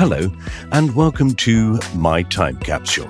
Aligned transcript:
Hello, 0.00 0.32
and 0.72 0.94
welcome 0.94 1.34
to 1.34 1.78
My 1.94 2.22
Time 2.22 2.56
Capsule. 2.56 3.06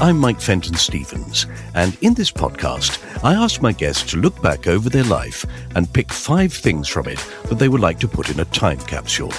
I'm 0.00 0.16
Mike 0.16 0.40
Fenton 0.40 0.76
Stevens, 0.76 1.44
and 1.74 1.98
in 2.00 2.14
this 2.14 2.30
podcast, 2.30 2.98
I 3.22 3.34
ask 3.34 3.60
my 3.60 3.72
guests 3.72 4.10
to 4.12 4.16
look 4.16 4.40
back 4.40 4.66
over 4.66 4.88
their 4.88 5.04
life 5.04 5.44
and 5.74 5.92
pick 5.92 6.10
five 6.10 6.50
things 6.50 6.88
from 6.88 7.08
it 7.08 7.22
that 7.50 7.58
they 7.58 7.68
would 7.68 7.82
like 7.82 8.00
to 8.00 8.08
put 8.08 8.30
in 8.30 8.40
a 8.40 8.46
time 8.46 8.78
capsule. 8.78 9.30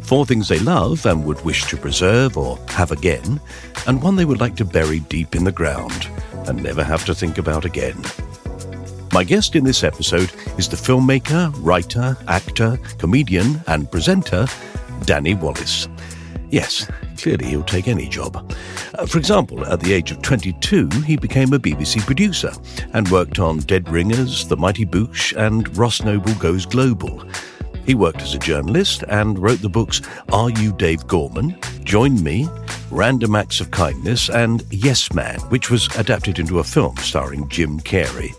Four 0.00 0.24
things 0.24 0.48
they 0.48 0.60
love 0.60 1.04
and 1.04 1.26
would 1.26 1.44
wish 1.44 1.66
to 1.66 1.76
preserve 1.76 2.38
or 2.38 2.58
have 2.68 2.90
again, 2.90 3.38
and 3.86 4.02
one 4.02 4.16
they 4.16 4.24
would 4.24 4.40
like 4.40 4.56
to 4.56 4.64
bury 4.64 5.00
deep 5.00 5.36
in 5.36 5.44
the 5.44 5.52
ground 5.52 6.08
and 6.46 6.62
never 6.62 6.82
have 6.82 7.04
to 7.04 7.14
think 7.14 7.36
about 7.36 7.66
again. 7.66 8.02
My 9.12 9.24
guest 9.24 9.56
in 9.56 9.64
this 9.64 9.82
episode 9.82 10.32
is 10.56 10.68
the 10.68 10.76
filmmaker, 10.76 11.52
writer, 11.58 12.16
actor, 12.28 12.78
comedian, 12.98 13.60
and 13.66 13.90
presenter, 13.90 14.46
Danny 15.04 15.34
Wallace. 15.34 15.88
Yes, 16.50 16.88
clearly 17.18 17.46
he'll 17.46 17.64
take 17.64 17.88
any 17.88 18.08
job. 18.08 18.54
Uh, 18.94 19.06
for 19.06 19.18
example, 19.18 19.66
at 19.66 19.80
the 19.80 19.92
age 19.92 20.12
of 20.12 20.22
22, 20.22 20.88
he 21.04 21.16
became 21.16 21.52
a 21.52 21.58
BBC 21.58 22.06
producer 22.06 22.52
and 22.92 23.08
worked 23.08 23.40
on 23.40 23.58
Dead 23.58 23.88
Ringers, 23.88 24.46
The 24.46 24.56
Mighty 24.56 24.86
Boosh, 24.86 25.36
and 25.36 25.76
Ross 25.76 26.02
Noble 26.02 26.34
Goes 26.34 26.64
Global. 26.64 27.24
He 27.84 27.96
worked 27.96 28.22
as 28.22 28.34
a 28.34 28.38
journalist 28.38 29.02
and 29.08 29.40
wrote 29.40 29.60
the 29.60 29.68
books 29.68 30.02
Are 30.32 30.50
You 30.50 30.72
Dave 30.72 31.04
Gorman? 31.08 31.58
Join 31.82 32.22
Me, 32.22 32.48
Random 32.92 33.34
Acts 33.34 33.60
of 33.60 33.72
Kindness, 33.72 34.30
and 34.30 34.62
Yes 34.70 35.12
Man, 35.12 35.40
which 35.48 35.68
was 35.68 35.88
adapted 35.96 36.38
into 36.38 36.60
a 36.60 36.64
film 36.64 36.96
starring 36.98 37.48
Jim 37.48 37.80
Carrey. 37.80 38.34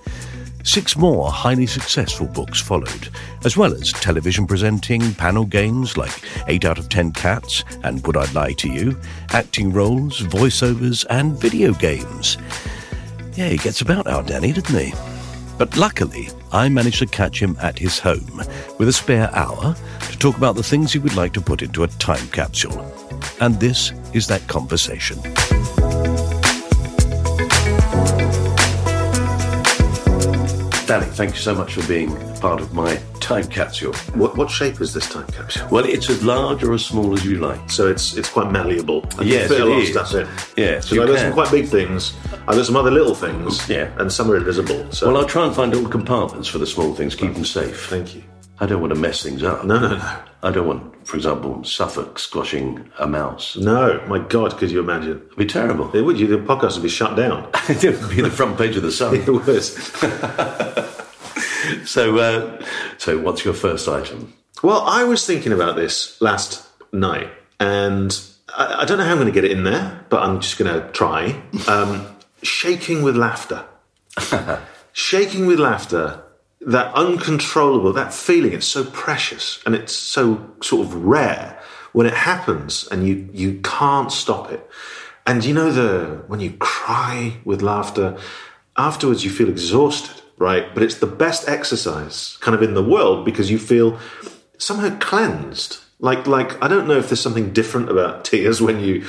Six 0.64 0.96
more 0.96 1.32
highly 1.32 1.66
successful 1.66 2.28
books 2.28 2.62
followed, 2.62 3.10
as 3.44 3.58
well 3.58 3.74
as 3.74 3.92
television 3.92 4.46
presenting, 4.46 5.14
panel 5.16 5.46
games 5.46 5.98
like 5.98 6.12
8 6.48 6.66
out 6.66 6.78
of 6.78 6.88
10 6.90 7.14
Cats 7.14 7.64
and 7.84 8.06
Would 8.06 8.16
I 8.16 8.32
Lie 8.32 8.54
to 8.54 8.70
You, 8.70 9.00
acting 9.32 9.74
roles, 9.74 10.20
voiceovers, 10.22 11.06
and 11.10 11.38
video 11.40 11.74
games. 11.74 12.38
Yeah, 13.34 13.50
he 13.50 13.58
gets 13.58 13.82
about 13.82 14.08
our 14.08 14.24
Danny, 14.24 14.54
doesn't 14.54 14.80
he? 14.80 14.94
But 15.58 15.78
luckily, 15.78 16.30
I 16.52 16.70
managed 16.70 17.00
to 17.00 17.06
catch 17.06 17.42
him 17.42 17.58
at 17.62 17.80
his 17.80 18.00
home 18.00 18.42
with 18.78 18.88
a 18.88 18.94
spare 18.94 19.34
hour 19.36 19.76
to 20.10 20.18
talk 20.18 20.38
about 20.38 20.56
the 20.56 20.64
things 20.64 20.94
he 20.94 21.00
would 21.00 21.16
like 21.16 21.34
to 21.34 21.42
put 21.42 21.62
into 21.62 21.84
a 21.84 21.88
time 21.88 22.28
capsule. 22.30 22.86
And 23.40 23.60
this 23.60 23.92
is 24.14 24.28
that 24.28 24.48
conversation. 24.48 25.20
Danny, 30.92 31.06
thank 31.06 31.32
you 31.32 31.38
so 31.40 31.56
much 31.56 31.76
for 31.76 31.88
being 31.88 32.10
part 32.42 32.60
of 32.60 32.74
my 32.74 32.98
time 33.22 33.48
capsule. 33.48 33.94
What, 34.14 34.36
what 34.36 34.50
shape 34.50 34.82
is 34.82 34.94
this 34.94 35.08
time 35.10 35.26
capsule? 35.28 35.66
Well, 35.72 35.86
it's 35.86 36.10
as 36.10 36.22
large 36.22 36.66
or 36.66 36.74
as 36.74 36.86
small 36.86 37.14
as 37.14 37.24
you 37.24 37.38
like. 37.38 37.72
So 37.72 37.88
it's 37.88 38.18
it's 38.18 38.28
quite 38.28 38.52
malleable. 38.52 39.06
I 39.18 39.22
Yes, 39.24 39.48
fit 39.48 39.62
a 39.62 39.68
it 39.68 39.70
lot 39.70 39.82
is. 39.84 39.90
stuff 39.92 40.14
in. 40.14 40.28
Yes, 40.62 40.90
So 40.90 41.02
I've 41.02 41.08
got 41.08 41.20
some 41.20 41.32
quite 41.32 41.50
big 41.50 41.68
things. 41.70 42.14
I've 42.46 42.58
got 42.58 42.66
some 42.66 42.76
other 42.76 42.92
little 42.92 43.16
things. 43.16 43.70
Yeah. 43.70 43.90
And 44.00 44.12
some 44.12 44.30
are 44.30 44.36
invisible. 44.36 44.92
So 44.92 45.08
Well, 45.08 45.16
I'll 45.22 45.26
try 45.30 45.46
and 45.46 45.56
find 45.56 45.74
little 45.74 45.90
compartments 45.90 46.50
for 46.50 46.58
the 46.58 46.68
small 46.68 46.94
things, 46.94 47.16
keep 47.16 47.36
them 47.36 47.46
safe. 47.46 47.86
thank 47.88 48.14
you. 48.14 48.24
I 48.60 48.66
don't 48.66 48.82
want 48.82 48.94
to 48.94 49.00
mess 49.00 49.24
things 49.24 49.44
up. 49.44 49.64
No, 49.64 49.80
no, 49.80 49.96
no. 49.96 50.20
I 50.44 50.52
don't 50.52 50.68
want, 50.68 50.91
for 51.04 51.18
example, 51.18 51.64
Suffolk 51.64 52.20
squashing 52.20 52.90
a 53.00 53.08
mouse. 53.08 53.56
No, 53.58 54.04
my 54.08 54.20
God, 54.20 54.58
could 54.58 54.72
you 54.72 54.80
imagine? 54.80 55.22
It'd 55.26 55.38
be 55.38 55.46
terrible. 55.46 55.92
It 55.96 56.02
would? 56.02 56.18
The 56.18 56.38
podcast 56.38 56.76
would 56.76 56.84
be 56.84 56.90
shut 56.90 57.16
down. 57.16 57.50
it 57.70 58.00
would 58.00 58.10
be 58.10 58.22
the 58.22 58.32
front 58.32 58.58
page 58.58 58.76
of 58.76 58.84
the 58.84 58.92
Sun. 58.92 59.16
it 59.28 59.28
would. 59.28 60.88
So, 61.86 62.18
uh, 62.18 62.66
so 62.98 63.20
what's 63.20 63.46
your 63.46 63.54
first 63.54 63.88
item? 63.88 64.34
Well, 64.64 64.82
I 64.82 65.04
was 65.04 65.26
thinking 65.26 65.52
about 65.52 65.76
this 65.76 66.20
last 66.22 66.68
night, 66.92 67.30
and 67.60 68.20
I, 68.50 68.82
I 68.82 68.86
don't 68.86 68.98
know 68.98 69.04
how 69.04 69.12
I'm 69.12 69.18
going 69.18 69.28
to 69.28 69.34
get 69.34 69.46
it 69.46 69.52
in 69.52 69.64
there, 69.64 70.06
but 70.10 70.22
I'm 70.22 70.40
just 70.40 70.58
going 70.58 70.74
to 70.74 70.90
try. 70.92 71.42
Um, 71.68 72.08
shaking 72.44 73.04
with 73.04 73.16
laughter. 73.16 73.66
shaking 74.94 75.46
with 75.48 75.60
laughter. 75.60 76.24
That 76.66 76.94
uncontrollable, 76.94 77.94
that 77.94 78.14
feeling, 78.14 78.54
it's 78.54 78.68
so 78.68 78.84
precious 78.84 79.62
and 79.66 79.74
it's 79.74 79.96
so 79.96 80.52
sort 80.62 80.86
of 80.86 80.94
rare 80.94 81.60
when 81.92 82.06
it 82.06 82.14
happens 82.14 82.88
and 82.88 83.08
you, 83.08 83.30
you 83.34 83.60
can't 83.64 84.12
stop 84.12 84.52
it. 84.52 84.70
And 85.26 85.44
you 85.44 85.54
know 85.54 85.72
the 85.72 86.24
when 86.28 86.40
you 86.40 86.52
cry 86.54 87.38
with 87.46 87.62
laughter, 87.62 88.18
afterwards 88.78 89.24
you 89.24 89.30
feel 89.30 89.50
exhausted, 89.50 90.22
right? 90.38 90.74
But 90.74 90.84
it's 90.84 90.96
the 90.96 91.08
best 91.08 91.48
exercise 91.48 92.38
kind 92.42 92.56
of 92.56 92.64
in 92.64 92.74
the 92.74 92.84
world 92.84 93.26
because 93.26 93.52
you 93.52 93.60
feel 93.60 94.00
somehow 94.58 94.98
cleansed. 95.00 95.80
Like 96.02 96.26
like 96.26 96.62
I 96.62 96.68
don't 96.68 96.88
know 96.88 96.98
if 96.98 97.10
there's 97.10 97.22
something 97.22 97.54
different 97.54 97.90
about 97.90 98.26
tears 98.32 98.62
when 98.62 98.80
you 98.80 99.02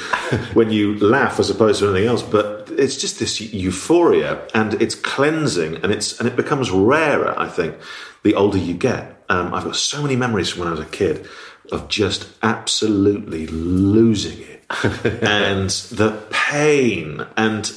when 0.54 0.70
you 0.70 0.98
laugh 0.98 1.40
as 1.40 1.50
opposed 1.50 1.80
to 1.80 1.88
anything 1.88 2.06
else, 2.06 2.22
but 2.22 2.70
it's 2.70 2.96
just 2.96 3.18
this 3.18 3.40
euphoria 3.40 4.46
and 4.54 4.80
it's 4.80 4.94
cleansing 4.94 5.76
and 5.76 5.90
it's 5.90 6.20
and 6.20 6.28
it 6.28 6.36
becomes 6.36 6.70
rarer. 6.70 7.34
I 7.38 7.48
think 7.48 7.76
the 8.22 8.34
older 8.34 8.58
you 8.58 8.74
get. 8.74 9.24
Um, 9.28 9.54
I've 9.54 9.64
got 9.64 9.76
so 9.76 10.02
many 10.02 10.14
memories 10.14 10.50
from 10.50 10.60
when 10.60 10.68
I 10.68 10.72
was 10.72 10.80
a 10.80 10.84
kid 10.84 11.26
of 11.70 11.88
just 11.88 12.28
absolutely 12.42 13.46
losing 13.46 14.40
it 14.42 14.64
and 15.22 15.70
the 15.70 16.22
pain 16.30 17.24
and 17.36 17.72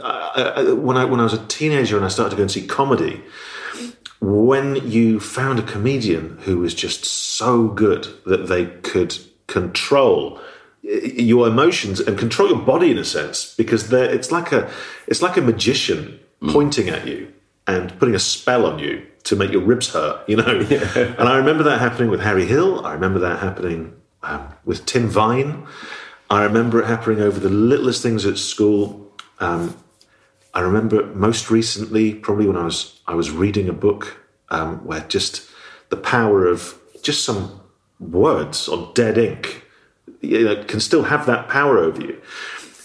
uh, 0.00 0.74
when 0.74 0.96
I 0.96 1.04
when 1.04 1.20
I 1.20 1.22
was 1.22 1.34
a 1.34 1.46
teenager 1.46 1.96
and 1.96 2.04
I 2.04 2.08
started 2.08 2.30
to 2.30 2.36
go 2.36 2.42
and 2.42 2.50
see 2.50 2.66
comedy, 2.66 3.22
when 4.20 4.76
you 4.88 5.20
found 5.20 5.58
a 5.58 5.62
comedian 5.62 6.38
who 6.42 6.58
was 6.58 6.74
just 6.74 7.04
so 7.04 7.68
good 7.68 8.08
that 8.24 8.48
they 8.48 8.66
could 8.66 9.16
control 9.46 10.40
your 10.82 11.48
emotions 11.48 12.00
and 12.00 12.18
control 12.18 12.48
your 12.48 12.60
body 12.60 12.90
in 12.90 12.98
a 12.98 13.04
sense 13.04 13.54
because 13.56 13.92
it's 13.92 14.30
like 14.30 14.52
a 14.52 14.70
it's 15.06 15.20
like 15.20 15.36
a 15.36 15.40
magician 15.40 16.18
pointing 16.48 16.88
at 16.88 17.06
you 17.06 17.32
and 17.66 17.98
putting 17.98 18.14
a 18.14 18.18
spell 18.18 18.64
on 18.66 18.78
you 18.78 19.04
to 19.24 19.34
make 19.34 19.50
your 19.50 19.62
ribs 19.62 19.92
hurt 19.92 20.22
you 20.28 20.36
know? 20.36 20.60
And 21.18 21.28
i 21.28 21.36
remember 21.36 21.64
that 21.64 21.80
happening 21.80 22.10
with 22.10 22.20
harry 22.20 22.46
hill. 22.46 22.84
I 22.86 22.92
remember 22.92 23.18
that 23.20 23.40
happening 23.40 23.94
um, 24.22 24.48
with 24.64 24.86
tim 24.86 25.08
vine. 25.08 25.66
I 26.30 26.44
remember 26.44 26.80
it 26.80 26.86
happening 26.86 27.20
over 27.20 27.38
the 27.38 27.50
littlest 27.50 28.02
things 28.02 28.26
at 28.26 28.38
school. 28.38 29.12
Um, 29.38 29.76
I 30.56 30.60
remember 30.60 31.04
most 31.14 31.50
recently, 31.50 32.14
probably 32.14 32.46
when 32.46 32.56
I 32.56 32.64
was 32.64 32.98
I 33.06 33.14
was 33.14 33.30
reading 33.30 33.68
a 33.68 33.74
book 33.74 34.26
um, 34.48 34.78
where 34.86 35.00
just 35.00 35.46
the 35.90 35.98
power 35.98 36.46
of 36.46 36.80
just 37.02 37.26
some 37.26 37.60
words 38.00 38.66
on 38.66 38.90
dead 38.94 39.18
ink 39.18 39.64
you 40.22 40.44
know, 40.44 40.64
can 40.64 40.80
still 40.80 41.02
have 41.02 41.26
that 41.26 41.50
power 41.50 41.76
over 41.76 42.00
you. 42.00 42.22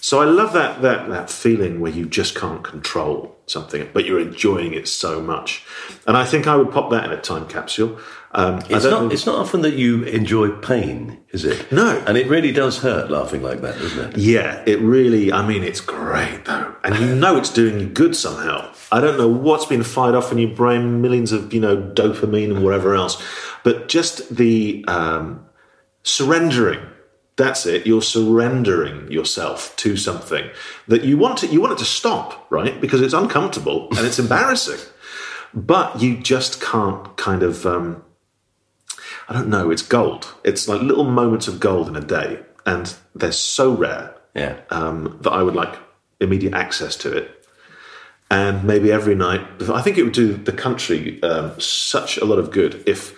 So 0.01 0.19
I 0.19 0.25
love 0.25 0.51
that 0.51 0.81
that 0.81 1.07
that 1.07 1.29
feeling 1.29 1.79
where 1.79 1.93
you 1.93 2.07
just 2.07 2.35
can't 2.35 2.61
control 2.61 3.37
something, 3.51 3.89
but 3.93 4.05
you're 4.05 4.19
enjoying 4.19 4.73
it 4.73 4.87
so 4.87 5.21
much. 5.21 5.63
And 6.07 6.17
I 6.17 6.25
think 6.25 6.47
I 6.47 6.55
would 6.55 6.71
pop 6.71 6.89
that 6.91 7.05
in 7.05 7.11
a 7.11 7.21
time 7.21 7.47
capsule. 7.47 7.99
Um, 8.33 8.61
it's 8.69 8.85
not. 8.85 9.11
It's 9.11 9.25
not 9.25 9.35
often 9.35 9.61
that 9.63 9.73
you 9.73 10.03
enjoy 10.03 10.51
pain, 10.51 11.19
is 11.31 11.43
it? 11.43 11.69
No, 11.71 12.01
and 12.07 12.17
it 12.17 12.27
really 12.27 12.53
does 12.53 12.79
hurt 12.79 13.11
laughing 13.11 13.43
like 13.43 13.59
that, 13.61 13.77
doesn't 13.77 14.11
it? 14.11 14.17
Yeah, 14.17 14.63
it 14.65 14.79
really. 14.79 15.33
I 15.33 15.45
mean, 15.45 15.63
it's 15.63 15.81
great 15.81 16.45
though, 16.45 16.73
and 16.83 16.95
you 16.95 17.13
know 17.13 17.35
it's 17.35 17.49
doing 17.49 17.79
you 17.81 17.87
good 17.87 18.15
somehow. 18.15 18.73
I 18.89 19.01
don't 19.01 19.17
know 19.17 19.27
what's 19.27 19.65
been 19.65 19.83
fired 19.83 20.15
off 20.15 20.31
in 20.31 20.37
your 20.37 20.55
brain, 20.55 21.01
millions 21.01 21.33
of 21.33 21.53
you 21.53 21.59
know 21.59 21.75
dopamine 21.75 22.55
and 22.55 22.63
whatever 22.63 22.95
else, 22.95 23.21
but 23.65 23.89
just 23.89 24.33
the 24.33 24.85
um, 24.87 25.45
surrendering 26.03 26.79
that's 27.41 27.65
it. 27.65 27.87
You're 27.87 28.01
surrendering 28.01 29.11
yourself 29.11 29.75
to 29.77 29.97
something 29.97 30.49
that 30.87 31.03
you 31.03 31.17
want 31.17 31.43
it. 31.43 31.51
You 31.51 31.59
want 31.59 31.73
it 31.73 31.79
to 31.79 31.85
stop, 31.85 32.45
right? 32.51 32.79
Because 32.79 33.01
it's 33.01 33.13
uncomfortable 33.13 33.87
and 33.97 34.05
it's 34.05 34.19
embarrassing. 34.25 34.79
But 35.53 36.01
you 36.01 36.17
just 36.17 36.61
can't 36.61 37.17
kind 37.17 37.43
of. 37.43 37.65
Um, 37.65 38.03
I 39.27 39.33
don't 39.33 39.49
know. 39.49 39.71
It's 39.71 39.81
gold. 39.81 40.33
It's 40.43 40.67
like 40.67 40.81
little 40.81 41.03
moments 41.03 41.47
of 41.47 41.59
gold 41.59 41.87
in 41.87 41.95
a 41.95 42.01
day, 42.01 42.39
and 42.65 42.93
they're 43.15 43.31
so 43.31 43.73
rare. 43.73 44.15
Yeah. 44.35 44.61
Um, 44.69 45.17
that 45.21 45.31
I 45.31 45.43
would 45.43 45.55
like 45.55 45.75
immediate 46.19 46.53
access 46.53 46.95
to 46.97 47.11
it, 47.11 47.45
and 48.29 48.63
maybe 48.63 48.91
every 48.91 49.15
night. 49.15 49.41
I 49.69 49.81
think 49.81 49.97
it 49.97 50.03
would 50.03 50.13
do 50.13 50.33
the 50.33 50.53
country 50.53 51.21
um, 51.23 51.59
such 51.59 52.17
a 52.17 52.25
lot 52.25 52.39
of 52.39 52.51
good 52.51 52.83
if 52.85 53.17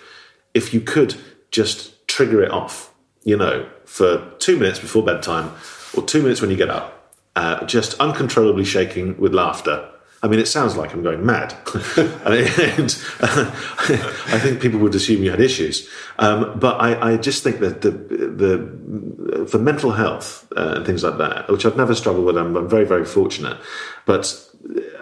if 0.54 0.72
you 0.74 0.80
could 0.80 1.14
just 1.50 2.08
trigger 2.08 2.42
it 2.42 2.50
off 2.50 2.94
you 3.24 3.36
know, 3.36 3.66
for 3.94 4.28
two 4.40 4.56
minutes 4.58 4.80
before 4.80 5.04
bedtime 5.04 5.52
or 5.96 6.02
two 6.02 6.20
minutes 6.20 6.40
when 6.40 6.50
you 6.50 6.56
get 6.56 6.68
up, 6.68 7.14
uh, 7.36 7.64
just 7.64 7.94
uncontrollably 8.00 8.64
shaking 8.64 9.16
with 9.18 9.32
laughter. 9.32 9.88
I 10.20 10.26
mean, 10.26 10.40
it 10.40 10.48
sounds 10.48 10.76
like 10.76 10.92
I'm 10.92 11.04
going 11.04 11.24
mad. 11.24 11.52
and, 11.96 13.04
uh, 13.20 13.52
I 14.32 14.38
think 14.40 14.60
people 14.60 14.80
would 14.80 14.96
assume 14.96 15.22
you 15.22 15.30
had 15.30 15.40
issues. 15.40 15.88
Um, 16.18 16.58
but 16.58 16.80
I, 16.80 17.12
I, 17.12 17.16
just 17.18 17.44
think 17.44 17.60
that 17.60 17.82
the, 17.82 17.92
the, 17.92 19.46
for 19.46 19.58
mental 19.58 19.92
health 19.92 20.50
uh, 20.56 20.74
and 20.76 20.86
things 20.86 21.04
like 21.04 21.18
that, 21.18 21.48
which 21.48 21.64
I've 21.64 21.76
never 21.76 21.94
struggled 21.94 22.26
with, 22.26 22.36
I'm, 22.36 22.56
I'm 22.56 22.68
very, 22.68 22.86
very 22.86 23.04
fortunate. 23.04 23.58
But 24.06 24.44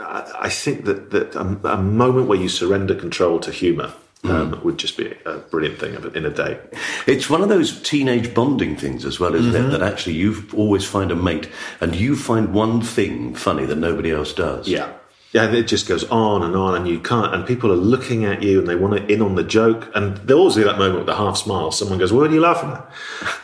I, 0.00 0.32
I 0.40 0.48
think 0.50 0.84
that, 0.84 1.12
that 1.12 1.34
a, 1.34 1.72
a 1.72 1.78
moment 1.78 2.28
where 2.28 2.38
you 2.38 2.50
surrender 2.50 2.94
control 2.94 3.40
to 3.40 3.52
humour 3.52 3.94
um, 4.24 4.52
mm. 4.52 4.62
would 4.62 4.78
just 4.78 4.96
be 4.96 5.14
a 5.24 5.38
brilliant 5.38 5.78
thing 5.78 5.94
in 6.14 6.24
a 6.24 6.30
day. 6.30 6.58
It's 7.06 7.28
one 7.28 7.42
of 7.42 7.48
those 7.48 7.80
teenage 7.82 8.34
bonding 8.34 8.76
things 8.76 9.04
as 9.04 9.18
well, 9.18 9.34
isn't 9.34 9.52
mm-hmm. 9.52 9.66
it? 9.66 9.70
That 9.70 9.82
actually 9.82 10.14
you 10.14 10.44
always 10.54 10.84
find 10.84 11.10
a 11.10 11.16
mate 11.16 11.48
and 11.80 11.94
you 11.94 12.16
find 12.16 12.54
one 12.54 12.82
thing 12.82 13.34
funny 13.34 13.64
that 13.66 13.76
nobody 13.76 14.10
else 14.10 14.32
does. 14.32 14.68
Yeah. 14.68 14.92
Yeah, 15.32 15.50
it 15.50 15.62
just 15.62 15.88
goes 15.88 16.04
on 16.10 16.42
and 16.42 16.54
on, 16.54 16.74
and 16.74 16.86
you 16.86 17.00
can't. 17.00 17.34
And 17.34 17.46
people 17.46 17.72
are 17.72 17.76
looking 17.76 18.26
at 18.26 18.42
you, 18.42 18.58
and 18.58 18.68
they 18.68 18.76
want 18.76 18.98
to 18.98 19.10
in 19.10 19.22
on 19.22 19.34
the 19.34 19.42
joke. 19.42 19.90
And 19.94 20.18
there 20.18 20.36
always 20.36 20.56
be 20.56 20.62
that 20.62 20.76
moment 20.76 20.98
with 20.98 21.08
a 21.08 21.16
half 21.16 21.38
smile. 21.38 21.70
Someone 21.70 21.98
goes, 21.98 22.12
"What 22.12 22.30
are 22.30 22.34
you 22.34 22.40
laughing 22.40 22.70
at?" 22.70 22.86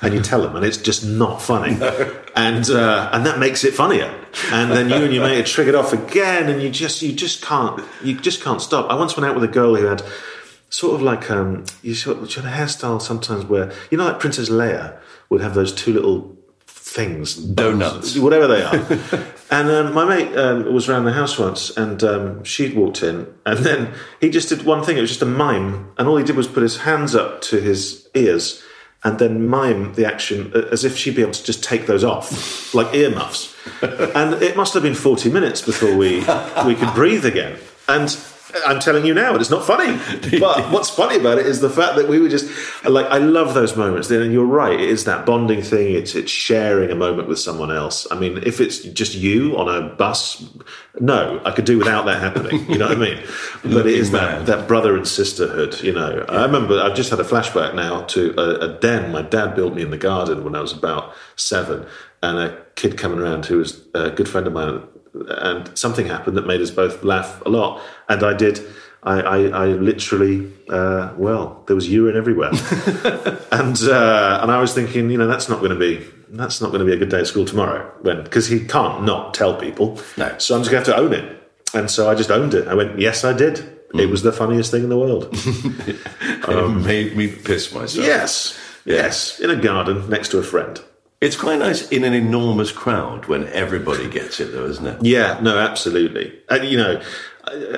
And 0.03 0.13
you 0.13 0.21
tell 0.21 0.43
them, 0.43 0.55
and 0.55 0.67
it's 0.67 0.77
just 0.77 1.05
not 1.05 1.41
funny. 1.41 1.79
No. 1.89 2.23
And 2.37 2.71
uh, 2.71 3.11
and 3.13 3.27
that 3.27 3.41
makes 3.41 3.65
it 3.65 3.75
funnier. 3.75 4.15
And 4.53 4.71
then 4.71 4.91
you 4.91 4.97
and 4.97 5.13
your 5.13 5.25
mate 5.25 5.41
are 5.41 5.45
triggered 5.45 5.75
off 5.75 5.93
again, 5.93 6.49
and 6.49 6.63
you 6.63 6.71
just 6.71 7.03
you 7.03 7.13
just 7.13 7.43
can't 7.43 7.83
you 8.05 8.21
just 8.21 8.45
can't 8.45 8.61
stop. 8.61 8.91
I 8.91 8.95
once 8.95 9.17
went 9.17 9.29
out 9.29 9.35
with 9.35 9.43
a 9.43 9.53
girl 9.53 9.75
who 9.75 9.87
had 9.87 10.03
sort 10.71 10.95
of 10.95 11.03
like 11.03 11.31
um, 11.31 11.65
you 11.83 11.95
sort 11.95 12.19
of 12.19 12.45
a 12.45 12.49
hairstyle 12.49 13.01
sometimes 13.01 13.45
where 13.45 13.73
you 13.91 13.99
know, 13.99 14.05
like 14.05 14.21
Princess 14.21 14.49
Leia 14.49 14.99
would 15.29 15.41
have 15.41 15.55
those 15.55 15.73
two 15.73 15.93
little 15.93 16.37
things, 16.67 17.35
donuts, 17.35 18.17
whatever 18.19 18.47
they 18.47 18.63
are. 18.63 18.75
and 19.51 19.71
um, 19.71 19.95
my 19.95 20.05
mate 20.05 20.37
um, 20.37 20.73
was 20.73 20.89
around 20.89 21.05
the 21.05 21.13
house 21.13 21.39
once, 21.39 21.77
and 21.77 22.03
um, 22.03 22.45
she'd 22.45 22.75
walked 22.75 23.03
in, 23.03 23.27
and 23.45 23.59
then 23.59 23.95
he 24.21 24.31
just 24.31 24.49
did 24.49 24.65
one 24.65 24.83
thing. 24.83 24.97
It 24.97 25.01
was 25.01 25.11
just 25.11 25.23
a 25.23 25.27
mime, 25.27 25.93
and 25.99 26.09
all 26.09 26.17
he 26.17 26.25
did 26.25 26.37
was 26.37 26.47
put 26.47 26.63
his 26.63 26.79
hands 26.79 27.15
up 27.15 27.41
to 27.43 27.61
his 27.61 28.09
ears. 28.15 28.63
And 29.05 29.21
then 29.21 29.47
mime 29.47 29.95
the 29.95 30.05
action 30.05 30.53
as 30.73 30.85
if 30.85 30.97
she'd 30.97 31.15
be 31.15 31.23
able 31.23 31.31
to 31.31 31.45
just 31.45 31.63
take 31.63 31.87
those 31.87 32.03
off, 32.03 32.75
like 32.75 32.93
earmuffs. 32.93 33.55
and 33.83 34.43
it 34.43 34.57
must 34.57 34.75
have 34.75 34.83
been 34.83 34.97
40 34.97 35.31
minutes 35.31 35.63
before 35.63 35.97
we, 35.97 36.17
we 36.67 36.75
could 36.75 36.93
breathe 36.95 37.25
again. 37.25 37.59
And 37.89 38.11
I'm 38.67 38.81
telling 38.81 39.05
you 39.05 39.15
now, 39.15 39.33
but 39.33 39.41
it's 39.41 39.51
not 39.51 39.67
funny. 39.67 39.99
But 40.39 40.71
what's 40.73 40.91
funny 40.91 41.17
about 41.17 41.39
it 41.39 41.47
is 41.47 41.61
the 41.61 41.71
fact 41.71 41.97
that 41.97 42.09
we 42.09 42.21
were 42.21 42.29
just 42.29 42.49
like, 42.85 43.07
I 43.07 43.19
love 43.19 43.55
those 43.55 43.77
moments. 43.77 44.11
And 44.11 44.33
you're 44.33 44.45
right, 44.45 44.79
it 44.79 44.89
is 44.89 45.05
that 45.05 45.27
bonding 45.27 45.63
thing. 45.63 45.95
It's 45.95 46.15
it's 46.15 46.31
sharing 46.31 46.91
a 46.91 46.95
moment 46.95 47.29
with 47.29 47.39
someone 47.39 47.71
else. 47.71 48.07
I 48.11 48.19
mean, 48.19 48.39
if 48.45 48.61
it's 48.61 48.79
just 48.79 49.15
you 49.15 49.57
on 49.57 49.69
a 49.69 49.89
bus, 49.95 50.47
no, 51.01 51.41
I 51.45 51.51
could 51.51 51.65
do 51.65 51.79
without 51.79 52.07
that 52.07 52.21
happening. 52.21 52.71
You 52.71 52.79
know 52.79 52.89
what 52.89 52.97
I 52.97 53.01
mean? 53.01 53.23
But 53.63 53.87
it 53.87 53.95
is 53.95 54.13
that 54.13 54.47
that 54.47 54.69
brother 54.69 54.97
and 54.97 55.07
sisterhood. 55.07 55.81
You 55.83 55.93
know, 55.93 56.25
yeah. 56.29 56.37
I 56.37 56.43
remember 56.43 56.81
I've 56.81 56.95
just 56.95 57.11
had 57.11 57.21
a 57.21 57.25
flashback 57.25 57.75
now 57.75 58.03
to 58.03 58.35
a, 58.39 58.71
a 58.71 58.79
den 58.79 59.13
my 59.13 59.23
dad 59.23 59.55
built 59.55 59.75
me 59.75 59.83
in 59.83 59.91
the 59.91 59.99
garden 59.99 60.45
when 60.45 60.55
I 60.55 60.61
was 60.61 60.73
about 60.73 61.15
seven, 61.37 61.87
and 62.23 62.39
a 62.39 62.65
kid 62.77 62.97
coming 62.97 63.19
around 63.19 63.47
who 63.47 63.59
was 63.59 63.85
a 63.95 64.11
good 64.11 64.29
friend 64.29 64.47
of 64.47 64.53
mine 64.53 64.83
and 65.15 65.77
something 65.79 66.07
happened 66.07 66.37
that 66.37 66.47
made 66.47 66.61
us 66.61 66.71
both 66.71 67.03
laugh 67.03 67.43
a 67.45 67.49
lot. 67.49 67.83
And 68.09 68.23
I 68.23 68.35
did. 68.35 68.61
I, 69.03 69.21
I, 69.21 69.39
I 69.47 69.67
literally, 69.67 70.53
uh, 70.69 71.15
well, 71.17 71.63
there 71.67 71.77
was 71.77 71.89
urine 71.89 72.17
everywhere, 72.17 72.51
and 73.53 73.81
uh, 73.83 74.41
and 74.43 74.51
I 74.51 74.61
was 74.61 74.75
thinking, 74.75 75.09
you 75.11 75.17
know, 75.17 75.29
that's 75.29 75.49
not 75.49 75.61
going 75.61 75.71
to 75.71 75.79
be 75.79 76.05
that's 76.31 76.61
not 76.61 76.73
going 76.73 76.81
to 76.81 76.85
be 76.85 76.93
a 76.93 76.97
good 76.97 77.09
day 77.09 77.21
at 77.21 77.29
school 77.29 77.45
tomorrow, 77.45 77.89
when 78.01 78.25
because 78.25 78.49
he 78.49 78.65
can't 78.65 79.05
not 79.05 79.35
tell 79.35 79.55
people. 79.55 80.01
No. 80.17 80.37
So 80.39 80.57
I'm 80.57 80.63
just 80.63 80.73
going 80.73 80.85
to 80.85 80.91
have 80.91 80.97
to 80.97 80.97
own 80.97 81.13
it, 81.13 81.53
and 81.75 81.89
so 81.89 82.11
I 82.11 82.17
just 82.17 82.31
owned 82.31 82.55
it. 82.55 82.67
I 82.67 82.75
went, 82.75 82.99
yes, 82.99 83.25
I 83.25 83.33
did. 83.33 83.57
Mm. 83.95 84.01
It 84.01 84.07
was 84.07 84.23
the 84.23 84.33
funniest 84.33 84.73
thing 84.73 84.83
in 84.83 84.89
the 84.89 84.99
world. 84.99 85.27
um, 86.49 86.81
it 86.81 86.85
made 86.85 87.17
me 87.17 87.29
piss 87.29 87.73
myself. 87.73 88.05
Yes, 88.05 88.59
yes, 88.85 89.39
in 89.39 89.49
a 89.51 89.57
garden 89.57 90.11
next 90.11 90.31
to 90.31 90.39
a 90.39 90.43
friend. 90.43 90.83
It's 91.21 91.37
quite 91.37 91.59
nice 91.59 91.89
in 91.89 92.05
an 92.05 92.15
enormous 92.15 92.71
crowd 92.71 93.27
when 93.27 93.49
everybody 93.49 94.09
gets 94.09 94.39
it, 94.39 94.53
though, 94.53 94.67
isn't 94.67 94.87
it? 94.87 95.05
Yeah, 95.05 95.41
no, 95.43 95.59
absolutely. 95.59 96.41
And 96.49 96.69
you 96.69 96.77
know, 96.77 97.03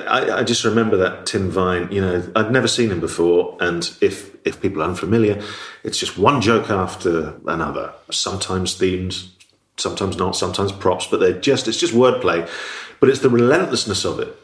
I, 0.07 0.31
I, 0.39 0.43
just 0.43 0.63
remember 0.63 0.97
that 0.97 1.25
Tim 1.25 1.49
Vine. 1.49 1.91
You 1.91 2.01
know, 2.01 2.31
I'd 2.35 2.51
never 2.51 2.67
seen 2.67 2.91
him 2.91 2.99
before, 2.99 3.57
and 3.59 3.89
if 3.99 4.35
if 4.45 4.61
people 4.61 4.83
are 4.83 4.89
unfamiliar, 4.89 5.41
it's 5.83 5.97
just 5.97 6.19
one 6.19 6.39
joke 6.41 6.69
after 6.69 7.33
another. 7.47 7.93
Sometimes 8.11 8.77
themed, 8.77 9.29
sometimes 9.77 10.17
not, 10.17 10.35
sometimes 10.35 10.71
props, 10.71 11.07
but 11.07 11.19
they're 11.19 11.39
just 11.39 11.67
it's 11.67 11.79
just 11.79 11.93
wordplay. 11.93 12.47
But 12.99 13.09
it's 13.09 13.21
the 13.21 13.29
relentlessness 13.29 14.05
of 14.05 14.19
it. 14.19 14.37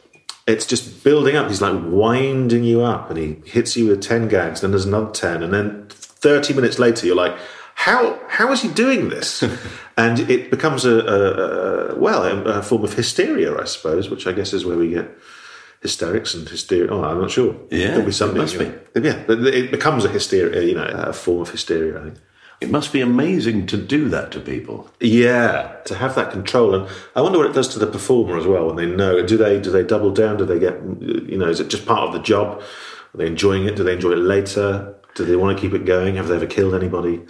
It's 0.48 0.66
just 0.66 1.04
building 1.04 1.36
up. 1.36 1.50
He's 1.50 1.62
like 1.62 1.80
winding 1.86 2.64
you 2.64 2.82
up, 2.82 3.12
and 3.12 3.20
he 3.20 3.38
hits 3.46 3.78
you 3.78 3.90
with 3.90 4.02
ten 4.02 4.28
gags. 4.28 4.62
Then 4.62 4.72
there's 4.72 4.86
another 4.86 5.12
ten, 5.12 5.44
and 5.44 5.54
then 5.54 5.88
thirty 5.90 6.54
minutes 6.54 6.80
later, 6.80 7.06
you're 7.06 7.16
like 7.16 7.38
how 7.78 8.20
how 8.28 8.52
is 8.52 8.64
he 8.64 8.70
doing 8.70 9.10
this? 9.10 9.44
and 9.98 10.20
it 10.20 10.50
becomes 10.50 10.84
a, 10.84 10.98
a, 10.98 11.94
a 11.94 11.96
well 11.96 12.24
a, 12.24 12.60
a, 12.60 12.64
form 12.64 12.84
of 12.84 12.94
hysteria, 12.94 13.56
I 13.56 13.66
suppose, 13.66 14.10
which 14.10 14.26
I 14.26 14.32
guess 14.32 14.52
is 14.52 14.66
where 14.66 14.76
we 14.76 14.90
get 14.90 15.16
hysterics 15.84 16.34
and 16.34 16.50
hysteria. 16.50 16.92
Oh, 16.92 17.04
I'm 17.04 17.22
not 17.22 17.30
sure. 17.30 17.56
Yeah, 17.70 17.90
there'll 17.90 18.06
be 18.06 18.12
something. 18.12 18.38
It 18.38 18.42
must 18.42 18.58
be. 18.58 18.66
Yeah, 19.00 19.24
it 19.30 19.70
becomes 19.70 20.06
a 20.06 20.10
hysteria. 20.10 20.64
You 20.64 20.74
know, 20.74 20.86
a 20.86 21.14
form 21.14 21.42
of 21.42 21.52
hysteria. 21.52 22.00
I 22.00 22.04
think. 22.06 22.18
It 22.60 22.72
must 22.72 22.92
be 22.92 23.00
amazing 23.00 23.68
to 23.68 23.78
do 23.78 24.10
that 24.10 24.32
to 24.32 24.40
people. 24.40 24.90
Yeah, 25.00 25.76
to 25.86 25.94
have 25.94 26.16
that 26.16 26.32
control, 26.32 26.74
and 26.74 26.90
I 27.16 27.22
wonder 27.22 27.38
what 27.38 27.48
it 27.48 27.54
does 27.54 27.68
to 27.70 27.80
the 27.80 27.86
performer 27.86 28.40
as 28.40 28.48
well 28.48 28.66
when 28.66 28.76
they 28.76 28.88
know. 28.88 29.24
Do 29.24 29.38
they 29.38 29.62
do 29.62 29.70
they 29.70 29.84
double 29.84 30.12
down? 30.12 30.38
Do 30.38 30.46
they 30.46 30.58
get 30.58 30.82
you 31.00 31.38
know? 31.38 31.48
Is 31.48 31.60
it 31.60 31.68
just 31.68 31.86
part 31.86 32.08
of 32.08 32.14
the 32.14 32.24
job? 32.24 32.60
Are 32.60 33.18
they 33.18 33.28
enjoying 33.28 33.66
it? 33.68 33.76
Do 33.76 33.84
they 33.84 33.94
enjoy 33.94 34.14
it 34.14 34.18
later? 34.18 34.96
Do 35.18 35.26
they 35.26 35.36
want 35.36 35.58
to 35.58 35.60
keep 35.60 35.74
it 35.74 35.84
going? 35.84 36.16
Have 36.18 36.28
they 36.28 36.36
ever 36.36 36.46
killed 36.46 36.76
anybody? 36.76 37.14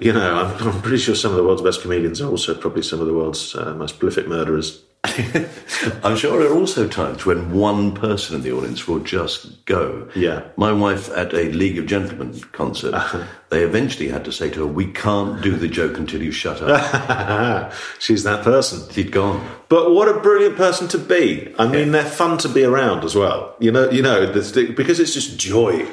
you 0.00 0.14
know, 0.14 0.34
I'm, 0.34 0.66
I'm, 0.66 0.80
pretty 0.80 0.96
sure 0.96 1.14
some 1.14 1.30
of 1.30 1.36
the 1.36 1.44
world's 1.44 1.60
best 1.60 1.82
comedians 1.82 2.22
are 2.22 2.30
also 2.30 2.54
probably 2.54 2.80
some 2.80 3.02
of 3.02 3.06
the 3.06 3.12
world's 3.12 3.54
uh, 3.54 3.74
most 3.74 3.98
prolific 3.98 4.26
murderers. 4.26 4.82
I'm 5.04 6.16
sure 6.16 6.38
there 6.38 6.50
are 6.50 6.58
also 6.58 6.88
times 6.88 7.26
when 7.26 7.52
one 7.52 7.92
person 7.92 8.36
in 8.36 8.40
the 8.40 8.52
audience 8.52 8.88
will 8.88 9.00
just 9.00 9.62
go. 9.66 10.08
Yeah. 10.16 10.44
My 10.56 10.72
wife 10.72 11.10
at 11.10 11.34
a 11.34 11.50
League 11.50 11.78
of 11.78 11.84
Gentlemen 11.84 12.40
concert, 12.52 12.94
uh-huh. 12.94 13.26
they 13.50 13.62
eventually 13.62 14.08
had 14.08 14.24
to 14.24 14.32
say 14.32 14.48
to 14.48 14.60
her, 14.60 14.66
"We 14.66 14.90
can't 14.90 15.42
do 15.42 15.56
the 15.56 15.68
joke 15.68 15.98
until 15.98 16.22
you 16.22 16.32
shut 16.32 16.62
up." 16.62 17.72
She's 17.98 18.24
that 18.24 18.42
person. 18.42 18.90
She'd 18.90 19.12
gone. 19.12 19.46
But 19.68 19.90
what 19.90 20.08
a 20.08 20.18
brilliant 20.18 20.56
person 20.56 20.88
to 20.88 20.98
be! 20.98 21.54
I 21.58 21.66
mean, 21.66 21.86
yeah. 21.86 21.92
they're 21.92 22.10
fun 22.10 22.38
to 22.38 22.48
be 22.48 22.64
around 22.64 23.04
as 23.04 23.14
well. 23.14 23.54
You 23.58 23.70
know, 23.70 23.90
you 23.90 24.00
know, 24.00 24.32
because 24.32 24.98
it's 24.98 25.12
just 25.12 25.38
joy 25.38 25.86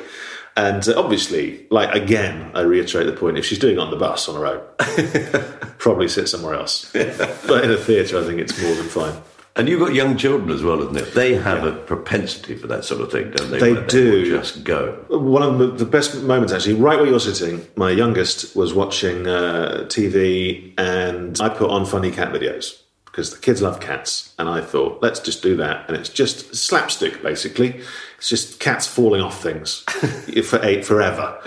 And 0.58 0.86
obviously, 0.90 1.68
like 1.70 1.94
again, 1.94 2.50
I 2.56 2.62
reiterate 2.62 3.06
the 3.06 3.14
point: 3.14 3.38
if 3.38 3.46
she's 3.46 3.60
doing 3.60 3.76
it 3.76 3.80
on 3.80 3.92
the 3.92 3.96
bus 3.96 4.28
on 4.28 4.36
her 4.36 4.46
own, 4.48 5.74
probably 5.78 6.08
sit 6.08 6.28
somewhere 6.28 6.56
else. 6.56 6.92
but 6.94 7.64
in 7.64 7.72
a 7.72 7.78
theatre, 7.78 8.20
I 8.20 8.24
think 8.26 8.42
it's 8.42 8.60
more 8.60 8.74
than 8.74 8.88
fine. 8.88 9.22
And 9.56 9.68
you've 9.70 9.80
got 9.80 9.94
young 9.94 10.18
children 10.18 10.52
as 10.52 10.64
well, 10.64 10.82
isn't 10.82 10.98
it? 10.98 11.14
They 11.14 11.36
have 11.36 11.64
a 11.64 11.72
propensity 11.72 12.56
for 12.56 12.68
that 12.68 12.86
sort 12.86 13.02
of 13.02 13.12
thing, 13.12 13.32
don't 13.32 13.50
they? 13.50 13.60
They 13.60 13.74
Where 13.74 13.88
do. 13.88 14.26
just 14.26 14.64
go. 14.64 15.04
One 15.10 15.42
of 15.42 15.58
the, 15.58 15.68
the 15.68 15.86
best 15.86 16.22
moments, 16.22 16.54
actually, 16.54 16.76
right 16.76 16.98
where 16.98 17.08
you're 17.08 17.20
sitting, 17.20 17.66
my 17.76 17.90
youngest 17.90 18.56
was 18.56 18.76
watching 18.76 19.28
uh, 19.28 19.86
TV 19.88 20.74
and 20.78 21.40
I 21.42 21.50
put 21.50 21.72
on 21.72 21.88
funny 21.88 22.12
cat 22.12 22.32
videos 22.32 22.82
because 23.06 23.34
the 23.34 23.40
kids 23.40 23.64
love 23.64 23.80
cats. 23.80 24.36
And 24.38 24.48
I 24.48 24.62
thought, 24.62 25.02
let's 25.02 25.20
just 25.20 25.42
do 25.42 25.56
that. 25.56 25.88
And 25.88 25.98
it's 25.98 26.10
just 26.10 26.56
slapstick, 26.56 27.24
basically. 27.24 27.82
It's 28.18 28.30
just 28.30 28.60
cats 28.60 28.88
falling 28.88 29.22
off 29.22 29.42
things 29.42 29.80
for 30.46 30.64
eight 30.64 30.86
forever. 30.86 31.40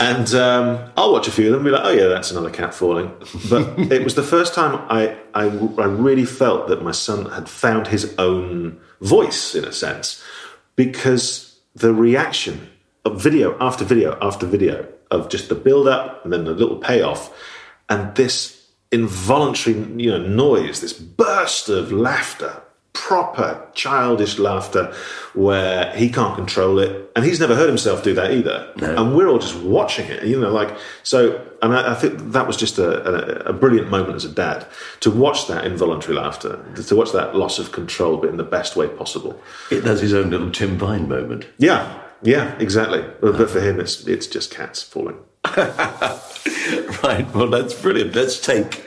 And 0.00 0.32
um, 0.34 0.90
I'll 0.96 1.12
watch 1.12 1.26
a 1.28 1.30
few 1.30 1.46
of 1.46 1.52
them 1.52 1.60
and 1.60 1.64
be 1.66 1.70
like, 1.70 1.84
oh, 1.84 1.90
yeah, 1.90 2.06
that's 2.06 2.30
another 2.30 2.50
cat 2.50 2.72
falling. 2.72 3.12
But 3.50 3.78
it 3.92 4.04
was 4.04 4.14
the 4.14 4.22
first 4.22 4.54
time 4.54 4.84
I, 4.88 5.16
I, 5.34 5.46
I 5.46 5.84
really 5.86 6.24
felt 6.24 6.68
that 6.68 6.82
my 6.82 6.92
son 6.92 7.30
had 7.30 7.48
found 7.48 7.88
his 7.88 8.14
own 8.18 8.80
voice, 9.00 9.54
in 9.54 9.64
a 9.64 9.72
sense, 9.72 10.22
because 10.76 11.58
the 11.74 11.92
reaction 11.92 12.68
of 13.04 13.20
video 13.20 13.56
after 13.60 13.84
video 13.84 14.18
after 14.20 14.46
video 14.46 14.86
of 15.10 15.28
just 15.28 15.48
the 15.48 15.54
build 15.54 15.88
up 15.88 16.24
and 16.24 16.32
then 16.32 16.44
the 16.44 16.52
little 16.52 16.76
payoff 16.76 17.32
and 17.88 18.14
this 18.16 18.66
involuntary 18.90 19.76
you 19.96 20.10
know 20.10 20.18
noise 20.18 20.80
this 20.80 20.92
burst 20.92 21.68
of 21.68 21.92
laughter 21.92 22.62
proper 22.92 23.66
childish 23.74 24.38
laughter 24.38 24.92
where 25.34 25.92
he 25.94 26.10
can't 26.10 26.34
control 26.34 26.78
it 26.78 27.10
and 27.14 27.24
he's 27.24 27.38
never 27.38 27.54
heard 27.54 27.68
himself 27.68 28.02
do 28.02 28.12
that 28.12 28.32
either 28.32 28.72
and 28.76 29.14
we're 29.14 29.28
all 29.28 29.38
just 29.38 29.54
watching 29.62 30.06
it 30.08 30.24
you 30.24 30.38
know 30.40 30.50
like 30.50 30.76
so 31.04 31.40
and 31.62 31.74
I, 31.74 31.92
I 31.92 31.94
think 31.94 32.32
that 32.32 32.46
was 32.46 32.56
just 32.56 32.76
a, 32.78 33.46
a, 33.46 33.50
a 33.50 33.52
brilliant 33.52 33.88
moment 33.88 34.16
as 34.16 34.24
a 34.24 34.28
dad 34.32 34.66
to 35.00 35.10
watch 35.10 35.46
that 35.46 35.64
involuntary 35.64 36.16
laughter 36.16 36.64
to 36.74 36.96
watch 36.96 37.12
that 37.12 37.36
loss 37.36 37.58
of 37.58 37.70
control 37.72 38.16
but 38.16 38.30
in 38.30 38.36
the 38.36 38.42
best 38.42 38.74
way 38.74 38.88
possible 38.88 39.40
It 39.70 39.84
has 39.84 40.00
his 40.00 40.12
own 40.12 40.30
little 40.30 40.50
Tim 40.50 40.76
Vine 40.76 41.08
moment. 41.08 41.46
yeah, 41.58 42.00
yeah, 42.22 42.56
exactly. 42.58 43.04
But, 43.20 43.38
but 43.38 43.48
for 43.48 43.60
him, 43.60 43.78
it's 43.78 44.04
it's 44.08 44.26
just 44.26 44.50
cats 44.50 44.82
falling. 44.82 45.18
Right, 47.04 47.32
well, 47.34 47.48
that's 47.48 47.74
brilliant. 47.74 48.14
Let's 48.14 48.40
take 48.44 48.84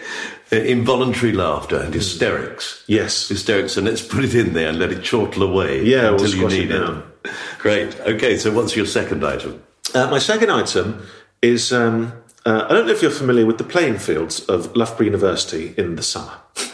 involuntary 0.58 1.31
laughter 1.31 1.77
and 1.77 1.93
hysterics. 1.93 2.84
Yes. 2.88 3.29
Hysterics, 3.29 3.77
and 3.77 3.88
let's 3.88 4.01
put 4.01 4.24
it 4.24 4.36
in 4.36 4.53
there 4.53 4.70
and 4.70 4.79
let 4.79 4.91
it 4.91 5.03
chortle 5.03 5.43
away 5.43 5.84
Yeah, 5.84 6.12
we'll 6.12 6.13
until 6.13 6.29
you 6.29 6.38
squash 6.38 6.53
it 6.53 6.60
need 6.60 6.72
it. 6.72 6.79
down. 6.79 7.12
Great. 7.60 8.00
Okay, 8.01 8.38
so 8.38 8.51
what's 8.51 8.75
your 8.75 8.86
second 8.86 9.25
item? 9.25 9.63
Uh, 9.93 10.10
my 10.10 10.20
second 10.20 10.51
item 10.51 11.05
is 11.41 11.72
um, 11.72 12.13
uh, 12.46 12.65
I 12.70 12.74
don't 12.74 12.86
know 12.86 12.91
if 12.91 13.01
you're 13.01 13.12
familiar 13.12 13.46
with 13.46 13.58
the 13.58 13.63
playing 13.63 13.98
fields 14.00 14.41
of 14.41 14.75
Loughborough 14.75 15.05
University 15.05 15.74
in 15.77 15.96
the 15.96 16.03
summer. 16.03 16.34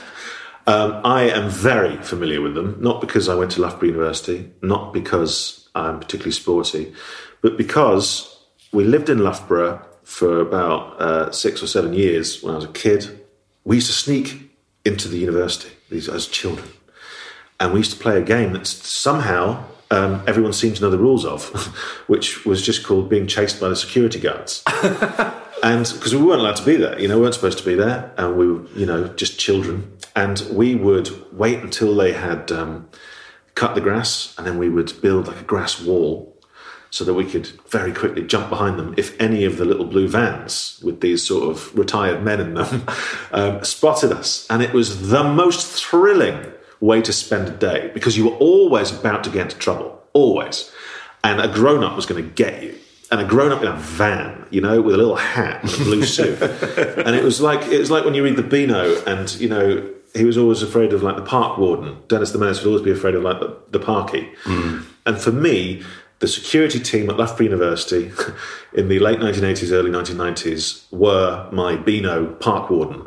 Um, 0.69 0.99
I 1.05 1.29
am 1.29 1.49
very 1.49 1.95
familiar 2.03 2.41
with 2.41 2.53
them, 2.53 2.75
not 2.81 2.99
because 2.99 3.29
I 3.29 3.35
went 3.35 3.51
to 3.51 3.61
Loughborough 3.61 3.87
University, 3.87 4.51
not 4.61 4.91
because 4.91 5.69
I'm 5.73 5.97
particularly 6.01 6.33
sporty, 6.33 6.93
but 7.39 7.55
because 7.57 8.37
we 8.73 8.83
lived 8.83 9.07
in 9.09 9.19
Loughborough 9.19 9.81
for 10.03 10.41
about 10.41 11.01
uh, 11.01 11.31
six 11.31 11.63
or 11.63 11.67
seven 11.67 11.93
years 11.93 12.43
when 12.43 12.51
I 12.53 12.57
was 12.57 12.65
a 12.65 12.73
kid. 12.73 13.17
We 13.67 13.75
used 13.75 13.87
to 13.87 13.93
sneak 13.93 14.49
into 14.85 15.09
the 15.09 15.17
university 15.17 15.75
these 15.89 16.07
as 16.07 16.25
children, 16.25 16.69
and 17.59 17.73
we 17.73 17.81
used 17.81 17.91
to 17.91 17.99
play 17.99 18.17
a 18.17 18.21
game 18.21 18.53
that 18.53 18.65
somehow 18.65 19.65
um, 19.91 20.23
everyone 20.25 20.53
seemed 20.53 20.77
to 20.77 20.83
know 20.83 20.89
the 20.89 20.97
rules 20.97 21.25
of, 21.25 21.49
which 22.07 22.45
was 22.45 22.61
just 22.61 22.85
called 22.85 23.09
being 23.09 23.27
chased 23.27 23.59
by 23.59 23.67
the 23.67 23.75
security 23.75 24.21
guards. 24.21 24.63
and 25.63 25.85
because 25.93 26.15
we 26.15 26.23
weren't 26.23 26.39
allowed 26.39 26.55
to 26.55 26.65
be 26.65 26.77
there, 26.77 26.97
you 26.97 27.09
know, 27.09 27.17
we 27.17 27.23
weren't 27.23 27.33
supposed 27.33 27.57
to 27.57 27.65
be 27.65 27.75
there, 27.75 28.13
and 28.17 28.37
we 28.37 28.49
were, 28.49 28.65
you 28.69 28.85
know, 28.85 29.09
just 29.09 29.37
children. 29.37 29.97
And 30.15 30.47
we 30.49 30.73
would 30.75 31.09
wait 31.33 31.59
until 31.59 31.93
they 31.93 32.13
had 32.13 32.49
um, 32.53 32.87
cut 33.55 33.75
the 33.75 33.81
grass, 33.81 34.33
and 34.37 34.47
then 34.47 34.57
we 34.57 34.69
would 34.69 34.93
build 35.01 35.27
like 35.27 35.41
a 35.41 35.43
grass 35.43 35.81
wall 35.81 36.36
so 36.89 37.03
that 37.03 37.13
we 37.13 37.25
could 37.25 37.47
very 37.69 37.93
quickly 37.93 38.23
jump 38.23 38.49
behind 38.49 38.79
them 38.79 38.93
if 38.97 39.19
any 39.19 39.43
of 39.45 39.57
the 39.57 39.65
little 39.65 39.85
blue 39.85 40.07
vans 40.07 40.79
with 40.83 41.01
these 41.01 41.25
sort 41.25 41.49
of 41.49 41.77
retired 41.77 42.23
men 42.23 42.39
in 42.39 42.53
them 42.53 42.83
um, 43.31 43.63
spotted 43.63 44.11
us. 44.11 44.47
And 44.49 44.61
it 44.61 44.73
was 44.73 45.09
the 45.09 45.23
most 45.23 45.67
thrilling 45.67 46.51
way 46.79 47.01
to 47.01 47.11
spend 47.11 47.47
a 47.47 47.51
day 47.51 47.91
because 47.93 48.17
you 48.17 48.29
were 48.29 48.37
always 48.37 48.91
about 48.91 49.23
to 49.25 49.29
get 49.29 49.43
into 49.43 49.57
trouble, 49.57 50.01
always. 50.13 50.71
And 51.23 51.41
a 51.41 51.47
grown 51.47 51.83
up 51.83 51.95
was 51.95 52.05
going 52.05 52.23
to 52.23 52.29
get 52.29 52.63
you. 52.63 52.75
And 53.09 53.21
a 53.21 53.25
grown 53.25 53.53
up 53.53 53.61
in 53.61 53.69
a 53.69 53.75
van, 53.75 54.45
you 54.49 54.59
know, 54.59 54.81
with 54.81 54.93
a 54.93 54.97
little 54.97 55.15
hat 55.15 55.63
and 55.63 55.73
a 55.73 55.77
blue 55.77 56.03
suit. 56.05 56.41
and 56.41 57.15
it 57.15 57.23
was 57.23 57.39
like 57.39 57.65
it 57.71 57.79
was 57.79 57.89
like 57.89 58.03
when 58.03 58.13
you 58.13 58.23
read 58.23 58.35
the 58.35 58.43
Beano 58.43 59.01
and, 59.05 59.33
you 59.39 59.47
know, 59.47 59.93
he 60.13 60.25
was 60.25 60.37
always 60.37 60.61
afraid 60.61 60.91
of 60.91 61.03
like 61.03 61.15
the 61.15 61.21
park 61.21 61.57
warden. 61.57 61.97
Dennis 62.09 62.31
the 62.31 62.37
Menace 62.37 62.59
would 62.59 62.67
always 62.67 62.81
be 62.83 62.91
afraid 62.91 63.15
of 63.15 63.23
like 63.23 63.39
the, 63.39 63.57
the 63.71 63.79
parky. 63.79 64.29
And 65.05 65.17
for 65.17 65.31
me, 65.31 65.83
the 66.19 66.27
security 66.27 66.79
team 66.79 67.09
at 67.09 67.17
Loughborough 67.17 67.45
University 67.45 68.11
in 68.73 68.87
the 68.87 68.99
late 68.99 69.19
1980s, 69.19 69.71
early 69.71 69.91
1990s 69.91 70.91
were 70.91 71.47
my 71.51 71.75
Beano 71.75 72.33
park 72.35 72.69
warden. 72.69 73.05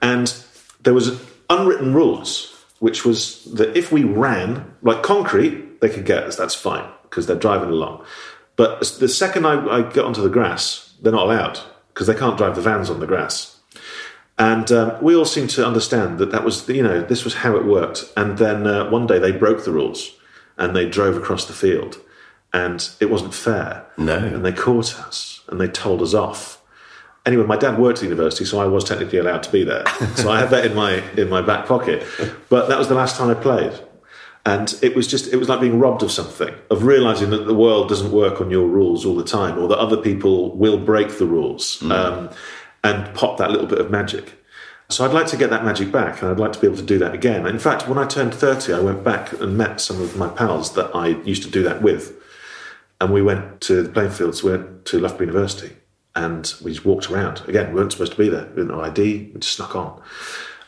And 0.00 0.34
there 0.82 0.94
was 0.94 1.20
unwritten 1.48 1.94
rules, 1.94 2.64
which 2.78 3.04
was 3.04 3.44
that 3.54 3.76
if 3.76 3.92
we 3.92 4.04
ran, 4.04 4.74
like 4.82 5.02
concrete, 5.02 5.80
they 5.80 5.88
could 5.88 6.04
get 6.04 6.24
us, 6.24 6.36
that's 6.36 6.54
fine, 6.54 6.88
because 7.02 7.26
they're 7.26 7.36
driving 7.36 7.70
along. 7.70 8.04
But 8.56 8.80
the 9.00 9.08
second 9.08 9.46
I, 9.46 9.78
I 9.78 9.82
get 9.82 10.04
onto 10.04 10.22
the 10.22 10.28
grass, 10.28 10.94
they're 11.00 11.12
not 11.12 11.26
allowed, 11.26 11.58
because 11.88 12.06
they 12.06 12.14
can't 12.14 12.36
drive 12.36 12.54
the 12.54 12.60
vans 12.60 12.90
on 12.90 13.00
the 13.00 13.06
grass. 13.06 13.58
And 14.38 14.70
um, 14.72 15.02
we 15.02 15.14
all 15.14 15.24
seemed 15.24 15.50
to 15.50 15.66
understand 15.66 16.18
that 16.18 16.32
that 16.32 16.44
was, 16.44 16.68
you 16.68 16.82
know, 16.82 17.02
this 17.02 17.24
was 17.24 17.34
how 17.34 17.56
it 17.56 17.64
worked. 17.64 18.12
And 18.16 18.38
then 18.38 18.66
uh, 18.66 18.90
one 18.90 19.06
day 19.06 19.18
they 19.18 19.32
broke 19.32 19.64
the 19.64 19.72
rules 19.72 20.10
and 20.56 20.74
they 20.74 20.88
drove 20.88 21.16
across 21.16 21.46
the 21.46 21.52
field. 21.52 21.98
And 22.52 22.88
it 23.00 23.10
wasn't 23.10 23.34
fair. 23.34 23.86
No. 23.96 24.18
And 24.18 24.44
they 24.44 24.52
caught 24.52 24.98
us 25.00 25.42
and 25.48 25.60
they 25.60 25.68
told 25.68 26.02
us 26.02 26.14
off. 26.14 26.62
Anyway, 27.24 27.44
my 27.44 27.56
dad 27.56 27.78
worked 27.78 27.98
at 27.98 28.00
the 28.00 28.06
university, 28.06 28.44
so 28.44 28.58
I 28.58 28.66
was 28.66 28.84
technically 28.84 29.18
allowed 29.18 29.44
to 29.44 29.52
be 29.52 29.64
there. 29.64 29.86
so 30.16 30.30
I 30.30 30.40
had 30.40 30.50
that 30.50 30.66
in 30.66 30.74
my 30.74 31.02
in 31.12 31.28
my 31.28 31.40
back 31.40 31.66
pocket. 31.66 32.04
But 32.48 32.68
that 32.68 32.78
was 32.78 32.88
the 32.88 32.94
last 32.94 33.16
time 33.16 33.30
I 33.30 33.34
played. 33.34 33.80
And 34.44 34.74
it 34.82 34.96
was 34.96 35.06
just, 35.06 35.32
it 35.32 35.36
was 35.36 35.48
like 35.48 35.60
being 35.60 35.78
robbed 35.78 36.02
of 36.02 36.10
something, 36.10 36.52
of 36.68 36.82
realizing 36.82 37.30
that 37.30 37.46
the 37.46 37.54
world 37.54 37.88
doesn't 37.88 38.10
work 38.10 38.40
on 38.40 38.50
your 38.50 38.66
rules 38.66 39.06
all 39.06 39.14
the 39.14 39.24
time, 39.24 39.56
or 39.56 39.68
that 39.68 39.78
other 39.78 39.96
people 39.96 40.56
will 40.56 40.78
break 40.78 41.18
the 41.18 41.26
rules 41.26 41.80
um, 41.84 42.28
and 42.82 43.14
pop 43.14 43.38
that 43.38 43.52
little 43.52 43.68
bit 43.68 43.78
of 43.78 43.90
magic. 43.90 44.32
So 44.88 45.04
I'd 45.04 45.12
like 45.12 45.28
to 45.28 45.36
get 45.36 45.50
that 45.50 45.64
magic 45.64 45.92
back, 45.92 46.20
and 46.20 46.30
I'd 46.30 46.40
like 46.40 46.52
to 46.52 46.58
be 46.58 46.66
able 46.66 46.76
to 46.76 46.82
do 46.82 46.98
that 46.98 47.14
again. 47.14 47.46
In 47.46 47.60
fact, 47.60 47.88
when 47.88 47.98
I 47.98 48.06
turned 48.06 48.34
30, 48.34 48.72
I 48.72 48.80
went 48.80 49.04
back 49.04 49.32
and 49.32 49.56
met 49.56 49.80
some 49.80 50.02
of 50.02 50.16
my 50.16 50.28
pals 50.28 50.74
that 50.74 50.94
I 50.94 51.08
used 51.22 51.44
to 51.44 51.50
do 51.50 51.62
that 51.62 51.80
with. 51.80 52.20
And 53.02 53.12
we 53.12 53.20
went 53.20 53.60
to 53.62 53.82
the 53.82 53.88
playing 53.88 54.12
fields, 54.12 54.44
we 54.44 54.52
went 54.52 54.84
to 54.84 55.00
Loughborough 55.00 55.26
University, 55.26 55.74
and 56.14 56.54
we 56.62 56.72
just 56.72 56.86
walked 56.86 57.10
around. 57.10 57.42
Again, 57.48 57.70
we 57.70 57.80
weren't 57.80 57.90
supposed 57.90 58.12
to 58.12 58.18
be 58.18 58.28
there, 58.28 58.48
we 58.54 58.60
had 58.60 58.68
no 58.68 58.80
ID, 58.80 59.32
we 59.34 59.40
just 59.40 59.56
snuck 59.56 59.74
on. 59.74 60.00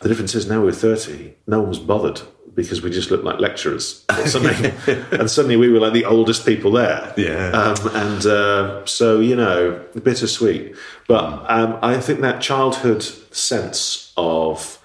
The 0.01 0.09
difference 0.09 0.35
is 0.35 0.49
now 0.49 0.61
we're 0.61 0.73
30, 0.73 1.33
no 1.47 1.61
one 1.61 1.69
was 1.69 1.79
bothered 1.79 2.23
because 2.53 2.83
we 2.83 2.91
just 2.91 3.13
looked 3.13 3.23
like 3.23 3.39
lecturers 3.39 4.05
or 4.19 4.27
something. 4.27 4.73
and 5.13 5.31
suddenly 5.31 5.57
we 5.57 5.69
were 5.69 5.79
like 5.79 5.93
the 5.93 6.07
oldest 6.07 6.45
people 6.45 6.73
there. 6.73 7.15
Yeah. 7.17 7.51
Um, 7.51 7.91
and 7.95 8.27
uh, 8.27 8.85
so, 8.85 9.21
you 9.21 9.37
know, 9.37 9.85
bittersweet. 10.03 10.75
But 11.07 11.49
um, 11.49 11.79
I 11.83 12.01
think 12.01 12.19
that 12.23 12.41
childhood 12.41 13.05
sense 13.05 14.13
of 14.17 14.81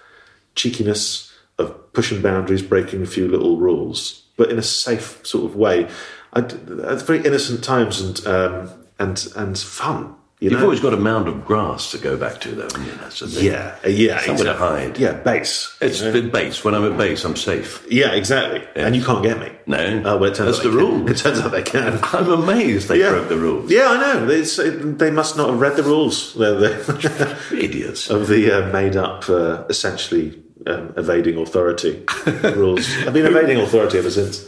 cheekiness, 0.54 1.34
of 1.58 1.94
pushing 1.94 2.22
boundaries, 2.22 2.62
breaking 2.62 3.02
a 3.02 3.08
few 3.08 3.28
little 3.28 3.58
rules, 3.58 4.24
but 4.38 4.52
in 4.52 4.60
a 4.60 4.64
safe 4.64 5.26
sort 5.26 5.46
of 5.46 5.56
way, 5.56 5.90
I, 6.34 6.40
at 6.40 7.02
very 7.04 7.24
innocent 7.26 7.64
times 7.64 8.02
and, 8.02 8.26
um, 8.28 8.70
and, 9.00 9.28
and 9.36 9.58
fun. 9.58 10.16
You 10.42 10.50
You've 10.52 10.60
know? 10.60 10.66
always 10.68 10.80
got 10.80 10.94
a 10.94 10.98
mound 10.98 11.28
of 11.28 11.44
grass 11.46 11.92
to 11.92 11.98
go 11.98 12.16
back 12.16 12.40
to, 12.42 12.52
though. 12.52 12.80
you? 12.82 12.92
That's 13.02 13.20
the 13.20 13.28
thing. 13.28 13.44
yeah, 13.46 13.76
yeah, 13.86 14.22
Somewhere 14.22 14.46
to 14.46 14.54
hide. 14.54 14.98
Yeah, 14.98 15.12
base. 15.12 15.76
It's 15.82 16.02
at 16.02 16.32
base. 16.32 16.64
When 16.64 16.74
I'm 16.76 16.90
at 16.90 16.98
base, 16.98 17.26
I'm 17.26 17.36
safe. 17.36 17.86
Yeah, 17.92 18.14
exactly. 18.14 18.66
And 18.82 18.96
you 18.96 19.04
can't 19.04 19.22
get 19.22 19.38
me. 19.38 19.52
No. 19.68 20.02
Oh, 20.06 20.18
well, 20.18 20.32
That's 20.34 20.60
the 20.60 20.70
they 20.70 20.70
can. 20.70 20.78
rule. 20.78 21.10
It 21.12 21.18
turns 21.18 21.40
out 21.42 21.52
they 21.52 21.62
can. 21.62 22.00
I'm 22.04 22.30
amazed 22.32 22.88
they 22.88 23.00
Yeah. 23.02 23.10
broke 23.10 23.28
the 23.28 23.38
rules. 23.38 23.70
Yeah, 23.70 23.88
I 23.90 23.98
know. 24.14 24.26
They, 24.28 24.42
they 24.70 25.12
must 25.12 25.36
not 25.36 25.50
have 25.50 25.60
read 25.60 25.76
the 25.76 25.84
rules. 25.84 26.34
They're 26.36 26.56
the, 26.56 27.38
Idiots. 27.52 28.10
of 28.10 28.28
the 28.28 28.50
uh, 28.50 28.72
made 28.72 28.96
up, 28.96 29.30
uh, 29.30 29.66
essentially 29.68 30.42
um, 30.68 30.94
evading 30.96 31.38
authority 31.38 32.06
rules. 32.44 32.88
I've 33.06 33.14
been 33.14 33.26
evading 33.26 33.60
authority 33.60 33.98
ever 33.98 34.10
since. 34.12 34.48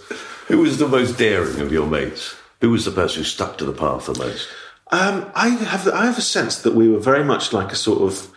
Who 0.51 0.59
was 0.59 0.79
the 0.79 0.87
most 0.87 1.17
daring 1.17 1.61
of 1.61 1.71
your 1.71 1.87
mates? 1.87 2.35
Who 2.59 2.71
was 2.71 2.83
the 2.83 2.91
person 2.91 3.19
who 3.19 3.23
stuck 3.23 3.57
to 3.57 3.65
the 3.65 3.71
path 3.71 4.07
the 4.07 4.13
most? 4.15 4.49
Um, 4.91 5.31
I 5.33 5.47
have 5.47 5.87
I 5.87 6.05
have 6.05 6.17
a 6.17 6.21
sense 6.21 6.61
that 6.63 6.75
we 6.75 6.89
were 6.89 6.99
very 6.99 7.23
much 7.23 7.53
like 7.53 7.71
a 7.71 7.75
sort 7.75 8.01
of. 8.01 8.29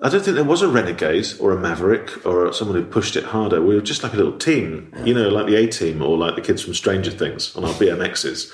I 0.00 0.08
don't 0.08 0.24
think 0.24 0.34
there 0.34 0.44
was 0.44 0.62
a 0.62 0.68
renegade 0.68 1.28
or 1.38 1.52
a 1.52 1.60
maverick 1.60 2.24
or 2.26 2.50
someone 2.54 2.76
who 2.76 2.84
pushed 2.84 3.16
it 3.16 3.24
harder. 3.24 3.60
We 3.60 3.74
were 3.74 3.82
just 3.82 4.02
like 4.02 4.14
a 4.14 4.16
little 4.16 4.36
team, 4.36 4.92
you 5.04 5.12
know, 5.12 5.28
like 5.28 5.46
the 5.46 5.56
A 5.56 5.66
team 5.68 6.00
or 6.02 6.16
like 6.16 6.34
the 6.36 6.40
kids 6.40 6.62
from 6.62 6.72
Stranger 6.72 7.10
Things 7.10 7.54
on 7.54 7.64
our 7.64 7.74
BMXs. 7.74 8.50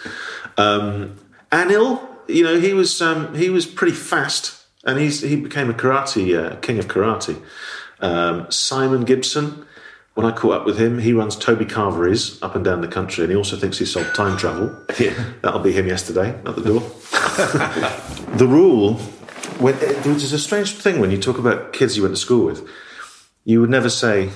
Um, 0.58 1.16
Anil, 1.52 2.06
you 2.26 2.42
know, 2.42 2.58
he 2.58 2.74
was 2.74 3.00
um, 3.00 3.32
he 3.36 3.48
was 3.48 3.64
pretty 3.64 3.94
fast, 3.94 4.60
and 4.84 4.98
he's 4.98 5.20
he 5.20 5.36
became 5.36 5.70
a 5.70 5.74
karate 5.74 6.36
uh, 6.36 6.56
king 6.56 6.80
of 6.80 6.88
karate. 6.88 7.40
Um, 8.00 8.50
Simon 8.50 9.04
Gibson, 9.04 9.66
when 10.18 10.26
I 10.26 10.32
caught 10.32 10.52
up 10.54 10.66
with 10.66 10.76
him, 10.80 10.98
he 10.98 11.12
runs 11.12 11.36
Toby 11.36 11.64
Carveries 11.64 12.42
up 12.42 12.56
and 12.56 12.64
down 12.64 12.80
the 12.80 12.88
country, 12.88 13.22
and 13.22 13.30
he 13.30 13.36
also 13.36 13.56
thinks 13.56 13.78
he 13.78 13.84
solved 13.86 14.16
time 14.16 14.36
travel. 14.36 14.76
Yeah. 14.98 15.14
That'll 15.42 15.60
be 15.60 15.70
him 15.70 15.86
yesterday 15.86 16.30
at 16.30 16.56
the 16.56 16.60
door. 16.60 16.80
the 18.36 18.48
rule, 18.48 18.94
when, 19.60 19.76
is 19.76 20.32
a 20.32 20.38
strange 20.40 20.72
thing 20.72 20.98
when 20.98 21.12
you 21.12 21.18
talk 21.18 21.38
about 21.38 21.72
kids 21.72 21.96
you 21.96 22.02
went 22.02 22.16
to 22.16 22.20
school 22.20 22.46
with. 22.46 22.68
You 23.44 23.60
would 23.60 23.70
never 23.70 23.88
say, 23.88 24.30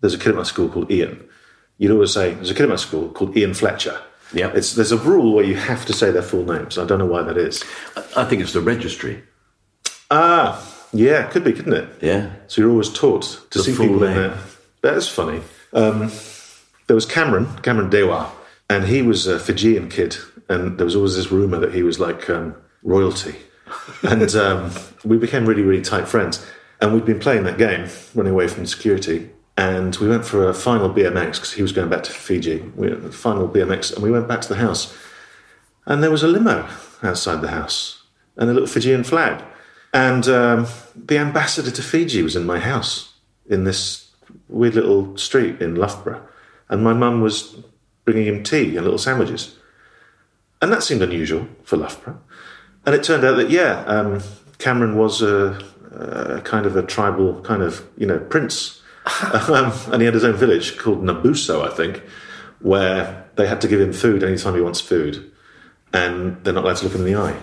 "There's 0.00 0.14
a 0.14 0.18
kid 0.18 0.30
at 0.30 0.36
my 0.36 0.44
school 0.44 0.70
called 0.70 0.90
Ian." 0.90 1.28
You'd 1.76 1.90
always 1.92 2.14
say, 2.14 2.32
"There's 2.32 2.50
a 2.50 2.54
kid 2.54 2.62
at 2.62 2.70
my 2.70 2.76
school 2.76 3.10
called 3.10 3.36
Ian 3.36 3.52
Fletcher." 3.52 4.00
Yeah. 4.32 4.50
It's, 4.54 4.72
there's 4.76 4.92
a 4.92 4.96
rule 4.96 5.34
where 5.34 5.44
you 5.44 5.56
have 5.56 5.84
to 5.84 5.92
say 5.92 6.10
their 6.10 6.22
full 6.22 6.46
names. 6.46 6.78
I 6.78 6.86
don't 6.86 6.98
know 7.00 7.04
why 7.14 7.20
that 7.24 7.36
is. 7.36 7.62
I 8.16 8.24
think 8.24 8.40
it's 8.40 8.54
the 8.54 8.62
registry. 8.62 9.22
Ah, 10.10 10.58
yeah, 10.94 11.24
could 11.28 11.44
be, 11.44 11.52
couldn't 11.52 11.74
it? 11.74 11.88
Yeah. 12.00 12.30
So 12.46 12.62
you're 12.62 12.70
always 12.70 12.88
taught 12.90 13.24
to 13.50 13.58
The 13.58 13.64
see 13.64 13.72
people 13.72 14.02
in 14.04 14.14
name. 14.14 14.16
there. 14.30 14.38
That 14.82 14.94
is 14.94 15.08
funny. 15.08 15.42
Um, 15.72 16.10
there 16.86 16.94
was 16.94 17.06
Cameron, 17.06 17.46
Cameron 17.62 17.90
Dewa, 17.90 18.30
and 18.70 18.84
he 18.84 19.02
was 19.02 19.26
a 19.26 19.38
Fijian 19.38 19.88
kid, 19.88 20.16
and 20.48 20.78
there 20.78 20.84
was 20.84 20.96
always 20.96 21.16
this 21.16 21.30
rumor 21.30 21.58
that 21.58 21.74
he 21.74 21.82
was 21.82 21.98
like 22.00 22.28
um, 22.30 22.54
royalty, 22.82 23.36
and 24.02 24.34
um, 24.34 24.70
we 25.04 25.18
became 25.18 25.46
really, 25.46 25.62
really 25.62 25.82
tight 25.82 26.08
friends. 26.08 26.44
And 26.80 26.94
we'd 26.94 27.04
been 27.04 27.18
playing 27.18 27.42
that 27.42 27.58
game, 27.58 27.88
running 28.14 28.32
away 28.32 28.46
from 28.46 28.64
security, 28.64 29.30
and 29.56 29.96
we 29.96 30.08
went 30.08 30.24
for 30.24 30.48
a 30.48 30.54
final 30.54 30.88
BMX 30.88 31.32
because 31.32 31.52
he 31.52 31.62
was 31.62 31.72
going 31.72 31.88
back 31.88 32.04
to 32.04 32.12
Fiji. 32.12 32.60
We 32.76 32.88
had 32.88 32.98
a 32.98 33.10
final 33.10 33.48
BMX, 33.48 33.92
and 33.92 34.02
we 34.02 34.12
went 34.12 34.28
back 34.28 34.40
to 34.42 34.48
the 34.48 34.56
house, 34.56 34.96
and 35.86 36.02
there 36.02 36.10
was 36.12 36.22
a 36.22 36.28
limo 36.28 36.68
outside 37.02 37.42
the 37.42 37.48
house 37.48 38.04
and 38.36 38.48
a 38.48 38.52
little 38.52 38.68
Fijian 38.68 39.04
flag. 39.04 39.42
And 39.92 40.28
um, 40.28 40.66
the 40.94 41.18
ambassador 41.18 41.70
to 41.70 41.82
Fiji 41.82 42.22
was 42.22 42.36
in 42.36 42.46
my 42.46 42.58
house 42.58 43.14
in 43.48 43.64
this 43.64 44.07
weird 44.48 44.74
little 44.74 45.16
street 45.16 45.60
in 45.60 45.74
Loughborough. 45.74 46.26
And 46.68 46.82
my 46.82 46.92
mum 46.92 47.20
was 47.20 47.62
bringing 48.04 48.26
him 48.26 48.42
tea 48.42 48.76
and 48.76 48.84
little 48.84 48.98
sandwiches. 48.98 49.56
And 50.60 50.72
that 50.72 50.82
seemed 50.82 51.02
unusual 51.02 51.46
for 51.62 51.76
Loughborough. 51.76 52.20
And 52.84 52.94
it 52.94 53.02
turned 53.02 53.24
out 53.24 53.36
that, 53.36 53.50
yeah, 53.50 53.84
um, 53.86 54.22
Cameron 54.58 54.96
was 54.96 55.22
a, 55.22 55.60
a 55.92 56.40
kind 56.42 56.66
of 56.66 56.76
a 56.76 56.82
tribal 56.82 57.40
kind 57.42 57.62
of, 57.62 57.86
you 57.96 58.06
know, 58.06 58.18
prince. 58.18 58.80
um, 59.48 59.72
and 59.92 60.00
he 60.00 60.04
had 60.04 60.14
his 60.14 60.24
own 60.24 60.36
village 60.36 60.78
called 60.78 61.02
Nabuso, 61.02 61.66
I 61.66 61.74
think, 61.74 62.02
where 62.60 63.26
they 63.36 63.46
had 63.46 63.60
to 63.60 63.68
give 63.68 63.80
him 63.80 63.92
food 63.92 64.22
anytime 64.22 64.54
he 64.54 64.60
wants 64.60 64.80
food. 64.80 65.30
And 65.92 66.42
they're 66.44 66.52
not 66.52 66.64
allowed 66.64 66.76
to 66.78 66.84
look 66.84 66.94
him 66.94 67.06
in 67.06 67.12
the 67.12 67.18
eye. 67.18 67.36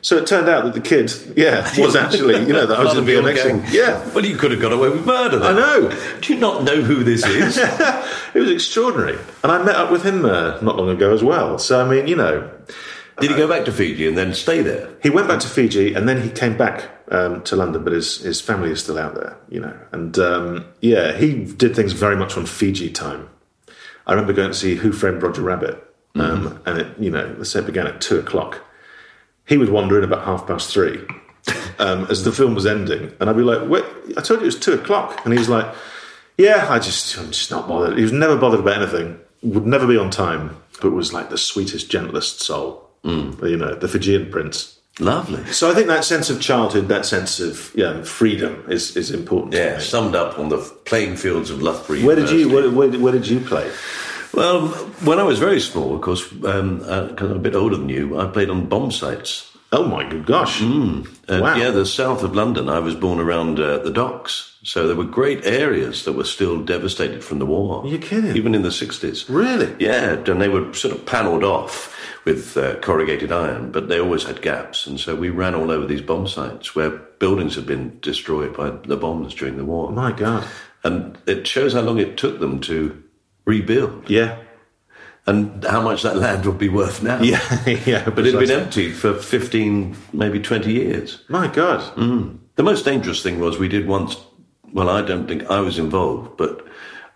So 0.00 0.16
it 0.16 0.26
turned 0.26 0.48
out 0.48 0.64
that 0.64 0.74
the 0.74 0.80
kid, 0.80 1.12
yeah, 1.36 1.62
was 1.80 1.96
actually, 1.96 2.38
you 2.46 2.52
know, 2.52 2.66
that 2.66 2.78
I 2.78 2.82
was 2.84 2.94
Part 2.94 2.98
in 2.98 3.02
of 3.02 3.08
your 3.08 3.22
BMXing. 3.22 3.62
gang. 3.62 3.72
Yeah, 3.72 4.08
Well, 4.14 4.24
you 4.24 4.36
could 4.36 4.52
have 4.52 4.60
got 4.60 4.72
away 4.72 4.88
with 4.90 5.04
murder. 5.04 5.38
Then. 5.40 5.56
I 5.56 5.58
know. 5.58 5.98
Do 6.20 6.32
you 6.32 6.38
not 6.38 6.62
know 6.62 6.80
who 6.82 7.02
this 7.02 7.24
is? 7.26 7.58
it 7.58 8.38
was 8.40 8.50
extraordinary. 8.50 9.18
And 9.42 9.50
I 9.50 9.62
met 9.64 9.74
up 9.74 9.90
with 9.90 10.04
him 10.04 10.24
uh, 10.24 10.60
not 10.60 10.76
long 10.76 10.88
ago 10.88 11.12
as 11.12 11.22
well. 11.24 11.58
So, 11.58 11.84
I 11.84 11.88
mean, 11.88 12.06
you 12.06 12.14
know, 12.16 12.48
Did 13.20 13.32
he 13.32 13.36
go 13.36 13.48
back 13.48 13.64
to 13.64 13.72
Fiji 13.72 14.06
and 14.06 14.16
then 14.16 14.34
stay 14.34 14.62
there? 14.62 14.88
he 15.02 15.10
went 15.10 15.26
back 15.26 15.40
to 15.40 15.48
Fiji 15.48 15.94
and 15.94 16.08
then 16.08 16.22
he 16.22 16.30
came 16.30 16.56
back 16.56 16.88
um, 17.10 17.42
to 17.42 17.56
London, 17.56 17.82
but 17.82 17.92
his, 17.92 18.18
his 18.18 18.40
family 18.40 18.70
is 18.70 18.80
still 18.82 18.98
out 18.98 19.14
there, 19.16 19.36
you 19.48 19.58
know. 19.60 19.76
And 19.90 20.16
um, 20.18 20.64
yeah, 20.80 21.16
he 21.16 21.44
did 21.44 21.74
things 21.74 21.92
very 21.92 22.14
much 22.16 22.36
on 22.36 22.46
Fiji 22.46 22.90
time. 22.90 23.28
I 24.06 24.12
remember 24.12 24.32
going 24.32 24.50
to 24.52 24.56
see 24.56 24.76
Who 24.76 24.92
Framed 24.92 25.22
Roger 25.22 25.42
Rabbit, 25.42 25.84
um, 26.14 26.60
and 26.64 26.78
it, 26.78 26.98
you 26.98 27.10
know, 27.10 27.34
let's 27.36 27.50
say 27.50 27.58
it 27.60 27.66
began 27.66 27.86
at 27.86 28.00
two 28.00 28.18
o'clock. 28.18 28.60
He 29.48 29.56
would 29.56 29.70
wander 29.70 29.98
in 29.98 30.04
about 30.04 30.24
half 30.24 30.46
past 30.46 30.72
three 30.72 31.00
um, 31.78 32.06
as 32.10 32.24
the 32.24 32.32
film 32.32 32.54
was 32.54 32.66
ending, 32.66 33.12
and 33.20 33.30
I'd 33.30 33.36
be 33.36 33.42
like, 33.42 33.68
"Wait, 33.68 33.84
I 34.16 34.20
told 34.20 34.40
you 34.40 34.44
it 34.44 34.54
was 34.54 34.58
two 34.58 34.74
o'clock," 34.74 35.24
and 35.24 35.32
he 35.32 35.38
was 35.38 35.48
like, 35.48 35.66
"Yeah, 36.36 36.66
I 36.68 36.78
just, 36.78 37.16
I'm 37.18 37.28
just 37.30 37.50
not 37.50 37.66
bothered." 37.68 37.96
He 37.96 38.02
was 38.02 38.12
never 38.12 38.36
bothered 38.36 38.60
about 38.60 38.82
anything, 38.82 39.18
would 39.42 39.66
never 39.66 39.86
be 39.86 39.96
on 39.96 40.10
time, 40.10 40.56
but 40.80 40.90
was 40.90 41.12
like 41.12 41.30
the 41.30 41.38
sweetest, 41.38 41.90
gentlest 41.90 42.40
soul, 42.40 42.88
you 43.04 43.56
know, 43.56 43.74
the 43.74 43.88
Fijian 43.88 44.30
prince. 44.30 44.78
Lovely. 45.00 45.44
So 45.52 45.70
I 45.70 45.74
think 45.74 45.86
that 45.86 46.04
sense 46.04 46.28
of 46.28 46.40
childhood, 46.40 46.88
that 46.88 47.06
sense 47.06 47.38
of 47.38 47.70
yeah, 47.74 48.02
freedom 48.02 48.64
is, 48.68 48.96
is 48.96 49.12
important. 49.12 49.52
to 49.52 49.58
Yeah, 49.58 49.76
me. 49.76 49.80
summed 49.80 50.16
up 50.16 50.38
on 50.40 50.48
the 50.48 50.58
playing 50.86 51.16
fields 51.16 51.50
of 51.50 51.62
Loughborough 51.62 52.04
Where 52.04 52.16
did 52.16 52.30
you 52.30 52.48
where, 52.52 52.68
where, 52.68 52.90
where 52.98 53.12
did 53.12 53.28
you 53.28 53.38
play? 53.38 53.70
Well, 54.34 54.68
when 55.04 55.18
I 55.18 55.22
was 55.24 55.38
very 55.38 55.60
small, 55.60 55.94
of 55.94 56.00
course, 56.00 56.30
um, 56.44 56.82
uh, 56.86 57.08
'cause 57.08 57.30
I'm 57.30 57.36
a 57.36 57.40
bit 57.40 57.54
older 57.56 57.76
than 57.76 57.88
you, 57.88 58.18
I 58.18 58.26
played 58.26 58.50
on 58.50 58.66
bomb 58.66 58.90
sites. 58.90 59.44
Oh 59.70 59.84
my 59.84 60.02
good 60.08 60.24
gosh! 60.24 60.62
And 60.62 61.06
Wow. 61.28 61.54
Yeah, 61.56 61.70
the 61.70 61.84
south 61.84 62.22
of 62.22 62.34
London. 62.34 62.70
I 62.70 62.78
was 62.78 62.94
born 62.94 63.20
around 63.20 63.60
uh, 63.60 63.78
the 63.78 63.90
docks, 63.90 64.52
so 64.62 64.86
there 64.86 64.96
were 64.96 65.04
great 65.04 65.44
areas 65.44 66.04
that 66.04 66.14
were 66.14 66.24
still 66.24 66.62
devastated 66.62 67.22
from 67.22 67.38
the 67.38 67.44
war. 67.44 67.82
You're 67.84 67.94
you 67.94 67.98
kidding? 67.98 68.34
Even 68.34 68.54
in 68.54 68.62
the 68.62 68.72
sixties. 68.72 69.28
Really? 69.28 69.68
Yeah, 69.78 70.12
and 70.26 70.40
they 70.40 70.48
were 70.48 70.72
sort 70.72 70.94
of 70.94 71.04
panelled 71.04 71.44
off 71.44 71.94
with 72.24 72.56
uh, 72.56 72.76
corrugated 72.76 73.30
iron, 73.30 73.70
but 73.70 73.88
they 73.88 74.00
always 74.00 74.22
had 74.24 74.40
gaps, 74.40 74.86
and 74.86 74.98
so 74.98 75.14
we 75.14 75.28
ran 75.28 75.54
all 75.54 75.70
over 75.70 75.86
these 75.86 76.00
bomb 76.02 76.26
sites 76.26 76.74
where 76.74 76.90
buildings 77.18 77.54
had 77.54 77.66
been 77.66 77.98
destroyed 78.00 78.56
by 78.56 78.70
the 78.86 78.96
bombs 78.96 79.34
during 79.34 79.58
the 79.58 79.66
war. 79.66 79.92
My 79.92 80.12
God! 80.12 80.44
And 80.82 81.18
it 81.26 81.46
shows 81.46 81.74
how 81.74 81.82
long 81.82 81.98
it 81.98 82.16
took 82.16 82.40
them 82.40 82.60
to 82.60 83.02
rebuild 83.48 84.08
Yeah, 84.10 84.38
and 85.26 85.64
how 85.64 85.80
much 85.80 86.02
that 86.02 86.16
land 86.16 86.44
would 86.46 86.58
be 86.58 86.68
worth 86.68 87.02
now. 87.02 87.20
yeah, 87.22 87.40
yeah. 87.86 88.08
But 88.14 88.26
it 88.26 88.34
had 88.34 88.40
been 88.46 88.50
empty 88.62 88.92
for 88.92 89.14
15, 89.14 89.96
maybe 90.12 90.38
20 90.40 90.70
years. 90.72 91.24
My 91.28 91.48
God! 91.48 91.80
The 92.56 92.62
most 92.62 92.84
dangerous 92.84 93.22
thing 93.22 93.40
was 93.40 93.58
we 93.58 93.68
did 93.68 93.86
once, 93.88 94.16
well, 94.72 94.88
I 94.90 95.02
don't 95.02 95.26
think 95.26 95.50
I 95.50 95.60
was 95.60 95.78
involved, 95.78 96.36
but 96.36 96.66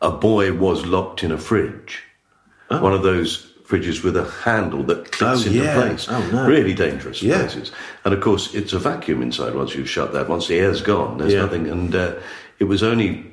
a 0.00 0.10
boy 0.10 0.52
was 0.52 0.86
locked 0.86 1.22
in 1.22 1.30
a 1.32 1.38
fridge. 1.38 2.02
One 2.68 2.94
of 2.94 3.02
those 3.02 3.52
fridges 3.68 4.02
with 4.02 4.16
a 4.16 4.24
handle 4.44 4.82
that 4.84 5.12
clicks 5.12 5.44
Oh, 5.44 5.46
into 5.48 5.50
yeah. 5.64 5.74
place. 5.74 6.06
Oh, 6.08 6.30
no. 6.32 6.46
Really 6.46 6.72
dangerous 6.74 7.22
Yeah. 7.22 7.38
places. 7.40 7.70
And 8.04 8.14
of 8.14 8.20
course, 8.20 8.54
it's 8.54 8.72
a 8.72 8.78
vacuum 8.78 9.20
inside 9.22 9.54
once 9.54 9.74
you've 9.74 9.90
shut 9.90 10.12
that. 10.14 10.28
Once 10.28 10.46
the 10.46 10.58
air's 10.58 10.80
gone, 10.80 11.18
there's 11.18 11.34
Yeah. 11.34 11.42
nothing. 11.42 11.68
And 11.68 11.94
uh, 11.94 12.14
it 12.58 12.64
was 12.64 12.82
only 12.82 13.26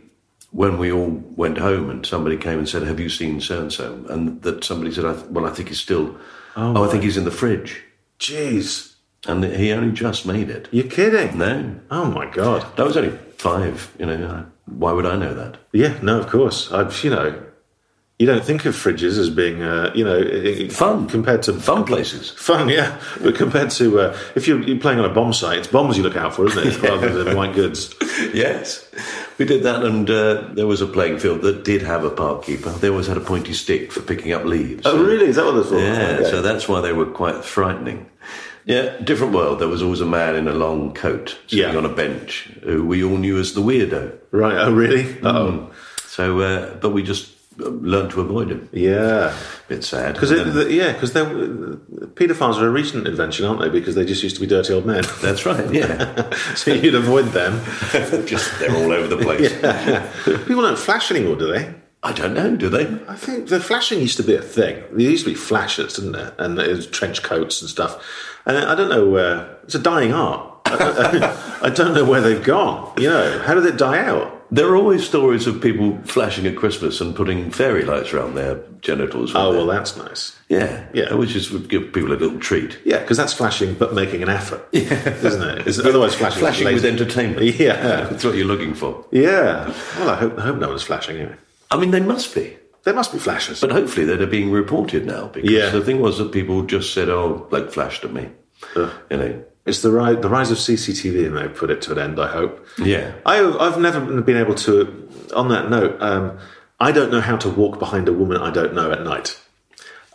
when 0.51 0.77
we 0.77 0.91
all 0.91 1.09
went 1.35 1.57
home 1.57 1.89
and 1.89 2.05
somebody 2.05 2.37
came 2.37 2.57
and 2.59 2.67
said, 2.69 2.83
Have 2.83 2.99
you 2.99 3.09
seen 3.09 3.39
so 3.41 3.61
and 3.61 3.71
so? 3.73 4.03
And 4.09 4.41
that 4.41 4.63
somebody 4.63 4.91
said, 4.91 5.05
I 5.05 5.13
th- 5.13 5.25
Well, 5.27 5.45
I 5.45 5.51
think 5.51 5.69
he's 5.69 5.79
still, 5.79 6.17
oh, 6.55 6.83
I 6.83 6.87
think 6.91 7.03
he's 7.03 7.17
in 7.17 7.23
the 7.25 7.31
fridge. 7.31 7.83
Jeez, 8.19 8.95
And 9.27 9.43
he 9.43 9.71
only 9.71 9.91
just 9.91 10.25
made 10.25 10.49
it. 10.49 10.67
you're 10.71 10.87
kidding? 10.87 11.37
No. 11.37 11.75
Oh 11.91 12.05
my 12.11 12.25
God! 12.29 12.65
That 12.77 12.85
was 12.85 12.97
only 12.97 13.17
five, 13.37 13.93
you 13.99 14.05
know. 14.05 14.45
Why 14.65 14.91
would 14.91 15.05
I 15.05 15.15
know 15.15 15.33
that? 15.33 15.57
Yeah, 15.71 15.97
no, 16.01 16.19
of 16.19 16.27
course. 16.27 16.71
I've 16.71 17.03
you 17.03 17.09
know, 17.09 17.41
you 18.19 18.25
don't 18.27 18.43
think 18.43 18.65
of 18.65 18.75
fridges 18.75 19.17
as 19.17 19.29
being 19.29 19.63
uh, 19.63 19.91
you 19.95 20.03
know 20.03 20.69
Fun. 20.69 21.07
compared 21.07 21.41
to 21.43 21.53
Fun 21.53 21.85
places. 21.85 22.31
Fun, 22.31 22.67
yeah, 22.69 22.99
but 23.21 23.35
compared 23.35 23.69
to 23.71 23.99
uh, 24.01 24.17
if 24.35 24.47
you're, 24.47 24.61
you're 24.61 24.79
playing 24.79 24.99
on 24.99 25.05
a 25.05 25.13
bomb 25.13 25.31
site, 25.33 25.59
it's 25.59 25.67
bombs 25.67 25.95
you 25.97 26.03
look 26.03 26.17
out 26.17 26.35
for, 26.35 26.45
isn't 26.47 26.67
it, 26.67 26.81
rather 26.89 27.23
than 27.23 27.35
white 27.37 27.53
goods? 27.55 27.93
Yes. 28.33 28.85
We 29.39 29.45
did 29.45 29.63
that, 29.63 29.83
and 29.85 30.09
uh, 30.09 30.49
there 30.53 30.67
was 30.67 30.81
a 30.81 30.85
playing 30.85 31.17
field 31.19 31.41
that 31.43 31.63
did 31.63 31.81
have 31.81 32.03
a 32.03 32.09
park 32.09 32.43
keeper. 32.43 32.71
They 32.71 32.89
always 32.89 33.07
had 33.07 33.15
a 33.15 33.21
pointy 33.21 33.53
stick 33.53 33.89
for 33.93 34.01
picking 34.01 34.33
up 34.33 34.43
leaves. 34.43 34.81
Oh, 34.85 35.01
really? 35.01 35.27
Is 35.27 35.37
that 35.37 35.45
what 35.45 35.53
that's 35.53 35.69
for? 35.69 35.79
Yeah, 35.79 36.17
Okay. 36.19 36.29
so 36.29 36.41
that's 36.41 36.67
why 36.67 36.81
they 36.81 36.91
were 36.91 37.05
quite 37.05 37.45
frightening. 37.45 38.05
Yeah, 38.65 38.97
different 39.01 39.31
world. 39.33 39.59
There 39.59 39.69
was 39.69 39.81
always 39.81 40.01
a 40.01 40.05
man 40.05 40.35
in 40.35 40.49
a 40.49 40.53
long 40.53 40.93
coat 40.93 41.37
sitting 41.47 41.71
Yeah. 41.71 41.77
on 41.77 41.85
a 41.85 41.89
bench 41.89 42.49
who 42.63 42.85
we 42.85 43.01
all 43.01 43.15
knew 43.17 43.39
as 43.39 43.53
the 43.53 43.61
weirdo. 43.61 44.11
right. 44.31 44.57
Oh, 44.57 44.73
really? 44.73 45.17
Oh, 45.23 45.71
So, 46.05 46.41
uh, 46.41 46.75
but 46.81 46.89
we 46.89 47.01
just 47.01 47.29
learned 47.59 48.11
to 48.11 48.21
avoid 48.21 48.51
him. 48.51 48.69
yeah. 48.71 49.35
Bit 49.67 49.83
sad. 49.83 50.13
Because 50.15 50.29
the, 50.29 50.71
yeah, 50.71 50.93
because 50.93 51.15
uh, 51.15 51.25
paedophiles 52.15 52.57
are 52.57 52.67
a 52.67 52.71
recent 52.71 53.07
invention, 53.07 53.45
aren't 53.45 53.61
they? 53.61 53.69
Because 53.69 53.95
they 53.95 54.05
just 54.05 54.23
used 54.23 54.35
to 54.35 54.41
be 54.41 54.47
dirty 54.47 54.73
old 54.73 54.85
men. 54.85 55.03
that's 55.21 55.45
right. 55.45 55.71
Yeah, 55.73 56.33
so 56.55 56.73
you'd 56.73 56.95
avoid 56.95 57.25
them. 57.27 57.61
just 58.25 58.57
they're 58.59 58.75
all 58.75 58.91
over 58.91 59.07
the 59.07 59.17
place. 59.17 59.53
People 60.47 60.63
don't 60.63 60.79
flash 60.79 61.11
anymore, 61.11 61.35
do 61.35 61.51
they? 61.51 61.73
I 62.01 62.13
don't 62.13 62.33
know. 62.33 62.55
Do 62.55 62.69
they? 62.69 62.85
I 63.07 63.15
think 63.15 63.49
the 63.49 63.59
flashing 63.59 63.99
used 63.99 64.17
to 64.17 64.23
be 64.23 64.33
a 64.33 64.41
thing. 64.41 64.81
There 64.91 65.01
used 65.01 65.25
to 65.25 65.31
be 65.31 65.35
flashers, 65.35 65.95
didn't 65.95 66.13
there? 66.13 66.33
And 66.37 66.57
it 66.57 66.69
was 66.69 66.87
trench 66.87 67.23
coats 67.23 67.61
and 67.61 67.69
stuff. 67.69 68.01
And 68.45 68.57
I 68.57 68.73
don't 68.73 68.89
know 68.89 69.07
where 69.09 69.57
it's 69.63 69.75
a 69.75 69.79
dying 69.79 70.13
art. 70.13 70.61
I, 70.65 71.59
I 71.63 71.69
don't 71.69 71.93
know 71.93 72.05
where 72.05 72.21
they've 72.21 72.43
gone. 72.43 72.93
You 72.97 73.09
know, 73.09 73.39
how 73.39 73.53
did 73.53 73.65
it 73.65 73.77
die 73.77 74.03
out? 74.05 74.38
There 74.51 74.67
are 74.67 74.75
always 74.75 75.05
stories 75.05 75.45
of 75.45 75.61
people 75.61 75.99
flashing 76.05 76.47
at 76.47 76.55
Christmas 76.55 77.01
and 77.01 77.15
putting 77.15 77.51
fairy 77.51 77.83
lights 77.83 78.13
around 78.13 78.33
their 78.35 78.59
genitals. 78.81 79.33
Oh 79.35 79.51
well, 79.51 79.67
that's 79.67 79.95
nice. 79.95 80.35
yeah, 80.49 80.87
yeah. 80.93 81.13
which 81.13 81.35
is 81.35 81.51
would 81.51 81.69
give 81.69 81.93
people 81.93 82.11
a 82.11 82.17
little 82.17 82.39
treat. 82.39 82.79
Yeah, 82.83 82.99
because 82.99 83.17
that's 83.17 83.33
flashing, 83.33 83.75
but 83.75 83.93
making 83.93 84.23
an 84.23 84.29
effort, 84.29 84.67
yeah. 84.71 85.07
isn't 85.23 85.43
it? 85.59 85.67
It's, 85.67 85.77
otherwise, 85.79 86.15
flashing, 86.15 86.39
Flashing 86.39 86.73
with 86.73 86.85
entertainment. 86.85 87.43
Yeah, 87.59 88.07
That's 88.09 88.23
what 88.23 88.35
you're 88.35 88.47
looking 88.47 88.73
for. 88.73 89.05
yeah. 89.11 89.71
Well, 89.97 90.09
I 90.09 90.15
hope 90.15 90.39
I 90.39 90.41
hope 90.41 90.57
no 90.57 90.69
one's 90.69 90.83
flashing 90.83 91.17
anyway. 91.17 91.35
I 91.71 91.77
mean, 91.77 91.91
they 91.91 91.99
must 91.99 92.33
be. 92.33 92.57
There 92.85 92.93
must 92.93 93.11
be 93.11 93.19
flashes. 93.19 93.59
But 93.61 93.71
hopefully 93.71 94.05
they're 94.05 94.25
being 94.25 94.51
reported 94.51 95.05
now 95.05 95.27
because 95.27 95.51
Yeah. 95.51 95.69
the 95.69 95.81
thing 95.81 95.99
was 95.99 96.17
that 96.17 96.31
people 96.31 96.63
just 96.63 96.93
said, 96.93 97.09
"Oh, 97.09 97.47
like 97.51 97.71
flashed 97.71 98.03
at 98.03 98.13
me," 98.13 98.29
you 98.75 98.89
know. 99.11 99.43
It's 99.65 99.81
the 99.81 99.91
rise, 99.91 100.21
the 100.21 100.29
rise 100.29 100.51
of 100.51 100.57
CCTV, 100.57 101.27
and 101.27 101.37
they've 101.37 101.55
put 101.55 101.69
it 101.69 101.81
to 101.83 101.91
an 101.91 101.99
end. 101.99 102.19
I 102.19 102.27
hope. 102.27 102.65
Yeah. 102.79 103.13
I, 103.25 103.43
I've 103.59 103.79
never 103.79 104.21
been 104.21 104.37
able 104.37 104.55
to. 104.55 105.07
On 105.35 105.49
that 105.49 105.69
note, 105.69 106.01
um, 106.01 106.39
I 106.79 106.91
don't 106.91 107.11
know 107.11 107.21
how 107.21 107.37
to 107.37 107.49
walk 107.49 107.77
behind 107.77 108.07
a 108.07 108.13
woman 108.13 108.37
I 108.41 108.49
don't 108.51 108.73
know 108.73 108.91
at 108.91 109.03
night, 109.03 109.39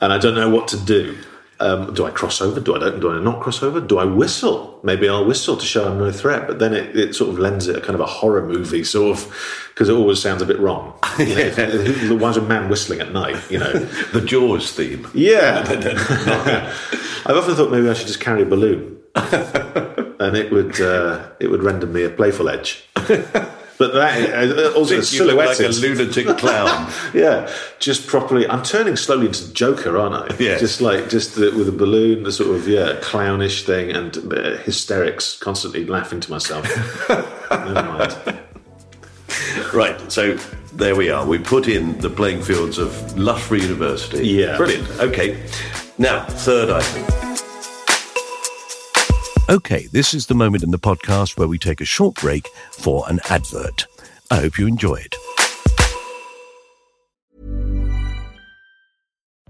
and 0.00 0.12
I 0.12 0.18
don't 0.18 0.34
know 0.34 0.48
what 0.50 0.68
to 0.68 0.76
do. 0.76 1.16
Um, 1.60 1.94
do 1.94 2.04
I 2.04 2.10
cross 2.10 2.40
over? 2.40 2.58
Do 2.58 2.74
I 2.74 2.78
don't? 2.80 2.98
Do 3.00 3.12
I 3.12 3.20
not 3.20 3.40
cross 3.40 3.62
over? 3.62 3.80
Do 3.80 3.98
I 3.98 4.04
whistle? 4.04 4.80
Maybe 4.82 5.08
I'll 5.08 5.24
whistle 5.24 5.56
to 5.56 5.64
show 5.64 5.86
I'm 5.86 5.98
no 5.98 6.10
threat. 6.10 6.48
But 6.48 6.58
then 6.58 6.74
it, 6.74 6.96
it 6.96 7.14
sort 7.14 7.30
of 7.30 7.38
lends 7.38 7.68
it 7.68 7.76
a 7.76 7.80
kind 7.80 7.94
of 7.94 8.00
a 8.00 8.06
horror 8.06 8.44
movie 8.44 8.82
sort 8.82 9.16
of 9.16 9.66
because 9.68 9.88
it 9.88 9.92
always 9.92 10.20
sounds 10.20 10.42
a 10.42 10.46
bit 10.46 10.58
wrong. 10.58 10.98
You 11.18 11.36
know, 11.36 12.16
why 12.16 12.30
is 12.30 12.36
a 12.36 12.42
man 12.42 12.68
whistling 12.68 13.00
at 13.00 13.12
night? 13.12 13.36
You 13.50 13.58
know. 13.58 13.72
The 14.12 14.20
Jaws 14.20 14.72
theme. 14.72 15.06
Yeah. 15.14 15.62
I've 17.26 17.36
often 17.36 17.54
thought 17.54 17.70
maybe 17.70 17.88
I 17.88 17.94
should 17.94 18.08
just 18.08 18.20
carry 18.20 18.42
a 18.42 18.46
balloon, 18.46 18.98
and 20.20 20.36
it 20.36 20.50
would 20.50 20.80
uh, 20.80 21.28
it 21.40 21.48
would 21.48 21.62
render 21.62 21.86
me 21.86 22.02
a 22.02 22.10
playful 22.10 22.48
edge. 22.48 22.84
But 23.76 23.92
that 23.94 24.50
uh, 24.56 24.72
also 24.78 24.96
look 25.24 25.36
like 25.36 25.58
a 25.58 25.68
lunatic 25.68 26.26
clown. 26.38 26.92
yeah, 27.12 27.52
just 27.80 28.06
properly. 28.06 28.48
I'm 28.48 28.62
turning 28.62 28.94
slowly 28.94 29.26
into 29.26 29.44
the 29.44 29.52
Joker, 29.52 29.98
aren't 29.98 30.14
I? 30.14 30.36
Yeah. 30.38 30.58
Just 30.58 30.80
like 30.80 31.08
just 31.08 31.34
the, 31.34 31.50
with 31.50 31.68
a 31.68 31.72
balloon, 31.72 32.22
the 32.22 32.30
sort 32.30 32.54
of 32.56 32.68
yeah 32.68 33.00
clownish 33.00 33.64
thing, 33.64 33.90
and 33.90 34.16
uh, 34.32 34.58
hysterics, 34.58 35.36
constantly 35.36 35.84
laughing 35.86 36.20
to 36.20 36.30
myself. 36.30 36.64
Never 37.50 37.74
mind. 37.74 38.40
right. 39.74 40.12
So 40.12 40.36
there 40.74 40.94
we 40.94 41.10
are. 41.10 41.26
We 41.26 41.38
put 41.38 41.66
in 41.66 41.98
the 41.98 42.10
playing 42.10 42.42
fields 42.42 42.78
of 42.78 43.18
Loughborough 43.18 43.58
University. 43.58 44.26
Yeah. 44.28 44.56
Brilliant. 44.56 44.88
Okay. 45.00 45.44
Now, 45.98 46.24
third 46.26 46.70
item. 46.70 47.23
Okay, 49.46 49.88
this 49.88 50.14
is 50.14 50.24
the 50.24 50.34
moment 50.34 50.62
in 50.62 50.70
the 50.70 50.78
podcast 50.78 51.36
where 51.36 51.46
we 51.46 51.58
take 51.58 51.82
a 51.82 51.84
short 51.84 52.14
break 52.14 52.48
for 52.72 53.06
an 53.10 53.20
advert. 53.28 53.86
I 54.30 54.36
hope 54.36 54.58
you 54.58 54.66
enjoy 54.66 54.94
it. 54.94 55.14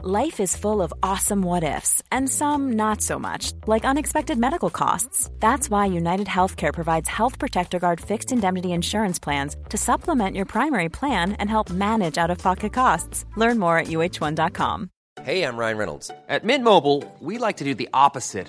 Life 0.03 0.41
is 0.41 0.57
full 0.57 0.83
of 0.83 0.93
awesome 1.01 1.43
what 1.43 1.63
ifs, 1.63 2.03
and 2.11 2.29
some 2.29 2.73
not 2.73 3.03
so 3.03 3.21
much, 3.21 3.53
like 3.69 3.85
unexpected 3.85 4.37
medical 4.37 4.69
costs. 4.69 5.31
That's 5.39 5.71
why 5.71 5.87
United 5.87 6.27
Healthcare 6.27 6.73
provides 6.73 7.09
Health 7.09 7.39
Protector 7.39 7.79
Guard 7.79 8.01
fixed 8.01 8.33
indemnity 8.33 8.73
insurance 8.73 9.21
plans 9.21 9.55
to 9.69 9.79
supplement 9.79 10.35
your 10.35 10.45
primary 10.45 10.89
plan 10.89 11.35
and 11.35 11.49
help 11.49 11.71
manage 11.71 12.19
out 12.19 12.31
of 12.31 12.39
pocket 12.39 12.73
costs. 12.73 13.27
Learn 13.37 13.61
more 13.61 13.79
at 13.79 13.87
uh1.com. 13.87 14.91
Hey, 15.23 15.45
I'm 15.45 15.57
Ryan 15.57 15.79
Reynolds. 15.79 16.11
At 16.29 16.43
Mint 16.43 16.65
Mobile, 16.65 17.05
we 17.21 17.39
like 17.39 17.59
to 17.59 17.65
do 17.65 17.75
the 17.75 17.89
opposite 17.93 18.49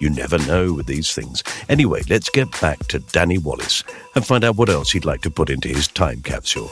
You 0.00 0.10
never 0.10 0.38
know 0.38 0.72
with 0.72 0.86
these 0.86 1.12
things. 1.12 1.42
Anyway, 1.68 2.02
let's 2.08 2.28
get 2.30 2.60
back 2.60 2.78
to 2.88 2.98
Danny 2.98 3.38
Wallace 3.38 3.84
and 4.14 4.26
find 4.26 4.44
out 4.44 4.56
what 4.56 4.68
else 4.68 4.92
he'd 4.92 5.04
like 5.04 5.22
to 5.22 5.30
put 5.30 5.50
into 5.50 5.68
his 5.68 5.88
time 5.88 6.20
capsule. 6.22 6.68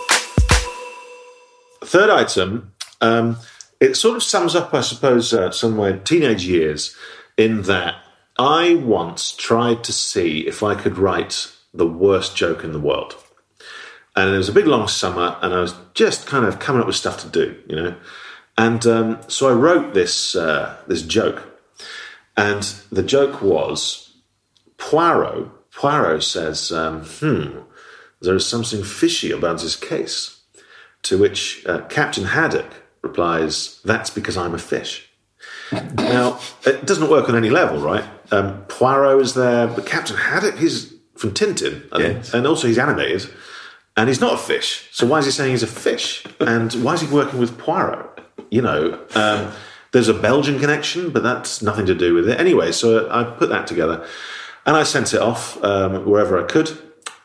Third 1.84 2.10
item, 2.10 2.72
um, 3.00 3.38
it 3.80 3.94
sort 3.94 4.16
of 4.16 4.22
sums 4.22 4.54
up, 4.54 4.72
I 4.74 4.80
suppose, 4.80 5.32
uh, 5.32 5.50
some 5.50 5.72
of 5.72 5.78
my 5.78 5.92
teenage 5.98 6.44
years 6.44 6.96
in 7.36 7.62
that 7.62 7.96
I 8.38 8.76
once 8.76 9.32
tried 9.32 9.84
to 9.84 9.92
see 9.92 10.46
if 10.46 10.62
I 10.62 10.74
could 10.74 10.98
write 10.98 11.50
the 11.74 11.86
worst 11.86 12.36
joke 12.36 12.64
in 12.64 12.72
the 12.72 12.80
world. 12.80 13.16
And 14.14 14.34
it 14.34 14.36
was 14.36 14.48
a 14.48 14.52
big 14.52 14.66
long 14.66 14.88
summer, 14.88 15.36
and 15.40 15.54
I 15.54 15.60
was 15.60 15.74
just 15.94 16.26
kind 16.26 16.44
of 16.44 16.58
coming 16.58 16.80
up 16.80 16.86
with 16.86 16.96
stuff 16.96 17.20
to 17.22 17.28
do, 17.28 17.58
you 17.66 17.76
know. 17.76 17.96
And 18.58 18.86
um, 18.86 19.18
so 19.28 19.48
I 19.48 19.52
wrote 19.52 19.94
this 19.94 20.36
uh, 20.36 20.76
this 20.86 21.02
joke, 21.02 21.51
and 22.36 22.62
the 22.90 23.02
joke 23.02 23.42
was 23.42 24.14
Poirot. 24.78 25.48
Poirot 25.72 26.22
says, 26.22 26.70
um, 26.72 27.02
"Hmm, 27.04 27.58
there 28.20 28.34
is 28.34 28.46
something 28.46 28.82
fishy 28.84 29.30
about 29.32 29.60
this 29.60 29.76
case." 29.76 30.38
To 31.04 31.18
which 31.18 31.64
uh, 31.66 31.80
Captain 31.88 32.24
Haddock 32.24 32.70
replies, 33.02 33.80
That's 33.84 34.08
because 34.10 34.36
I'm 34.36 34.54
a 34.54 34.58
fish. 34.58 35.08
now, 35.94 36.38
it 36.64 36.86
doesn't 36.86 37.10
work 37.10 37.28
on 37.28 37.34
any 37.34 37.50
level, 37.50 37.80
right? 37.80 38.04
Um, 38.30 38.62
Poirot 38.68 39.20
is 39.20 39.34
there, 39.34 39.66
but 39.66 39.84
Captain 39.84 40.16
Haddock, 40.16 40.58
he's 40.58 40.94
from 41.16 41.32
Tintin, 41.32 41.90
and, 41.92 42.02
Yes. 42.02 42.32
and 42.34 42.46
also 42.46 42.68
he's 42.68 42.78
animated, 42.78 43.28
and 43.96 44.08
he's 44.08 44.20
not 44.20 44.34
a 44.34 44.36
fish. 44.36 44.88
So 44.92 45.04
why 45.06 45.18
is 45.18 45.24
he 45.24 45.32
saying 45.32 45.50
he's 45.50 45.64
a 45.64 45.66
fish? 45.66 46.24
And 46.38 46.72
why 46.84 46.94
is 46.94 47.00
he 47.00 47.08
working 47.08 47.40
with 47.40 47.58
Poirot? 47.58 48.20
You 48.50 48.62
know, 48.62 49.00
um, 49.16 49.50
there's 49.92 50.08
a 50.08 50.14
Belgian 50.14 50.58
connection, 50.58 51.10
but 51.10 51.22
that's 51.22 51.62
nothing 51.62 51.86
to 51.86 51.94
do 51.94 52.14
with 52.14 52.28
it. 52.28 52.40
Anyway, 52.40 52.72
so 52.72 53.08
I 53.10 53.24
put 53.24 53.50
that 53.50 53.66
together, 53.66 54.06
and 54.66 54.76
I 54.76 54.82
sent 54.82 55.14
it 55.14 55.20
off 55.20 55.62
um, 55.62 56.04
wherever 56.06 56.42
I 56.42 56.46
could, 56.46 56.76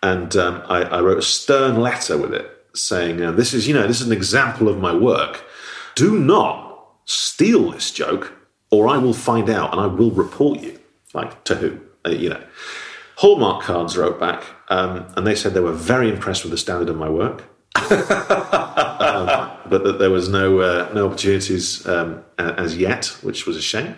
and 0.04 0.36
um, 0.36 0.62
I, 0.68 0.84
I 0.84 1.02
wrote 1.02 1.18
a 1.18 1.24
stern 1.24 1.80
letter 1.80 2.18
with 2.18 2.34
it 2.34 2.50
saying, 2.74 3.22
uh, 3.22 3.32
"This 3.32 3.54
is, 3.54 3.68
you 3.68 3.74
know, 3.74 3.88
this 3.88 4.02
is 4.02 4.08
an 4.08 4.14
example 4.14 4.68
of 4.68 4.78
my 4.78 4.94
work. 4.94 5.44
Do 5.96 6.20
not 6.20 6.88
steal 7.06 7.72
this 7.72 7.92
joke, 7.92 8.34
or 8.70 8.88
I 8.88 8.98
will 8.98 9.14
find 9.14 9.50
out 9.50 9.72
and 9.72 9.82
I 9.82 9.88
will 9.88 10.12
report 10.12 10.60
you." 10.60 10.80
Like 11.14 11.44
to 11.46 11.56
who? 11.56 11.80
Uh, 12.06 12.12
you 12.12 12.30
know. 12.30 12.44
Hallmark 13.18 13.64
cards 13.64 13.98
wrote 13.98 14.20
back, 14.20 14.44
um, 14.68 15.08
and 15.16 15.26
they 15.26 15.34
said 15.34 15.56
they 15.56 15.60
were 15.60 15.72
very 15.72 16.08
impressed 16.08 16.44
with 16.44 16.52
the 16.52 16.58
standard 16.58 16.88
of 16.88 16.98
my 16.98 17.10
work, 17.10 17.46
but 19.70 19.84
that 19.84 20.00
there 20.00 20.10
was 20.10 20.30
no 20.30 20.60
uh, 20.60 20.90
no 20.94 21.08
opportunities 21.08 21.86
um, 21.88 22.24
as 22.38 22.78
yet, 22.78 23.06
which 23.22 23.46
was 23.46 23.58
a 23.58 23.62
shame. 23.62 23.96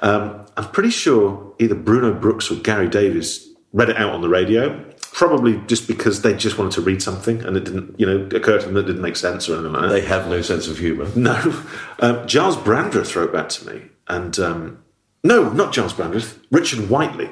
Um, 0.00 0.46
I'm 0.56 0.68
pretty 0.70 0.90
sure 0.90 1.54
either 1.58 1.74
Bruno 1.74 2.12
Brooks 2.14 2.50
or 2.50 2.56
Gary 2.56 2.88
Davies 2.88 3.46
read 3.72 3.90
it 3.90 3.96
out 3.96 4.12
on 4.12 4.20
the 4.20 4.28
radio, 4.28 4.82
probably 5.12 5.58
just 5.66 5.86
because 5.86 6.22
they 6.22 6.34
just 6.34 6.58
wanted 6.58 6.72
to 6.72 6.80
read 6.80 7.02
something 7.02 7.42
and 7.42 7.56
it 7.56 7.64
didn't, 7.64 7.98
you 8.00 8.06
know, 8.06 8.28
occur 8.34 8.58
to 8.58 8.64
them 8.64 8.74
that 8.74 8.80
it 8.80 8.86
didn't 8.86 9.02
make 9.02 9.16
sense 9.16 9.48
or 9.48 9.54
anything 9.54 9.72
like 9.72 9.82
that. 9.82 9.88
They 9.88 10.00
have 10.02 10.28
no 10.28 10.42
sense 10.42 10.68
of 10.68 10.78
humour. 10.78 11.06
No. 11.16 11.64
Um, 11.98 12.26
Giles 12.26 12.56
Brandreth 12.56 13.14
wrote 13.14 13.32
back 13.32 13.48
to 13.50 13.66
me. 13.66 13.82
And 14.08 14.38
um, 14.38 14.82
no, 15.22 15.52
not 15.52 15.72
Giles 15.72 15.92
Brandreth, 15.92 16.38
Richard 16.50 16.88
Whiteley 16.88 17.30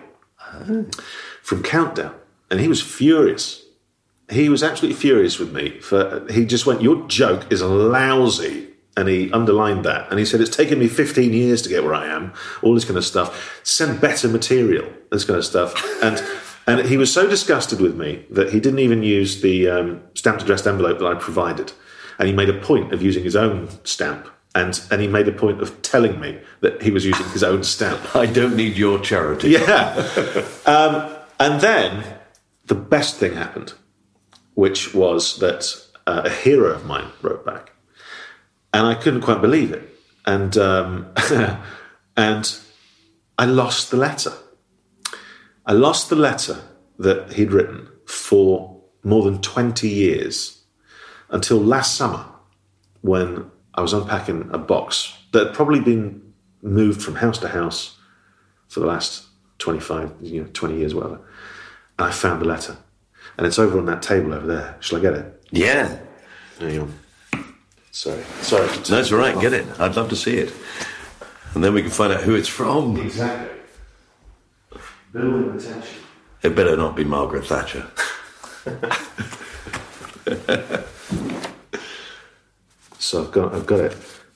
from 1.42 1.62
Countdown. 1.62 2.14
And 2.50 2.60
he 2.60 2.68
was 2.68 2.82
furious. 2.82 3.64
He 4.30 4.48
was 4.48 4.62
absolutely 4.62 5.00
furious 5.00 5.38
with 5.38 5.52
me. 5.52 5.80
For 5.80 6.26
He 6.30 6.44
just 6.44 6.66
went, 6.66 6.82
Your 6.82 7.06
joke 7.08 7.50
is 7.50 7.62
lousy. 7.62 8.66
And 8.96 9.08
he 9.08 9.30
underlined 9.30 9.84
that. 9.84 10.10
And 10.10 10.18
he 10.18 10.24
said, 10.24 10.40
It's 10.40 10.54
taken 10.54 10.78
me 10.78 10.88
15 10.88 11.32
years 11.32 11.62
to 11.62 11.68
get 11.68 11.84
where 11.84 11.94
I 11.94 12.06
am, 12.06 12.32
all 12.62 12.74
this 12.74 12.84
kind 12.84 12.98
of 12.98 13.04
stuff. 13.04 13.60
Send 13.62 14.00
better 14.00 14.28
material, 14.28 14.90
this 15.10 15.24
kind 15.24 15.38
of 15.38 15.44
stuff. 15.44 15.74
And. 16.02 16.22
And 16.66 16.86
he 16.86 16.98
was 16.98 17.10
so 17.10 17.26
disgusted 17.26 17.80
with 17.80 17.96
me 17.96 18.26
that 18.28 18.52
he 18.52 18.60
didn't 18.60 18.80
even 18.80 19.02
use 19.02 19.40
the 19.40 19.68
um, 19.70 20.02
stamped 20.14 20.42
addressed 20.42 20.66
envelope 20.66 20.98
that 20.98 21.06
I 21.06 21.14
provided. 21.14 21.72
And 22.18 22.28
he 22.28 22.34
made 22.34 22.50
a 22.50 22.60
point 22.60 22.92
of 22.92 23.00
using 23.00 23.24
his 23.24 23.34
own 23.34 23.70
stamp. 23.84 24.28
And, 24.54 24.78
and 24.90 25.00
he 25.00 25.08
made 25.08 25.26
a 25.28 25.32
point 25.32 25.62
of 25.62 25.80
telling 25.80 26.20
me 26.20 26.38
that 26.60 26.82
he 26.82 26.90
was 26.90 27.06
using 27.06 27.26
his 27.30 27.42
own 27.42 27.62
stamp. 27.64 28.00
I 28.14 28.26
don't 28.26 28.54
need 28.54 28.76
your 28.76 28.98
charity. 28.98 29.48
Yeah. 29.48 30.44
um, 30.66 31.16
and 31.40 31.58
then 31.62 32.04
the 32.66 32.74
best 32.74 33.16
thing 33.16 33.32
happened, 33.32 33.72
which 34.58 34.92
was 34.92 35.38
that 35.38 35.62
uh, 36.08 36.22
a 36.24 36.30
hero 36.30 36.74
of 36.74 36.84
mine 36.84 37.06
wrote 37.22 37.46
back, 37.46 37.70
and 38.74 38.88
I 38.88 38.96
couldn't 38.96 39.20
quite 39.20 39.40
believe 39.40 39.70
it. 39.70 39.88
And 40.26 40.58
um, 40.58 41.14
and 42.16 42.58
I 43.38 43.44
lost 43.44 43.92
the 43.92 43.96
letter. 43.96 44.32
I 45.64 45.74
lost 45.74 46.10
the 46.10 46.16
letter 46.16 46.60
that 46.98 47.34
he'd 47.34 47.52
written 47.52 47.88
for 48.04 48.82
more 49.04 49.22
than 49.22 49.40
twenty 49.40 49.90
years 49.90 50.64
until 51.30 51.58
last 51.58 51.94
summer 51.94 52.24
when 53.02 53.48
I 53.76 53.80
was 53.80 53.92
unpacking 53.92 54.50
a 54.52 54.58
box 54.58 55.16
that 55.30 55.46
had 55.46 55.54
probably 55.54 55.78
been 55.78 56.34
moved 56.62 57.00
from 57.00 57.14
house 57.14 57.38
to 57.38 57.48
house 57.48 57.96
for 58.66 58.80
the 58.80 58.86
last 58.86 59.24
25, 59.58 60.14
you 60.20 60.42
know, 60.42 60.48
20 60.52 60.78
years, 60.78 60.94
whatever. 60.94 61.20
And 61.96 62.08
I 62.08 62.10
found 62.10 62.40
the 62.40 62.46
letter. 62.46 62.76
And 63.38 63.46
it's 63.46 63.58
over 63.58 63.78
on 63.78 63.86
that 63.86 64.02
table 64.02 64.34
over 64.34 64.46
there. 64.46 64.76
Shall 64.80 64.98
I 64.98 65.00
get 65.00 65.14
it? 65.14 65.42
Yeah. 65.50 65.98
There 66.58 66.70
you 66.70 66.92
go. 67.32 67.42
Sorry. 67.92 68.22
Sorry. 68.42 68.66
No, 68.90 68.98
it's 68.98 69.12
all 69.12 69.18
right. 69.18 69.32
take 69.34 69.42
Get 69.42 69.52
it. 69.54 69.80
I'd 69.80 69.96
love 69.96 70.10
to 70.10 70.16
see 70.16 70.36
it. 70.36 70.52
And 71.54 71.64
then 71.64 71.72
we 71.72 71.80
can 71.82 71.90
find 71.90 72.12
out 72.12 72.22
who 72.22 72.34
it's 72.34 72.48
from. 72.48 72.96
Exactly. 72.98 73.58
Building 75.12 75.56
attention. 75.56 75.98
It 76.42 76.54
better 76.54 76.76
not 76.76 76.94
be 76.94 77.04
Margaret 77.04 77.46
Thatcher. 77.46 77.86
So 82.98 83.24
I've 83.24 83.32
got, 83.32 83.54
I've 83.54 83.64
got 83.64 83.80
it. 83.80 83.92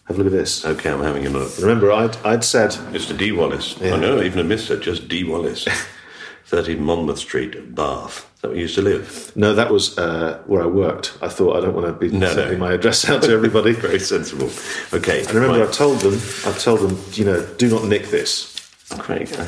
Have 0.06 0.18
a 0.18 0.22
look 0.22 0.26
at 0.26 0.32
this. 0.32 0.64
Okay, 0.64 0.90
I'm 0.90 1.02
having 1.02 1.26
a 1.26 1.30
look. 1.30 1.58
Remember, 1.58 1.92
I'd, 1.92 2.16
I'd 2.24 2.42
said, 2.42 2.70
Mr. 2.70 3.16
D. 3.16 3.30
Wallace. 3.30 3.76
Yeah. 3.78 3.94
I 3.94 3.96
know, 3.98 4.22
even 4.22 4.38
a 4.38 4.44
Mr. 4.54 4.80
Just 4.80 5.08
D. 5.08 5.24
Wallace. 5.24 5.68
30 6.46 6.76
Monmouth 6.76 7.18
Street, 7.18 7.74
Bath. 7.74 8.26
That 8.42 8.50
you 8.56 8.62
used 8.62 8.74
to 8.74 8.82
live? 8.82 9.32
no, 9.36 9.54
that 9.54 9.70
was 9.70 9.96
uh, 9.98 10.42
where 10.46 10.62
I 10.62 10.66
worked. 10.66 11.16
I 11.22 11.28
thought 11.28 11.56
I 11.56 11.60
don't 11.60 11.74
want 11.74 11.86
to 11.86 11.92
be 11.92 12.10
No, 12.10 12.26
no. 12.26 12.34
sending 12.34 12.58
my 12.58 12.72
address 12.72 13.08
out 13.08 13.22
to 13.22 13.30
everybody. 13.30 13.70
Very 13.88 14.00
sensible. 14.00 14.50
Okay. 14.92 15.20
And 15.20 15.32
remember, 15.32 15.60
right. 15.60 15.68
I've 15.68 15.72
told 15.74 16.00
them, 16.00 16.14
I've 16.14 16.58
told 16.58 16.80
them, 16.80 16.98
you 17.12 17.24
know, 17.24 17.46
do 17.56 17.68
not 17.70 17.84
nick 17.84 18.06
this. 18.08 18.48
Craig, 18.98 19.28
I, 19.34 19.44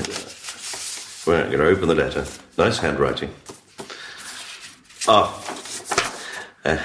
well, 1.26 1.42
I'm 1.44 1.50
going 1.50 1.58
to 1.58 1.66
open 1.66 1.88
the 1.88 1.94
letter. 1.96 2.24
Nice 2.56 2.78
handwriting. 2.78 3.34
Ah, 5.08 5.40
a 6.64 6.80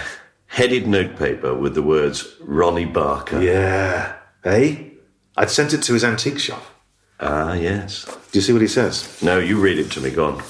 headed 0.48 0.88
notepaper 0.88 1.54
with 1.54 1.76
the 1.76 1.84
words 1.84 2.28
Ronnie 2.42 2.86
Barker. 2.86 3.40
Yeah. 3.42 4.16
Hey? 4.44 4.94
I'd 5.38 5.50
sent 5.52 5.74
it 5.74 5.84
to 5.84 5.94
his 5.94 6.04
antique 6.04 6.40
shop. 6.40 6.64
Ah, 7.20 7.54
yes. 7.54 8.06
Do 8.32 8.40
you 8.40 8.42
see 8.42 8.52
what 8.52 8.62
he 8.62 8.68
says? 8.68 9.22
No, 9.22 9.38
you 9.40 9.60
read 9.60 9.78
it 9.78 9.92
to 9.92 10.02
me. 10.02 10.10
Go 10.10 10.26
on. 10.26 10.44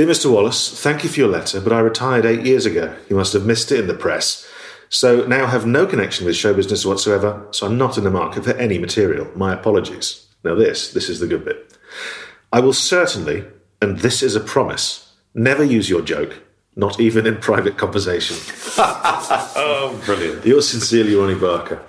Dear 0.00 0.08
Mr. 0.08 0.32
Wallace, 0.32 0.80
thank 0.80 1.04
you 1.04 1.10
for 1.10 1.20
your 1.20 1.28
letter, 1.28 1.60
but 1.60 1.74
I 1.74 1.80
retired 1.80 2.24
eight 2.24 2.46
years 2.46 2.64
ago. 2.64 2.96
You 3.10 3.16
must 3.16 3.34
have 3.34 3.44
missed 3.44 3.70
it 3.70 3.80
in 3.80 3.86
the 3.86 3.92
press. 3.92 4.48
So 4.88 5.26
now 5.26 5.46
have 5.46 5.66
no 5.66 5.84
connection 5.86 6.24
with 6.24 6.36
show 6.36 6.54
business 6.54 6.86
whatsoever, 6.86 7.46
so 7.50 7.66
I'm 7.66 7.76
not 7.76 7.98
in 7.98 8.04
the 8.04 8.10
market 8.10 8.44
for 8.44 8.52
any 8.52 8.78
material. 8.78 9.30
My 9.36 9.52
apologies. 9.52 10.26
Now 10.42 10.54
this, 10.54 10.94
this 10.94 11.10
is 11.10 11.20
the 11.20 11.26
good 11.26 11.44
bit. 11.44 11.76
I 12.50 12.60
will 12.60 12.72
certainly, 12.72 13.44
and 13.82 13.98
this 13.98 14.22
is 14.22 14.34
a 14.34 14.40
promise, 14.40 15.12
never 15.34 15.62
use 15.62 15.90
your 15.90 16.00
joke, 16.00 16.44
not 16.76 16.98
even 16.98 17.26
in 17.26 17.36
private 17.36 17.76
conversation. 17.76 18.38
Oh, 19.62 20.00
brilliant. 20.06 20.46
Yours 20.46 20.66
sincerely, 20.66 21.14
Ronnie 21.14 21.38
Barker. 21.38 21.82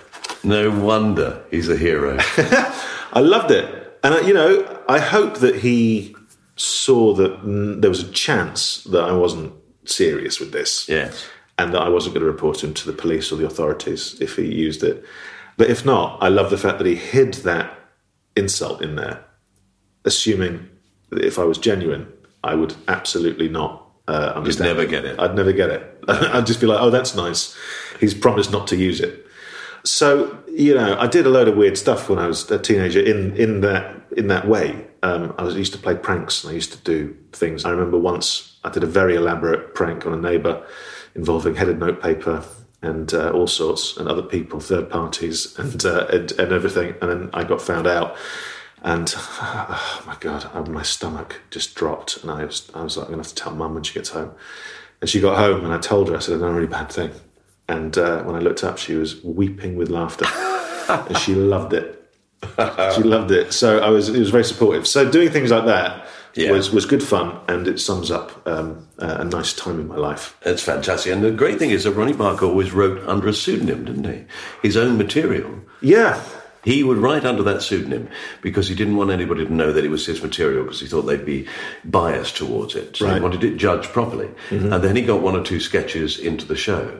No 0.43 0.69
wonder 0.69 1.41
he's 1.49 1.69
a 1.69 1.77
hero. 1.77 2.17
I 3.13 3.21
loved 3.21 3.51
it. 3.51 3.99
And, 4.03 4.15
uh, 4.15 4.19
you 4.19 4.33
know, 4.33 4.83
I 4.89 4.99
hope 4.99 5.37
that 5.37 5.55
he 5.55 6.13
saw 6.61 7.13
that 7.13 7.43
mm, 7.43 7.81
there 7.81 7.89
was 7.89 8.03
a 8.03 8.11
chance 8.11 8.83
that 8.85 9.03
I 9.03 9.11
wasn't 9.11 9.53
serious 9.85 10.39
with 10.39 10.51
this. 10.51 10.87
yes. 10.87 11.25
And 11.57 11.73
that 11.73 11.81
I 11.81 11.89
wasn't 11.89 12.15
going 12.15 12.25
to 12.25 12.31
report 12.31 12.63
him 12.63 12.73
to 12.73 12.87
the 12.87 12.97
police 12.97 13.31
or 13.31 13.35
the 13.35 13.45
authorities 13.45 14.19
if 14.19 14.35
he 14.35 14.45
used 14.45 14.83
it. 14.83 15.05
But 15.57 15.69
if 15.69 15.85
not, 15.85 16.17
I 16.23 16.27
love 16.27 16.49
the 16.49 16.57
fact 16.57 16.79
that 16.79 16.87
he 16.87 16.95
hid 16.95 17.35
that 17.45 17.77
insult 18.35 18.81
in 18.81 18.95
there, 18.95 19.23
assuming 20.03 20.67
that 21.09 21.23
if 21.23 21.37
I 21.37 21.43
was 21.43 21.59
genuine, 21.59 22.11
I 22.43 22.55
would 22.55 22.73
absolutely 22.87 23.47
not 23.47 23.85
uh, 24.07 24.33
understand. 24.35 24.75
never 24.75 24.89
get 24.89 25.05
it. 25.05 25.19
I'd 25.19 25.35
never 25.35 25.51
get 25.51 25.69
it. 25.69 26.03
I'd 26.07 26.47
just 26.47 26.61
be 26.61 26.67
like, 26.67 26.81
oh, 26.81 26.89
that's 26.89 27.13
nice. 27.13 27.55
He's 27.99 28.15
promised 28.15 28.51
not 28.51 28.65
to 28.67 28.75
use 28.75 28.99
it. 28.99 29.23
So 29.83 30.41
you 30.53 30.75
know, 30.75 30.97
I 30.99 31.07
did 31.07 31.25
a 31.25 31.29
load 31.29 31.47
of 31.47 31.57
weird 31.57 31.77
stuff 31.77 32.09
when 32.09 32.19
I 32.19 32.27
was 32.27 32.49
a 32.51 32.59
teenager 32.59 32.99
in 32.99 33.35
in 33.35 33.61
that 33.61 33.95
in 34.15 34.27
that 34.27 34.47
way. 34.47 34.87
Um, 35.03 35.33
I 35.37 35.43
was 35.43 35.55
used 35.55 35.73
to 35.73 35.79
play 35.79 35.95
pranks 35.95 36.43
and 36.43 36.51
I 36.51 36.55
used 36.55 36.71
to 36.73 36.77
do 36.79 37.15
things. 37.31 37.65
I 37.65 37.71
remember 37.71 37.97
once 37.97 38.57
I 38.63 38.69
did 38.69 38.83
a 38.83 38.87
very 38.87 39.15
elaborate 39.15 39.73
prank 39.73 40.05
on 40.05 40.13
a 40.13 40.17
neighbour 40.17 40.65
involving 41.15 41.55
headed 41.55 41.79
notepaper 41.79 42.43
and 42.81 43.13
uh, 43.13 43.31
all 43.31 43.47
sorts 43.47 43.97
and 43.97 44.07
other 44.07 44.21
people, 44.21 44.59
third 44.59 44.89
parties, 44.89 45.57
and, 45.59 45.85
uh, 45.85 46.07
and 46.11 46.31
and 46.33 46.51
everything. 46.51 46.95
And 47.01 47.09
then 47.09 47.29
I 47.33 47.43
got 47.43 47.61
found 47.61 47.87
out, 47.87 48.15
and 48.81 49.13
oh 49.17 50.03
my 50.05 50.15
god, 50.19 50.49
uh, 50.53 50.63
my 50.63 50.81
stomach 50.81 51.41
just 51.51 51.75
dropped, 51.75 52.17
and 52.17 52.31
I 52.31 52.45
was 52.45 52.71
I 52.73 52.81
was 52.81 52.97
like, 52.97 53.05
I'm 53.05 53.11
gonna 53.11 53.23
have 53.23 53.33
to 53.33 53.35
tell 53.35 53.55
mum 53.55 53.73
when 53.73 53.83
she 53.83 53.93
gets 53.93 54.09
home. 54.09 54.31
And 54.99 55.09
she 55.09 55.19
got 55.19 55.37
home, 55.37 55.63
and 55.63 55.73
I 55.73 55.79
told 55.79 56.09
her 56.09 56.15
I 56.15 56.19
said 56.19 56.35
I'd 56.35 56.41
done 56.41 56.51
a 56.51 56.53
really 56.53 56.67
bad 56.67 56.91
thing. 56.91 57.11
And 57.67 57.97
uh, 57.97 58.23
when 58.23 58.35
I 58.35 58.39
looked 58.39 58.63
up, 58.63 58.77
she 58.77 58.95
was 58.95 59.23
weeping 59.23 59.75
with 59.75 59.89
laughter, 59.89 60.25
and 60.89 61.17
she 61.17 61.35
loved 61.35 61.73
it. 61.73 62.00
she 62.95 63.03
loved 63.03 63.31
it. 63.31 63.53
So 63.53 63.79
I 63.79 63.89
was 63.89 64.09
it 64.09 64.19
was 64.19 64.29
very 64.29 64.43
supportive. 64.43 64.87
So 64.87 65.09
doing 65.09 65.29
things 65.29 65.51
like 65.51 65.65
that 65.65 66.07
Yeah. 66.35 66.51
was 66.51 66.71
was 66.71 66.85
good 66.85 67.03
fun, 67.03 67.39
and 67.47 67.67
it 67.67 67.79
sums 67.79 68.09
up 68.11 68.45
um, 68.47 68.87
a, 68.97 69.21
a 69.21 69.23
nice 69.25 69.53
time 69.53 69.79
in 69.79 69.87
my 69.87 69.97
life. 69.97 70.35
That's 70.43 70.61
fantastic. 70.63 71.11
And 71.13 71.23
the 71.23 71.31
great 71.31 71.59
thing 71.59 71.69
is 71.71 71.83
that 71.83 71.91
Ronnie 71.91 72.13
Barker 72.13 72.45
always 72.45 72.71
wrote 72.71 73.05
under 73.07 73.27
a 73.27 73.33
pseudonym, 73.33 73.85
didn't 73.85 74.05
he? 74.05 74.25
His 74.61 74.75
own 74.77 74.97
material. 74.97 75.59
Yeah, 75.81 76.21
He 76.63 76.83
would 76.83 76.97
write 76.99 77.25
under 77.25 77.41
that 77.43 77.61
pseudonym 77.63 78.07
because 78.43 78.67
he 78.69 78.75
didn't 78.75 78.95
want 78.95 79.09
anybody 79.09 79.43
to 79.45 79.51
know 79.53 79.71
that 79.73 79.83
it 79.83 79.89
was 79.89 80.05
his 80.05 80.21
material 80.21 80.63
because 80.63 80.79
he 80.79 80.85
thought 80.87 81.03
they'd 81.07 81.25
be 81.25 81.47
biased 81.83 82.37
towards 82.37 82.75
it. 82.75 82.95
So 82.97 83.05
he 83.07 83.11
Right. 83.13 83.21
wanted 83.21 83.43
it 83.43 83.57
judged 83.57 83.89
properly. 83.91 84.29
And 84.51 84.83
then 84.83 84.95
he 84.95 85.01
got 85.01 85.21
one 85.23 85.35
or 85.35 85.43
two 85.43 85.59
sketches 85.59 86.19
into 86.19 86.45
the 86.45 86.55
show. 86.55 86.99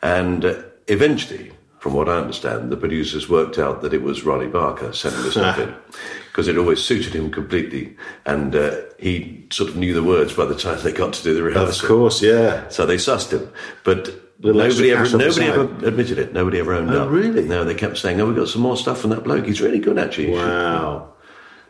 And 0.00 0.44
uh, 0.44 0.54
eventually, 0.86 1.50
from 1.80 1.94
what 1.94 2.08
I 2.08 2.16
understand, 2.18 2.70
the 2.70 2.76
producers 2.76 3.28
worked 3.28 3.58
out 3.58 3.82
that 3.82 3.92
it 3.92 4.02
was 4.02 4.22
Ronnie 4.24 4.46
Barker 4.46 4.92
sending 4.92 5.22
the 5.22 5.30
stuff 5.32 5.58
in 5.58 5.74
because 6.30 6.46
it 6.46 6.56
always 6.58 6.82
suited 6.84 7.14
him 7.14 7.30
completely. 7.30 7.96
And 8.26 8.54
uh, 8.54 8.76
he 8.98 9.46
sort 9.50 9.70
of 9.70 9.76
knew 9.76 9.94
the 9.94 10.02
words 10.04 10.32
by 10.34 10.44
the 10.44 10.54
time 10.54 10.78
they 10.82 10.92
got 10.92 11.14
to 11.14 11.22
do 11.22 11.34
the 11.34 11.42
rehearsal. 11.42 11.82
of 11.84 11.88
course, 11.88 12.22
yeah. 12.22 12.68
So 12.68 12.86
they 12.86 12.96
sussed 12.96 13.32
him, 13.32 13.50
but 13.82 14.10
nobody 14.40 14.92
ever, 14.92 15.04
cash 15.04 15.12
on 15.14 15.18
the 15.20 15.26
nobody 15.26 15.46
ever 15.46 15.86
admitted 15.88 16.18
it. 16.18 16.32
Nobody 16.32 16.58
ever 16.60 16.74
owned 16.74 16.90
Oh, 16.94 17.04
up. 17.04 17.10
really? 17.10 17.44
No, 17.48 17.64
they 17.64 17.74
kept 17.74 17.96
saying, 17.98 18.20
"Oh, 18.20 18.26
we've 18.26 18.36
got 18.36 18.48
some 18.48 18.62
more 18.62 18.76
stuff 18.76 19.00
from 19.00 19.10
that 19.10 19.24
bloke. 19.24 19.46
He's 19.46 19.60
really 19.62 19.78
good, 19.80 19.98
actually." 19.98 20.30
You 20.32 20.36
should-" 20.38 20.46
Wow, 20.46 21.12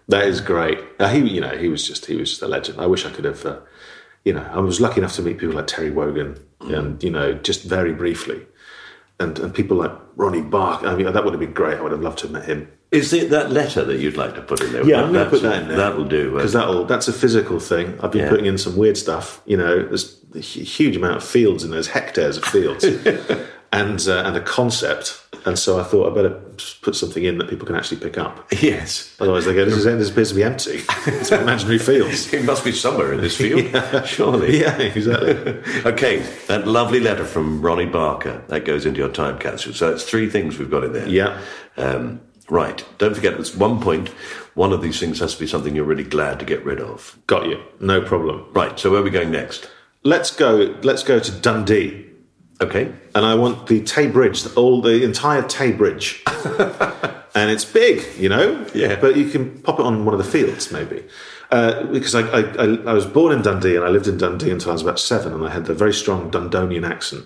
that 0.09 0.27
is 0.27 0.41
great. 0.41 0.79
Uh, 0.99 1.09
he, 1.09 1.21
you 1.21 1.41
know, 1.41 1.57
he 1.57 1.69
was 1.69 1.87
just 1.87 2.07
he 2.07 2.17
was 2.17 2.31
just 2.31 2.43
a 2.43 2.49
legend. 2.49 2.81
I 2.81 2.87
wish 2.87 3.07
I 3.07 3.11
could 3.11 3.25
have, 3.25 3.47
uh, 3.47 3.59
you 4.25 4.33
know, 4.33 4.45
I 4.53 4.59
was 4.59 4.81
lucky 4.81 4.99
enough 5.01 5.15
to 5.15 5.23
meet 5.23 5.39
people 5.39 5.55
like 5.55 5.69
Terry 5.69 5.91
Wogan, 5.93 6.37
and 6.63 7.01
you 7.03 7.11
know, 7.11 7.33
just 7.35 7.63
very 7.65 7.93
briefly, 7.93 8.45
and 9.21 9.39
and 9.39 9.55
people 9.55 9.77
like 9.77 9.93
Ronnie 10.17 10.43
Bark. 10.43 10.83
I 10.85 10.95
mean, 10.97 11.13
that 11.13 11.25
would 11.25 11.33
have 11.33 11.41
been 11.41 11.53
great. 11.53 11.79
I 11.79 11.83
would 11.83 11.93
have 11.93 12.01
loved 12.03 12.19
to 12.19 12.25
have 12.27 12.33
met 12.33 12.47
him. 12.47 12.71
Is 12.91 13.13
it 13.13 13.31
that 13.31 13.53
letter 13.53 13.85
that 13.85 13.99
you'd 14.01 14.17
like 14.17 14.35
to 14.35 14.43
put 14.43 14.61
in 14.61 14.73
there? 14.73 14.85
Yeah, 14.85 15.03
I'm 15.03 15.13
going 15.13 15.25
to 15.25 15.31
put 15.31 15.43
that 15.43 15.63
in 15.63 15.69
there. 15.69 15.77
That'll 15.77 16.05
do. 16.05 16.33
uh, 16.33 16.39
because 16.39 16.53
that'll 16.55 16.85
that's 16.87 17.07
a 17.07 17.13
physical 17.13 17.61
thing. 17.61 17.97
I've 18.03 18.11
been 18.11 18.23
Yeah. 18.25 18.31
putting 18.31 18.47
in 18.47 18.59
some 18.59 18.77
weird 18.77 18.97
stuff. 18.97 19.41
You 19.47 19.57
know, 19.59 19.83
there's 19.87 20.21
a 20.35 20.41
huge 20.41 20.97
amount 20.97 21.17
of 21.19 21.25
fields 21.25 21.63
in 21.63 21.71
those 21.71 21.87
hectares 21.89 22.37
of 22.37 22.45
fields, 22.45 22.85
and 23.73 24.07
uh, 24.09 24.23
and 24.27 24.37
a 24.37 24.41
concept. 24.41 25.17
And 25.47 25.59
so 25.59 25.81
I 25.81 25.85
thought 25.85 26.11
I 26.11 26.15
better 26.15 26.35
put 26.83 26.95
something 26.95 27.25
in 27.25 27.39
that 27.39 27.49
people 27.49 27.67
can 27.67 27.75
actually 27.75 27.99
pick 27.99 28.19
up. 28.19 28.47
yes, 28.61 29.17
Otherwise, 29.21 29.47
they 29.47 29.55
go, 29.55 29.65
"This 29.65 29.75
is 29.75 29.85
this 29.85 30.11
appears 30.11 30.29
to 30.31 30.35
be 30.35 30.43
empty. 30.43 30.83
It's 31.07 31.33
imaginary 31.33 31.79
fields." 31.79 32.31
it 32.33 32.45
must 32.45 32.63
be 32.63 32.73
somewhere 32.73 33.15
in 33.15 33.21
this 33.23 33.37
field, 33.39 33.75
surely. 34.07 34.61
Yeah, 34.61 34.77
exactly. 34.79 35.63
Okay, 35.91 36.19
that 36.49 36.67
lovely 36.67 37.01
letter 37.01 37.25
from 37.25 37.63
Ronnie 37.63 37.87
Barker 37.87 38.43
that 38.49 38.67
goes 38.67 38.85
into 38.85 38.99
your 38.99 39.09
time 39.09 39.39
capsule. 39.39 39.73
So 39.73 39.91
it's 39.93 40.05
three 40.05 40.29
things 40.29 40.59
we've 40.59 40.71
got 40.71 40.85
in 40.85 40.93
there. 40.93 41.09
Yeah. 41.09 41.41
Um, 41.79 42.21
right. 42.51 42.85
Don't 42.99 43.15
forget, 43.15 43.35
there's 43.35 43.57
one 43.57 43.81
point, 43.81 44.09
one 44.55 44.73
of 44.75 44.83
these 44.83 45.01
things 45.01 45.21
has 45.21 45.35
to 45.35 45.41
be 45.41 45.47
something 45.47 45.75
you're 45.75 45.85
really 45.87 46.05
glad 46.05 46.39
to 46.41 46.45
get 46.45 46.63
rid 46.67 46.81
of. 46.81 47.17
Got 47.27 47.47
you. 47.47 47.63
No 47.81 48.03
problem. 48.03 48.45
Right. 48.53 48.79
So 48.79 48.91
where 48.91 49.01
are 49.01 49.05
we 49.05 49.11
going 49.11 49.31
next? 49.31 49.71
Let's 50.03 50.31
go. 50.35 50.77
Let's 50.83 51.03
go 51.03 51.19
to 51.19 51.33
Dundee, 51.33 52.10
Okay. 52.61 52.93
and 53.15 53.25
I 53.25 53.35
want 53.35 53.67
the 53.67 53.83
Tay 53.83 54.07
Bridge, 54.07 54.47
all 54.55 54.83
the 54.83 55.03
entire 55.03 55.43
Tay 55.43 55.73
Bridge, 55.73 56.23
and 57.35 57.51
it's 57.51 57.65
big, 57.65 58.05
you 58.19 58.29
know. 58.29 58.67
Yeah. 58.75 59.01
But 59.01 59.17
you 59.17 59.31
can 59.31 59.63
pop 59.63 59.81
it 59.81 59.87
on 59.87 60.05
one 60.05 60.15
of 60.15 60.19
the 60.19 60.31
fields, 60.31 60.71
maybe. 60.71 61.05
Uh, 61.51 61.85
because 61.85 62.15
I, 62.15 62.21
I, 62.21 62.43
I, 62.87 62.93
was 62.93 63.07
born 63.07 63.33
in 63.33 63.43
Dundee 63.43 63.75
and 63.75 63.85
I 63.85 63.89
lived 63.89 64.07
in 64.07 64.19
Dundee 64.19 64.53
until 64.53 64.71
I 64.71 64.73
was 64.75 64.83
about 64.83 65.01
seven, 65.01 65.33
and 65.33 65.45
I 65.45 65.51
had 65.51 65.69
a 65.69 65.75
very 65.75 65.93
strong 65.93 66.31
Dundonian 66.31 66.89
accent, 66.89 67.25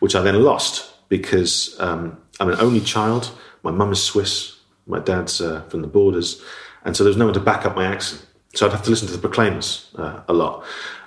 which 0.00 0.14
I 0.14 0.20
then 0.20 0.42
lost 0.42 0.92
because 1.08 1.78
um, 1.80 2.20
I'm 2.38 2.50
an 2.50 2.58
only 2.60 2.80
child. 2.80 3.30
My 3.62 3.70
mum 3.70 3.92
is 3.92 4.02
Swiss, 4.02 4.58
my 4.86 4.98
dad's 4.98 5.40
uh, 5.40 5.62
from 5.68 5.80
the 5.80 5.88
borders, 5.88 6.42
and 6.84 6.96
so 6.96 7.04
there 7.04 7.10
was 7.10 7.16
no 7.16 7.26
one 7.26 7.34
to 7.34 7.40
back 7.40 7.64
up 7.64 7.74
my 7.74 7.86
accent. 7.86 8.26
So 8.54 8.66
I'd 8.66 8.72
have 8.72 8.82
to 8.82 8.90
listen 8.90 9.06
to 9.08 9.14
the 9.14 9.20
Proclaimers 9.20 9.90
uh, 9.96 10.20
a 10.28 10.32
lot. 10.34 10.64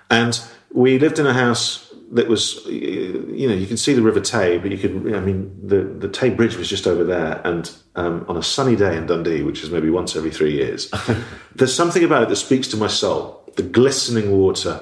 And 0.10 0.40
we 0.74 0.98
lived 0.98 1.20
in 1.20 1.28
a 1.28 1.34
house 1.34 1.94
that 2.16 2.30
was, 2.30 2.66
you 2.66 3.46
know, 3.46 3.54
you 3.54 3.68
can 3.68 3.76
see 3.76 3.94
the 3.94 4.02
River 4.02 4.22
Tay, 4.22 4.58
but 4.58 4.72
you 4.72 4.78
could, 4.78 5.14
I 5.14 5.20
mean, 5.20 5.54
the, 5.62 5.84
the 5.84 6.08
Tay 6.08 6.30
Bridge 6.30 6.56
was 6.56 6.70
just 6.70 6.88
over 6.88 7.04
there. 7.04 7.42
And 7.44 7.70
um, 7.98 8.26
on 8.30 8.38
a 8.38 8.42
sunny 8.42 8.78
day 8.78 8.96
in 8.96 9.06
Dundee, 9.06 9.44
which 9.44 9.64
is 9.64 9.70
maybe 9.70 9.90
once 9.90 10.16
every 10.16 10.32
three 10.32 10.54
years, 10.54 10.90
there's 11.56 11.76
something 11.76 12.06
about 12.06 12.24
it 12.24 12.30
that 12.30 12.38
speaks 12.38 12.70
to 12.70 12.78
my 12.78 12.88
soul. 12.88 13.44
The 13.58 13.64
glistening 13.64 14.32
water, 14.32 14.80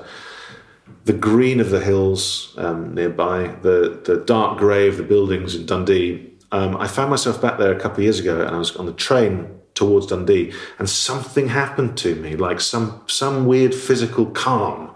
the 1.05 1.13
green 1.13 1.59
of 1.59 1.71
the 1.71 1.79
hills 1.79 2.53
um, 2.57 2.93
nearby, 2.93 3.47
the, 3.63 3.99
the 4.05 4.17
dark 4.17 4.59
grey 4.59 4.87
of 4.87 4.97
the 4.97 5.03
buildings 5.03 5.55
in 5.55 5.65
Dundee. 5.65 6.35
Um, 6.51 6.77
I 6.77 6.87
found 6.87 7.09
myself 7.09 7.41
back 7.41 7.57
there 7.57 7.71
a 7.71 7.79
couple 7.79 7.97
of 7.97 8.03
years 8.03 8.19
ago 8.19 8.41
and 8.41 8.55
I 8.55 8.59
was 8.59 8.75
on 8.75 8.85
the 8.85 8.93
train 8.93 9.59
towards 9.73 10.05
Dundee 10.05 10.53
and 10.77 10.87
something 10.87 11.47
happened 11.47 11.97
to 11.97 12.13
me, 12.13 12.35
like 12.35 12.61
some, 12.61 13.01
some 13.07 13.47
weird 13.47 13.73
physical 13.73 14.27
calm 14.27 14.93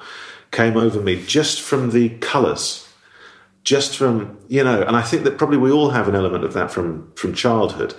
came 0.51 0.77
over 0.77 1.01
me 1.01 1.23
just 1.25 1.61
from 1.61 1.91
the 1.91 2.09
colours, 2.19 2.87
just 3.63 3.97
from 3.97 4.37
you 4.47 4.63
know. 4.63 4.81
And 4.81 4.95
I 4.95 5.01
think 5.01 5.23
that 5.23 5.37
probably 5.37 5.57
we 5.57 5.71
all 5.71 5.91
have 5.91 6.07
an 6.07 6.15
element 6.15 6.43
of 6.43 6.53
that 6.53 6.71
from 6.71 7.11
from 7.15 7.33
childhood. 7.33 7.95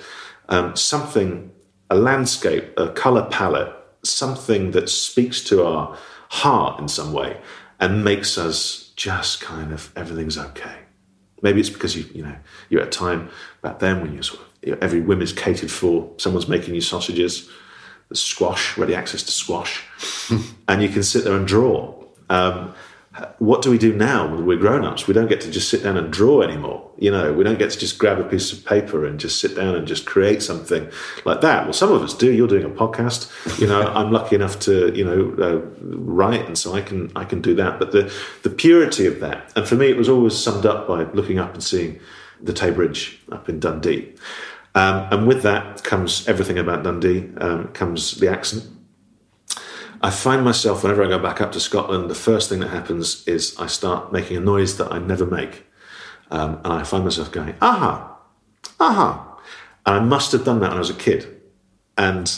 Um, 0.49 0.75
something, 0.77 1.51
a 1.91 1.97
landscape, 1.97 2.73
a 2.79 2.91
colour 2.91 3.29
palette, 3.31 3.73
something 4.03 4.71
that 4.71 4.89
speaks 4.89 5.43
to 5.45 5.65
our 5.65 5.97
heart 6.31 6.81
in 6.81 6.89
some 6.89 7.13
way 7.13 7.39
and 7.81 8.05
makes 8.05 8.39
us 8.39 8.93
just 8.97 9.41
kind 9.41 9.73
of 9.73 9.93
everything's 9.95 10.39
okay. 10.39 10.77
Maybe 11.43 11.61
it's 11.61 11.71
because 11.71 11.97
you 11.97 12.05
you 12.15 12.23
know 12.23 12.37
you're 12.69 12.83
at 12.83 12.89
a 12.89 12.91
time 12.91 13.31
back 13.63 13.79
then 13.79 14.01
when 14.01 14.15
you 14.15 14.23
sort 14.23 14.41
of 14.41 14.49
you 14.63 14.73
know, 14.73 14.79
every 14.81 15.01
whim 15.01 15.23
is 15.23 15.33
catered 15.33 15.71
for. 15.71 16.13
Someone's 16.17 16.49
making 16.49 16.75
you 16.75 16.81
sausages, 16.81 17.49
squash, 18.13 18.77
ready 18.77 18.95
access 18.95 19.23
to 19.23 19.33
squash, 19.33 19.85
and 20.69 20.83
you 20.83 20.89
can 20.89 21.03
sit 21.03 21.25
there 21.25 21.37
and 21.37 21.47
draw 21.47 21.98
um, 22.29 22.75
what 23.39 23.63
do 23.63 23.71
we 23.71 23.79
do 23.79 23.93
now 23.93 24.33
we're 24.37 24.57
grown 24.59 24.85
ups? 24.85 25.09
We 25.09 25.15
don't 25.15 25.29
get 25.29 25.41
to 25.43 25.51
just 25.51 25.69
sit 25.69 25.83
down 25.83 25.97
and 25.97 26.13
draw 26.13 26.43
anymore. 26.43 26.91
You 26.99 27.11
know, 27.11 27.33
we 27.33 27.43
don't 27.43 27.59
get 27.59 27.71
to 27.71 27.79
just 27.79 27.99
grab 27.99 28.21
a 28.21 28.25
piece 28.25 28.53
of 28.53 28.65
paper 28.65 29.05
and 29.05 29.19
just 29.19 29.41
sit 29.41 29.57
down 29.57 29.75
and 29.75 29.87
just 29.87 30.07
create 30.07 30.43
something 30.43 30.89
like 31.25 31.41
that. 31.41 31.65
Well, 31.65 31.73
some 31.73 31.93
of 31.93 32.03
us 32.03 32.15
do. 32.15 32.33
You're 32.33 32.49
doing 32.49 32.65
a 32.65 32.71
podcast. 32.71 33.31
You 33.61 33.67
know, 33.67 33.83
I'm 33.95 34.13
lucky 34.13 34.37
enough 34.37 34.61
to 34.61 34.95
you 34.95 35.05
know 35.05 35.35
uh, 35.43 35.61
write, 35.81 36.47
and 36.47 36.57
so 36.57 36.75
I 36.75 36.81
can 36.81 37.11
I 37.17 37.25
can 37.25 37.41
do 37.41 37.55
that. 37.57 37.79
But 37.79 37.93
the 37.93 38.13
the 38.43 38.51
purity 38.51 39.07
of 39.07 39.21
that, 39.21 39.53
and 39.57 39.67
for 39.67 39.75
me, 39.75 39.89
it 39.89 39.97
was 39.97 40.09
always 40.09 40.37
summed 40.37 40.67
up 40.67 40.87
by 40.87 41.05
looking 41.13 41.39
up 41.39 41.55
and 41.55 41.63
seeing 41.63 41.99
the 42.41 42.53
Tay 42.53 42.71
Bridge 42.71 43.21
up 43.33 43.49
in 43.49 43.59
Dundee. 43.59 44.15
Um, 44.75 45.09
and 45.11 45.27
with 45.27 45.43
that 45.43 45.83
comes 45.83 46.29
everything 46.29 46.59
about 46.59 46.85
Dundee. 46.85 47.31
Um, 47.39 47.69
comes 47.69 48.21
the 48.21 48.29
accent, 48.31 48.65
I 50.01 50.11
find 50.11 50.45
myself, 50.45 50.83
whenever 50.83 51.05
I 51.05 51.09
go 51.09 51.19
back 51.19 51.41
up 51.41 51.53
to 51.53 51.61
Scotland, 51.61 52.09
the 52.09 52.15
first 52.15 52.49
thing 52.49 52.61
that 52.61 52.69
happens 52.69 53.27
is 53.27 53.57
I 53.59 53.67
start 53.67 54.13
making 54.13 54.37
a 54.37 54.41
noise 54.41 54.77
that 54.79 54.93
I 54.93 54.99
never 54.99 55.27
make. 55.27 55.67
Um, 56.31 56.61
and 56.65 56.73
I 56.73 56.85
find 56.85 57.05
myself 57.05 57.33
going, 57.33 57.55
aha, 57.61 58.17
aha. 58.79 59.39
And 59.87 59.97
I 59.97 60.01
must 60.01 60.33
have 60.33 60.45
done 60.45 60.61
that 60.61 60.69
when 60.69 60.77
I 60.77 60.81
was 60.81 60.91
a 60.91 60.95
kid. 60.95 61.41
And 61.97 62.31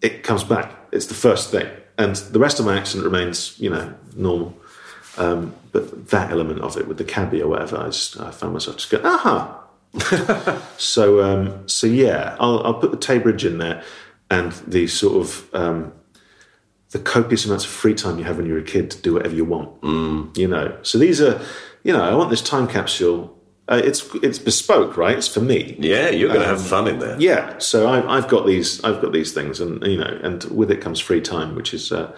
it 0.00 0.22
comes 0.22 0.44
back. 0.44 0.72
It's 0.90 1.06
the 1.06 1.14
first 1.14 1.50
thing. 1.50 1.68
And 1.98 2.16
the 2.16 2.38
rest 2.38 2.58
of 2.58 2.66
my 2.66 2.78
accent 2.78 3.04
remains, 3.04 3.58
you 3.58 3.68
know, 3.68 3.94
normal. 4.16 4.56
Um, 5.18 5.54
but 5.72 6.08
that 6.08 6.30
element 6.30 6.60
of 6.60 6.78
it 6.78 6.88
with 6.88 6.96
the 6.96 7.04
cabbie 7.04 7.42
or 7.42 7.48
whatever, 7.48 7.78
I 7.78 7.86
just 7.86 8.18
I 8.18 8.30
found 8.30 8.54
myself 8.54 8.76
just 8.76 8.90
going, 8.90 9.04
aha. 9.04 9.58
so 10.78 11.22
um, 11.22 11.68
so 11.68 11.86
yeah, 11.86 12.36
I'll, 12.40 12.62
I'll 12.64 12.74
put 12.74 12.92
the 12.92 12.96
Tay 12.96 13.18
Bridge 13.18 13.44
in 13.44 13.58
there 13.58 13.82
and 14.30 14.52
the 14.66 14.86
sort 14.86 15.20
of 15.20 15.54
um, 15.54 15.92
the 16.92 16.98
copious 16.98 17.44
amounts 17.44 17.64
of 17.64 17.70
free 17.70 17.94
time 17.94 18.18
you 18.18 18.24
have 18.24 18.36
when 18.36 18.46
you're 18.46 18.58
a 18.58 18.62
kid 18.62 18.90
to 18.92 18.98
do 19.02 19.14
whatever 19.14 19.34
you 19.34 19.44
want. 19.44 19.80
Mm. 19.82 20.36
You 20.36 20.48
know, 20.48 20.76
so 20.82 20.98
these 20.98 21.20
are, 21.20 21.40
you 21.82 21.92
know, 21.92 22.02
I 22.02 22.14
want 22.14 22.30
this 22.30 22.42
time 22.42 22.68
capsule. 22.68 23.36
Uh, 23.68 23.80
it's 23.82 24.02
it's 24.22 24.38
bespoke, 24.38 24.96
right? 24.96 25.16
It's 25.16 25.28
for 25.28 25.40
me. 25.40 25.76
Yeah, 25.78 26.10
you're 26.10 26.28
going 26.28 26.40
to 26.42 26.48
Um, 26.50 26.56
have 26.56 26.66
fun 26.66 26.88
in 26.88 26.98
there. 26.98 27.16
Yeah, 27.20 27.58
so 27.58 27.86
I, 27.86 28.16
I've 28.16 28.28
got 28.28 28.44
these. 28.46 28.82
I've 28.84 29.00
got 29.00 29.12
these 29.12 29.32
things, 29.32 29.60
and 29.60 29.82
you 29.86 29.98
know, 29.98 30.18
and 30.22 30.42
with 30.44 30.70
it 30.70 30.80
comes 30.80 30.98
free 31.00 31.20
time, 31.20 31.54
which 31.54 31.72
is 31.72 31.92
uh, 31.92 32.12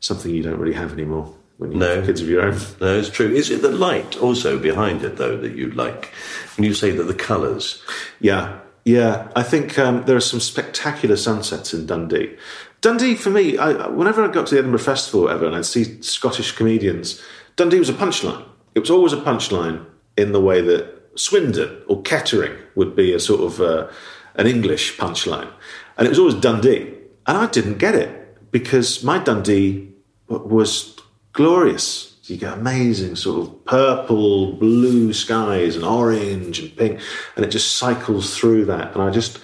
something 0.00 0.34
you 0.34 0.42
don't 0.42 0.58
really 0.58 0.74
have 0.74 0.92
anymore 0.92 1.32
when 1.58 1.72
you 1.72 1.78
No. 1.78 1.96
have 1.96 2.06
kids 2.06 2.22
of 2.22 2.28
your 2.28 2.42
own. 2.42 2.58
No, 2.80 2.98
it's 2.98 3.10
true. 3.10 3.30
Is 3.30 3.50
it 3.50 3.60
the 3.62 3.70
light 3.70 4.16
also 4.16 4.58
behind 4.58 5.04
it, 5.04 5.16
though, 5.18 5.36
that 5.36 5.52
you 5.54 5.70
like? 5.72 6.10
When 6.56 6.64
you 6.64 6.74
say 6.74 6.90
that 6.90 7.04
the 7.04 7.14
colours, 7.14 7.82
Yeah, 8.20 8.58
yeah. 8.84 9.28
I 9.36 9.42
think 9.44 9.78
um, 9.78 10.04
there 10.06 10.16
are 10.16 10.20
some 10.20 10.40
spectacular 10.40 11.16
sunsets 11.16 11.72
in 11.74 11.86
Dundee. 11.86 12.36
Dundee, 12.82 13.14
for 13.14 13.30
me, 13.30 13.56
I, 13.56 13.86
whenever 13.86 14.24
I 14.24 14.28
got 14.28 14.48
to 14.48 14.54
the 14.54 14.58
Edinburgh 14.58 14.80
Festival 14.80 15.20
or 15.20 15.24
whatever, 15.24 15.46
and 15.46 15.54
I'd 15.54 15.64
see 15.64 16.02
Scottish 16.02 16.52
comedians, 16.52 17.22
Dundee 17.56 17.78
was 17.78 17.88
a 17.88 17.94
punchline. 17.94 18.44
It 18.74 18.80
was 18.80 18.90
always 18.90 19.12
a 19.12 19.20
punchline 19.20 19.86
in 20.18 20.32
the 20.32 20.40
way 20.40 20.60
that 20.60 21.10
Swindon 21.14 21.82
or 21.86 22.02
Kettering 22.02 22.56
would 22.74 22.96
be 22.96 23.14
a 23.14 23.20
sort 23.20 23.40
of 23.40 23.60
uh, 23.60 23.88
an 24.34 24.46
English 24.46 24.98
punchline, 24.98 25.50
and 25.96 26.06
it 26.06 26.10
was 26.10 26.18
always 26.18 26.34
Dundee. 26.34 26.92
And 27.24 27.38
I 27.38 27.46
didn't 27.46 27.78
get 27.78 27.94
it 27.94 28.50
because 28.50 29.04
my 29.04 29.18
Dundee 29.18 29.94
was 30.26 30.98
glorious. 31.32 32.16
You 32.24 32.36
get 32.36 32.54
amazing 32.54 33.16
sort 33.16 33.46
of 33.46 33.64
purple, 33.64 34.54
blue 34.54 35.12
skies 35.12 35.76
and 35.76 35.84
orange 35.84 36.58
and 36.58 36.76
pink, 36.76 37.00
and 37.36 37.44
it 37.44 37.48
just 37.48 37.76
cycles 37.76 38.36
through 38.36 38.64
that. 38.66 38.94
And 38.94 39.02
I 39.02 39.10
just, 39.10 39.38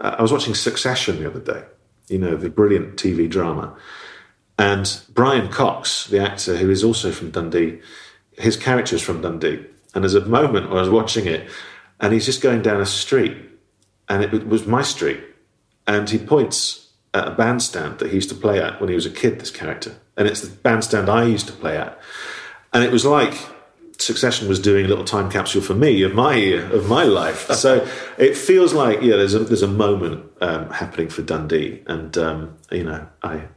I 0.00 0.22
was 0.22 0.32
watching 0.32 0.54
Succession 0.54 1.18
the 1.18 1.28
other 1.28 1.40
day, 1.40 1.64
you 2.10 2.18
know, 2.18 2.36
the 2.36 2.50
brilliant 2.50 2.96
TV 2.96 3.30
drama. 3.30 3.74
And 4.58 5.00
Brian 5.08 5.48
Cox, 5.48 6.06
the 6.08 6.20
actor 6.20 6.56
who 6.56 6.70
is 6.70 6.84
also 6.84 7.12
from 7.12 7.30
Dundee, 7.30 7.80
his 8.36 8.56
character 8.56 8.96
is 8.96 9.02
from 9.02 9.22
Dundee. 9.22 9.64
And 9.94 10.04
there's 10.04 10.14
a 10.14 10.26
moment 10.26 10.68
where 10.68 10.78
I 10.78 10.82
was 10.82 10.90
watching 10.90 11.26
it, 11.26 11.48
and 12.00 12.12
he's 12.12 12.26
just 12.26 12.42
going 12.42 12.62
down 12.62 12.80
a 12.80 12.86
street, 12.86 13.36
and 14.08 14.22
it 14.22 14.46
was 14.46 14.66
my 14.66 14.82
street. 14.82 15.20
And 15.86 16.08
he 16.10 16.18
points 16.18 16.90
at 17.14 17.26
a 17.26 17.30
bandstand 17.30 17.98
that 17.98 18.08
he 18.08 18.16
used 18.16 18.28
to 18.28 18.34
play 18.34 18.60
at 18.60 18.80
when 18.80 18.88
he 18.88 18.94
was 18.94 19.06
a 19.06 19.10
kid, 19.10 19.40
this 19.40 19.50
character. 19.50 19.96
And 20.16 20.28
it's 20.28 20.42
the 20.42 20.54
bandstand 20.54 21.08
I 21.08 21.24
used 21.24 21.46
to 21.46 21.52
play 21.52 21.76
at. 21.76 21.98
And 22.72 22.84
it 22.84 22.92
was 22.92 23.04
like 23.04 23.34
Succession 24.00 24.48
was 24.48 24.58
doing 24.58 24.86
a 24.86 24.88
little 24.88 25.04
time 25.04 25.30
capsule 25.30 25.60
for 25.60 25.74
me 25.74 26.02
of 26.02 26.14
my 26.14 26.34
of 26.34 26.88
my 26.88 27.04
life. 27.04 27.50
So 27.52 27.86
it 28.16 28.34
feels 28.34 28.72
like 28.72 29.02
yeah, 29.02 29.16
there's 29.16 29.34
a 29.34 29.40
there's 29.40 29.62
a 29.62 29.68
moment 29.68 30.29
um, 30.40 30.70
happening 30.70 31.08
for 31.08 31.22
Dundee, 31.22 31.82
and 31.86 32.16
um, 32.16 32.56
you 32.70 32.84
know, 32.84 33.06
I 33.22 33.48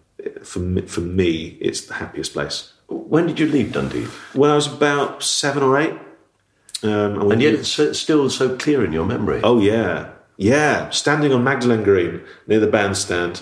for 0.43 0.59
me, 0.59 0.81
for 0.81 1.01
me, 1.01 1.57
it's 1.59 1.81
the 1.81 1.95
happiest 1.95 2.33
place. 2.33 2.73
when 2.87 3.25
did 3.25 3.39
you 3.39 3.47
leave 3.47 3.73
Dundee? 3.73 4.07
When 4.33 4.49
I 4.49 4.55
was 4.55 4.67
about 4.67 5.23
seven 5.23 5.63
or 5.63 5.77
eight, 5.77 5.97
um, 6.83 7.31
and, 7.31 7.41
yet 7.41 7.53
it's 7.53 7.69
so- 7.69 7.93
still 7.93 8.29
so 8.29 8.57
clear 8.57 8.83
in 8.83 8.91
your 8.91 9.05
memory. 9.05 9.41
Oh 9.43 9.59
yeah, 9.59 10.09
yeah. 10.37 10.89
Standing 10.89 11.33
on 11.33 11.43
Magdalen 11.43 11.83
Green 11.83 12.21
near 12.47 12.59
the 12.59 12.67
bandstand, 12.67 13.41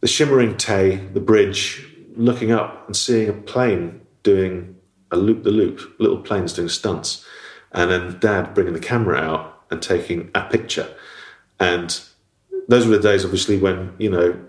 the 0.00 0.06
shimmering 0.06 0.56
Tay, 0.56 0.96
the 0.96 1.20
bridge, 1.20 1.86
looking 2.16 2.52
up 2.52 2.86
and 2.86 2.96
seeing 2.96 3.28
a 3.28 3.32
plane 3.32 4.00
doing 4.22 4.76
a 5.10 5.16
loop 5.16 5.44
the 5.44 5.50
loop, 5.50 5.80
little 5.98 6.18
planes 6.18 6.52
doing 6.52 6.68
stunts, 6.68 7.24
and 7.72 7.90
then 7.90 8.18
Dad 8.18 8.54
bringing 8.54 8.74
the 8.74 8.80
camera 8.80 9.18
out 9.18 9.64
and 9.70 9.82
taking 9.82 10.30
a 10.34 10.42
picture, 10.42 10.88
and 11.58 12.00
those 12.68 12.86
were 12.86 12.96
the 12.96 13.02
days, 13.02 13.24
obviously, 13.24 13.58
when 13.58 13.94
you 13.98 14.10
know. 14.10 14.40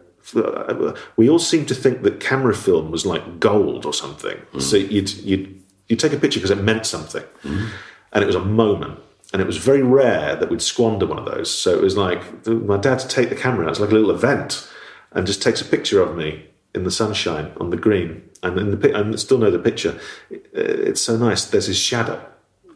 We 1.15 1.29
all 1.29 1.39
seemed 1.39 1.69
to 1.69 1.75
think 1.75 2.01
that 2.01 2.19
camera 2.19 2.53
film 2.53 2.91
was 2.91 3.05
like 3.05 3.39
gold 3.39 3.85
or 3.85 3.93
something. 3.93 4.37
Mm. 4.51 4.61
So 4.61 4.75
you'd 4.75 5.09
you'd 5.19 5.63
you'd 5.87 5.99
take 5.99 6.11
a 6.11 6.17
picture 6.17 6.39
because 6.39 6.51
it 6.51 6.61
meant 6.61 6.85
something, 6.85 7.23
mm-hmm. 7.43 7.67
and 8.11 8.23
it 8.23 8.27
was 8.27 8.35
a 8.35 8.43
moment. 8.43 8.99
And 9.31 9.41
it 9.41 9.45
was 9.45 9.57
very 9.57 9.83
rare 9.83 10.35
that 10.35 10.49
we'd 10.49 10.61
squander 10.61 11.05
one 11.05 11.17
of 11.17 11.25
those. 11.25 11.49
So 11.53 11.73
it 11.73 11.81
was 11.81 11.95
like 11.95 12.45
my 12.45 12.77
dad 12.77 12.99
to 12.99 13.07
take 13.07 13.29
the 13.29 13.35
camera 13.35 13.65
out. 13.65 13.71
It's 13.71 13.79
like 13.79 13.91
a 13.91 13.93
little 13.93 14.11
event, 14.11 14.69
and 15.11 15.25
just 15.25 15.41
takes 15.41 15.61
a 15.61 15.65
picture 15.65 16.01
of 16.01 16.17
me 16.17 16.45
in 16.75 16.83
the 16.83 16.91
sunshine 16.91 17.53
on 17.57 17.69
the 17.69 17.77
green. 17.77 18.29
And 18.43 18.59
in 18.59 18.77
the 18.77 18.97
I 18.97 19.15
still 19.15 19.37
know 19.37 19.51
the 19.51 19.59
picture. 19.59 19.99
It's 20.29 21.01
so 21.01 21.17
nice. 21.17 21.45
There's 21.45 21.67
his 21.67 21.77
shadow, 21.77 22.21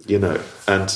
you 0.08 0.19
know, 0.19 0.41
and 0.67 0.89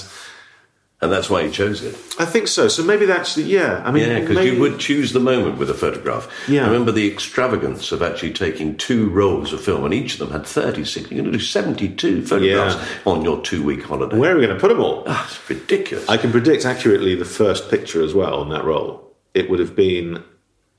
And 1.02 1.12
that's 1.12 1.30
why 1.30 1.42
you 1.42 1.52
chose 1.52 1.84
it. 1.84 1.94
I 2.18 2.26
think 2.26 2.48
so. 2.48 2.70
So 2.70 2.82
maybe 2.82 3.06
that's 3.06 3.36
the, 3.36 3.44
yeah. 3.44 3.84
I 3.86 3.92
mean, 3.92 4.08
Yeah, 4.10 4.22
because 4.22 4.36
maybe- 4.38 4.56
you 4.56 4.62
would 4.62 4.80
choose 4.80 5.12
the 5.12 5.20
moment 5.20 5.58
with 5.58 5.70
a 5.70 5.74
photograph. 5.74 6.30
Yeah. 6.48 6.64
I 6.64 6.68
remember 6.68 6.92
the 6.94 7.12
extravagance 7.12 7.92
of 7.92 8.02
actually 8.02 8.32
taking 8.32 8.78
two 8.78 9.10
rolls 9.10 9.52
of 9.52 9.62
film, 9.62 9.84
and 9.84 9.94
each 9.94 10.14
of 10.14 10.20
them 10.20 10.32
had 10.32 10.48
36. 10.48 11.12
You're 11.12 11.22
going 11.22 11.32
to 11.34 11.38
do 11.38 11.44
72 11.44 12.26
photographs 12.26 12.76
Yeah. 12.76 13.12
on 13.12 13.24
your 13.24 13.42
two 13.42 13.62
week 13.62 13.84
holiday. 13.84 14.18
Where 14.18 14.32
are 14.34 14.40
we 14.40 14.46
going 14.46 14.56
to 14.56 14.60
put 14.62 14.70
them 14.70 14.80
all? 14.80 15.04
Ah, 15.06 15.26
it's 15.28 15.50
ridiculous. 15.50 16.08
I 16.08 16.16
can 16.18 16.32
predict 16.32 16.66
accurately 16.66 17.14
the 17.14 17.26
first 17.26 17.70
picture 17.70 18.02
as 18.02 18.14
well 18.14 18.36
on 18.40 18.50
that 18.50 18.64
roll. 18.64 19.14
It 19.34 19.50
would 19.50 19.60
have 19.60 19.76
been, 19.76 20.24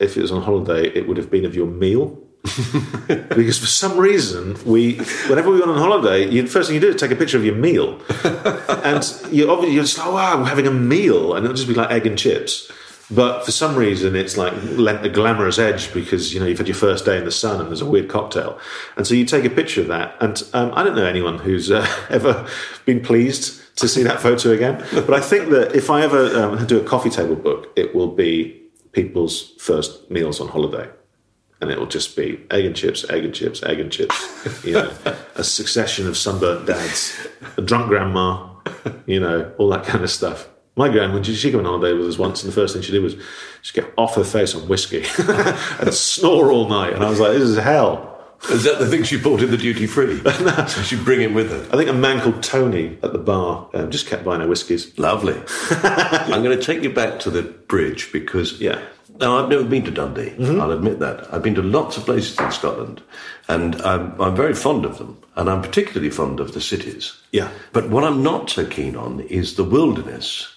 if 0.01 0.16
it 0.16 0.22
was 0.22 0.32
on 0.32 0.43
holiday, 0.43 0.88
it 0.88 1.07
would 1.07 1.18
have 1.18 1.30
been 1.30 1.45
of 1.45 1.55
your 1.55 1.66
meal. 1.66 2.18
because 3.09 3.59
for 3.59 3.66
some 3.66 3.99
reason, 3.99 4.57
we, 4.64 4.95
whenever 5.28 5.51
we 5.51 5.59
went 5.59 5.70
on 5.70 5.78
holiday, 5.78 6.28
you, 6.28 6.47
first 6.47 6.68
thing 6.68 6.74
you 6.74 6.80
do 6.80 6.89
is 6.89 7.01
take 7.01 7.11
a 7.11 7.16
picture 7.16 7.37
of 7.37 7.45
your 7.45 7.55
meal, 7.55 8.01
and 8.24 9.05
you 9.30 9.51
obviously 9.51 9.74
you're 9.74 9.84
just 9.84 9.99
like, 9.99 10.07
oh, 10.07 10.14
wow, 10.14 10.39
we're 10.39 10.49
having 10.49 10.66
a 10.66 10.70
meal, 10.70 11.34
and 11.34 11.45
it'll 11.45 11.57
just 11.57 11.68
be 11.68 11.74
like 11.74 11.91
egg 11.91 12.07
and 12.07 12.18
chips, 12.18 12.70
But 13.11 13.45
for 13.45 13.51
some 13.53 13.76
reason, 13.76 14.16
it's 14.16 14.37
like 14.37 14.53
lent 14.62 15.05
a 15.05 15.09
glamorous 15.09 15.59
edge 15.59 15.93
because 15.93 16.32
you 16.32 16.41
know 16.41 16.47
you've 16.47 16.59
had 16.59 16.68
your 16.68 16.76
first 16.76 17.05
day 17.05 17.18
in 17.18 17.24
the 17.24 17.32
sun 17.32 17.61
and 17.61 17.68
there's 17.68 17.80
a 17.80 17.87
weird 17.87 18.09
cocktail, 18.09 18.59
and 18.97 19.07
so 19.07 19.14
you 19.14 19.24
take 19.24 19.45
a 19.45 19.51
picture 19.51 19.80
of 19.80 19.89
that. 19.89 20.16
And 20.20 20.43
um, 20.53 20.72
I 20.74 20.82
don't 20.82 20.97
know 20.97 21.07
anyone 21.07 21.39
who's 21.39 21.70
uh, 21.70 21.87
ever 22.11 22.47
been 22.84 23.01
pleased 23.01 23.76
to 23.76 23.89
see 23.89 24.03
that 24.05 24.20
photo 24.20 24.53
again. 24.53 24.84
But 24.93 25.14
I 25.14 25.20
think 25.20 25.51
that 25.51 25.74
if 25.74 25.91
I 25.91 26.03
ever 26.03 26.34
um, 26.37 26.66
do 26.66 26.80
a 26.80 26.84
coffee 26.84 27.11
table 27.11 27.37
book, 27.37 27.72
it 27.76 27.95
will 27.95 28.09
be 28.14 28.62
people's 28.93 29.53
first 29.59 30.11
meals 30.11 30.41
on 30.41 30.49
holiday. 30.49 30.89
And 31.61 31.70
it 31.70 31.78
will 31.78 31.86
just 31.86 32.16
be 32.16 32.40
egg 32.50 32.64
and 32.66 32.76
chips, 32.76 33.09
egg 33.09 33.24
and 33.24 33.34
chips, 33.34 33.62
egg 33.62 33.80
and 33.80 33.90
chips. 33.90 34.14
You 34.64 34.74
know, 34.74 34.92
a 35.34 35.42
succession 35.44 36.07
of 36.07 36.16
sunburnt 36.16 36.66
dads, 36.66 37.16
a 37.57 37.62
drunk 37.62 37.88
grandma, 37.88 38.48
you 39.07 39.18
know, 39.20 39.52
all 39.59 39.68
that 39.70 39.84
kind 39.84 40.04
of 40.04 40.11
stuff. 40.11 40.48
My 40.76 40.88
gran, 40.88 41.12
when 41.14 41.22
she, 41.22 41.34
she 41.34 41.50
came 41.50 41.61
on 41.61 41.64
holiday 41.66 41.94
with 41.94 42.07
us 42.09 42.18
once, 42.18 42.42
and 42.42 42.52
the 42.52 42.54
first 42.54 42.74
thing 42.74 42.82
she 42.82 42.92
did 42.92 43.02
was 43.02 43.16
just 43.62 43.74
get 43.74 43.92
off 43.96 44.14
her 44.16 44.24
face 44.24 44.54
on 44.54 44.68
whiskey 44.68 45.04
and 45.80 45.92
snore 45.94 46.52
all 46.52 46.68
night. 46.68 46.92
And 46.92 47.02
I 47.02 47.09
was 47.09 47.18
like, 47.18 47.32
this 47.32 47.42
is 47.42 47.57
hell. 47.57 48.12
Is 48.50 48.64
that 48.64 48.78
the 48.78 48.86
thing 48.86 49.02
she 49.02 49.18
bought 49.18 49.42
in 49.42 49.50
the 49.50 49.57
duty 49.57 49.86
free? 49.86 50.20
so 50.68 50.82
she'd 50.82 51.04
bring 51.04 51.22
it 51.22 51.32
with 51.32 51.50
her. 51.50 51.66
I 51.72 51.76
think 51.78 51.88
a 51.88 51.94
man 51.94 52.20
called 52.20 52.42
Tony 52.42 52.98
at 53.02 53.12
the 53.12 53.18
bar 53.18 53.68
um, 53.72 53.90
just 53.90 54.07
kept 54.07 54.24
buying 54.24 54.42
her 54.42 54.46
whiskies. 54.46 54.96
Lovely. 54.98 55.40
I'm 55.70 56.42
going 56.42 56.57
to 56.57 56.62
take 56.62 56.82
you 56.82 56.90
back 56.90 57.18
to 57.20 57.30
the 57.30 57.42
bridge 57.42 58.12
because 58.12 58.61
Yeah. 58.61 58.80
Now, 59.18 59.38
I've 59.38 59.48
never 59.48 59.64
been 59.64 59.84
to 59.84 59.90
Dundee. 59.90 60.34
I'll 60.60 60.70
admit 60.72 60.98
that. 61.00 61.32
I've 61.32 61.42
been 61.42 61.54
to 61.54 61.62
lots 61.62 61.96
of 61.96 62.04
places 62.04 62.38
in 62.38 62.50
Scotland, 62.50 63.02
and 63.48 63.80
I'm, 63.82 64.20
I'm 64.20 64.36
very 64.36 64.54
fond 64.54 64.84
of 64.84 64.98
them, 64.98 65.18
and 65.36 65.48
I'm 65.48 65.62
particularly 65.62 66.10
fond 66.10 66.40
of 66.40 66.52
the 66.52 66.60
cities. 66.60 67.12
Yeah. 67.32 67.50
But 67.72 67.88
what 67.90 68.04
I'm 68.04 68.22
not 68.22 68.50
so 68.50 68.66
keen 68.66 68.96
on 68.96 69.20
is 69.20 69.56
the 69.56 69.64
wilderness. 69.64 70.52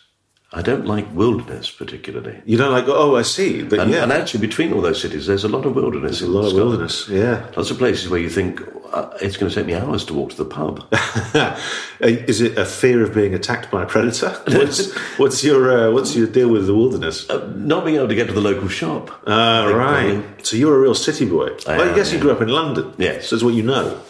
I 0.51 0.63
don't 0.63 0.87
like 0.87 1.05
wilderness 1.13 1.69
particularly. 1.69 2.41
You 2.43 2.57
don't 2.57 2.71
like, 2.71 2.85
oh, 2.87 3.15
I 3.15 3.21
see. 3.21 3.61
But 3.63 3.79
And, 3.79 3.91
yeah, 3.91 4.01
and 4.01 4.11
actually, 4.11 4.39
between 4.41 4.73
all 4.73 4.81
those 4.81 4.99
cities, 4.99 5.27
there's 5.27 5.43
a 5.43 5.47
lot 5.47 5.65
of 5.65 5.75
wilderness. 5.75 6.21
a 6.21 6.27
lot 6.27 6.47
of 6.47 6.53
wilderness. 6.53 7.07
Yeah. 7.07 7.45
Lots 7.55 7.69
of 7.69 7.77
places 7.77 8.09
where 8.09 8.19
you 8.19 8.29
think 8.29 8.61
uh, 8.93 9.17
it's 9.21 9.37
going 9.37 9.49
to 9.49 9.55
take 9.55 9.65
me 9.65 9.73
hours 9.75 10.05
to 10.05 10.13
walk 10.13 10.31
to 10.31 10.37
the 10.37 10.45
pub. 10.45 10.85
Is 12.01 12.41
it 12.41 12.57
a 12.57 12.65
fear 12.65 13.03
of 13.03 13.13
being 13.13 13.33
attacked 13.33 13.69
by 13.71 13.83
a 13.83 13.85
predator? 13.85 14.29
What's, 14.47 14.93
what's 15.17 15.43
your 15.43 15.71
uh, 15.71 15.91
what's 15.91 16.15
your 16.15 16.27
deal 16.27 16.49
with 16.49 16.65
the 16.67 16.75
wilderness? 16.75 17.29
Uh, 17.29 17.51
not 17.55 17.85
being 17.85 17.97
able 17.97 18.07
to 18.07 18.15
get 18.15 18.27
to 18.27 18.33
the 18.33 18.41
local 18.41 18.67
shop. 18.67 19.11
I 19.27 19.71
right. 19.71 20.13
probably- 20.15 20.43
So 20.43 20.57
you're 20.57 20.75
a 20.75 20.79
real 20.79 20.95
city 20.95 21.25
boy. 21.25 21.49
I 21.67 21.77
well, 21.77 21.91
I 21.91 21.95
guess 21.95 22.11
you 22.13 22.19
grew 22.19 22.31
up 22.31 22.41
in 22.41 22.49
London. 22.49 22.93
Yes. 22.97 23.27
So 23.27 23.35
that's 23.35 23.43
what 23.43 23.53
you 23.53 23.63
know. 23.63 24.01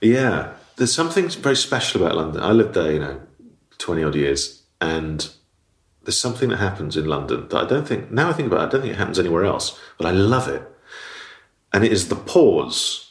Yeah. 0.00 0.52
There's 0.76 0.94
something 0.94 1.28
very 1.28 1.56
special 1.56 2.02
about 2.02 2.16
London. 2.16 2.42
I 2.42 2.52
lived 2.52 2.74
there, 2.74 2.92
you 2.92 2.98
know, 2.98 3.20
20 3.78 4.04
odd 4.04 4.14
years. 4.14 4.62
And 4.80 5.28
there's 6.04 6.18
something 6.18 6.50
that 6.50 6.58
happens 6.58 6.96
in 6.96 7.06
London 7.06 7.48
that 7.48 7.56
I 7.56 7.66
don't 7.66 7.88
think, 7.88 8.10
now 8.10 8.28
I 8.28 8.32
think 8.32 8.46
about 8.52 8.60
it, 8.60 8.66
I 8.66 8.70
don't 8.70 8.80
think 8.82 8.92
it 8.92 8.98
happens 8.98 9.18
anywhere 9.18 9.44
else, 9.44 9.78
but 9.98 10.06
I 10.06 10.10
love 10.10 10.48
it. 10.48 10.62
And 11.72 11.84
it 11.84 11.92
is 11.92 12.08
the 12.08 12.16
pause 12.16 13.05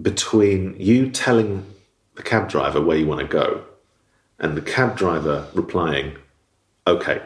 between 0.00 0.76
you 0.78 1.10
telling 1.10 1.66
the 2.14 2.22
cab 2.22 2.48
driver 2.48 2.80
where 2.80 2.96
you 2.96 3.06
want 3.06 3.20
to 3.20 3.26
go 3.26 3.64
and 4.38 4.56
the 4.56 4.62
cab 4.62 4.96
driver 4.96 5.48
replying, 5.54 6.16
okay. 6.86 7.22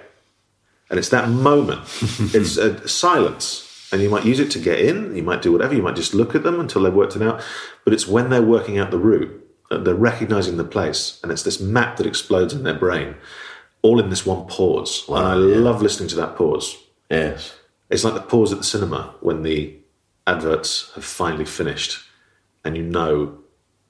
And 0.91 0.99
it's 0.99 1.09
that 1.11 1.29
moment. 1.29 1.81
it's 2.35 2.57
a 2.57 2.87
silence. 2.89 3.65
And 3.91 4.03
you 4.03 4.11
might 4.11 4.25
use 4.25 4.41
it 4.41 4.51
to 4.53 4.59
get 4.59 4.81
in, 4.81 5.17
you 5.17 5.23
might 5.23 5.43
do 5.43 5.51
whatever, 5.53 5.75
you 5.75 5.83
might 5.83 5.97
just 5.97 6.15
look 6.15 6.35
at 6.35 6.43
them 6.43 6.61
until 6.61 6.83
they've 6.83 6.93
worked 6.93 7.17
it 7.17 7.23
out. 7.23 7.43
But 7.85 7.95
it's 7.95 8.07
when 8.07 8.29
they're 8.29 8.43
working 8.43 8.79
out 8.79 8.91
the 8.91 8.99
route, 8.99 9.45
that 9.71 9.85
they're 9.85 9.95
recognizing 9.95 10.59
the 10.59 10.65
place, 10.65 11.19
and 11.23 11.33
it's 11.33 11.43
this 11.43 11.61
map 11.61 11.97
that 11.97 12.07
explodes 12.07 12.53
in 12.53 12.65
their 12.65 12.79
brain, 12.79 13.17
all 13.83 13.99
in 13.99 14.11
this 14.11 14.27
one 14.27 14.47
pause. 14.47 15.05
and 15.09 15.19
I 15.19 15.35
love 15.35 15.81
listening 15.81 16.09
to 16.11 16.17
that 16.17 16.37
pause. 16.37 16.77
Yes. 17.11 17.57
It's 17.89 18.05
like 18.05 18.15
the 18.15 18.21
pause 18.21 18.53
at 18.53 18.59
the 18.59 18.65
cinema 18.65 19.15
when 19.21 19.43
the 19.43 19.75
adverts 20.27 20.93
have 20.95 21.05
finally 21.05 21.47
finished 21.47 22.08
and 22.69 22.77
you 22.77 22.83
know 22.83 23.39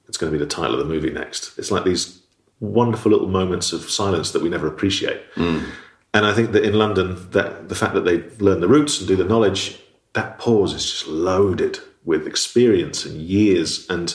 it's 0.06 0.16
going 0.16 0.32
to 0.32 0.38
be 0.38 0.42
the 0.42 0.48
title 0.48 0.72
of 0.72 0.78
the 0.78 0.92
movie 0.92 1.10
next. 1.10 1.58
It's 1.58 1.70
like 1.70 1.84
these 1.84 2.22
wonderful 2.60 3.10
little 3.10 3.28
moments 3.28 3.72
of 3.72 3.90
silence 3.90 4.30
that 4.30 4.42
we 4.42 4.48
never 4.48 4.66
appreciate. 4.66 5.20
Mm. 5.34 5.66
And 6.14 6.24
I 6.24 6.32
think 6.32 6.52
that 6.52 6.64
in 6.64 6.74
London, 6.74 7.30
that 7.32 7.68
the 7.68 7.74
fact 7.74 7.94
that 7.94 8.04
they 8.04 8.22
learn 8.38 8.60
the 8.60 8.68
routes 8.68 8.98
and 8.98 9.08
do 9.08 9.16
the 9.16 9.24
knowledge, 9.24 9.78
that 10.14 10.38
pause 10.38 10.72
is 10.72 10.90
just 10.90 11.08
loaded 11.08 11.80
with 12.04 12.26
experience 12.26 13.04
and 13.04 13.20
years 13.20 13.86
and 13.90 14.14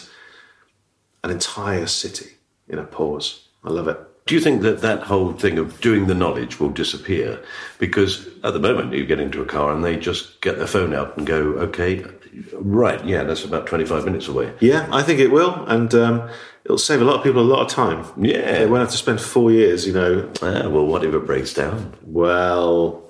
an 1.23 1.29
entire 1.29 1.85
city 1.85 2.31
in 2.67 2.79
a 2.79 2.83
pause. 2.83 3.47
I 3.63 3.69
love 3.69 3.87
it. 3.87 3.99
Do 4.25 4.35
you 4.35 4.41
think 4.41 4.61
that 4.61 4.81
that 4.81 5.03
whole 5.03 5.33
thing 5.33 5.57
of 5.57 5.81
doing 5.81 6.07
the 6.07 6.15
knowledge 6.15 6.59
will 6.59 6.69
disappear? 6.69 7.43
Because 7.77 8.27
at 8.43 8.53
the 8.53 8.59
moment, 8.59 8.93
you 8.93 9.05
get 9.05 9.19
into 9.19 9.41
a 9.41 9.45
car 9.45 9.73
and 9.73 9.83
they 9.83 9.97
just 9.97 10.41
get 10.41 10.57
their 10.57 10.67
phone 10.67 10.93
out 10.93 11.17
and 11.17 11.27
go, 11.27 11.53
okay, 11.67 12.05
right, 12.53 13.03
yeah, 13.05 13.23
that's 13.23 13.43
about 13.45 13.67
25 13.67 14.05
minutes 14.05 14.27
away. 14.27 14.53
Yeah, 14.59 14.87
I 14.91 15.03
think 15.03 15.19
it 15.19 15.31
will, 15.31 15.65
and 15.65 15.93
um, 15.95 16.29
it'll 16.65 16.77
save 16.77 17.01
a 17.01 17.05
lot 17.05 17.17
of 17.17 17.23
people 17.23 17.41
a 17.41 17.43
lot 17.43 17.61
of 17.61 17.67
time. 17.69 18.05
Yeah. 18.23 18.59
they 18.59 18.65
won't 18.65 18.81
have 18.81 18.91
to 18.91 18.97
spend 18.97 19.21
four 19.21 19.51
years. 19.51 19.85
You 19.87 19.93
know, 19.93 20.31
Ah, 20.41 20.67
well, 20.69 20.85
what 20.85 21.03
if 21.03 21.13
it 21.13 21.25
breaks 21.25 21.53
down? 21.53 21.93
well, 22.03 23.01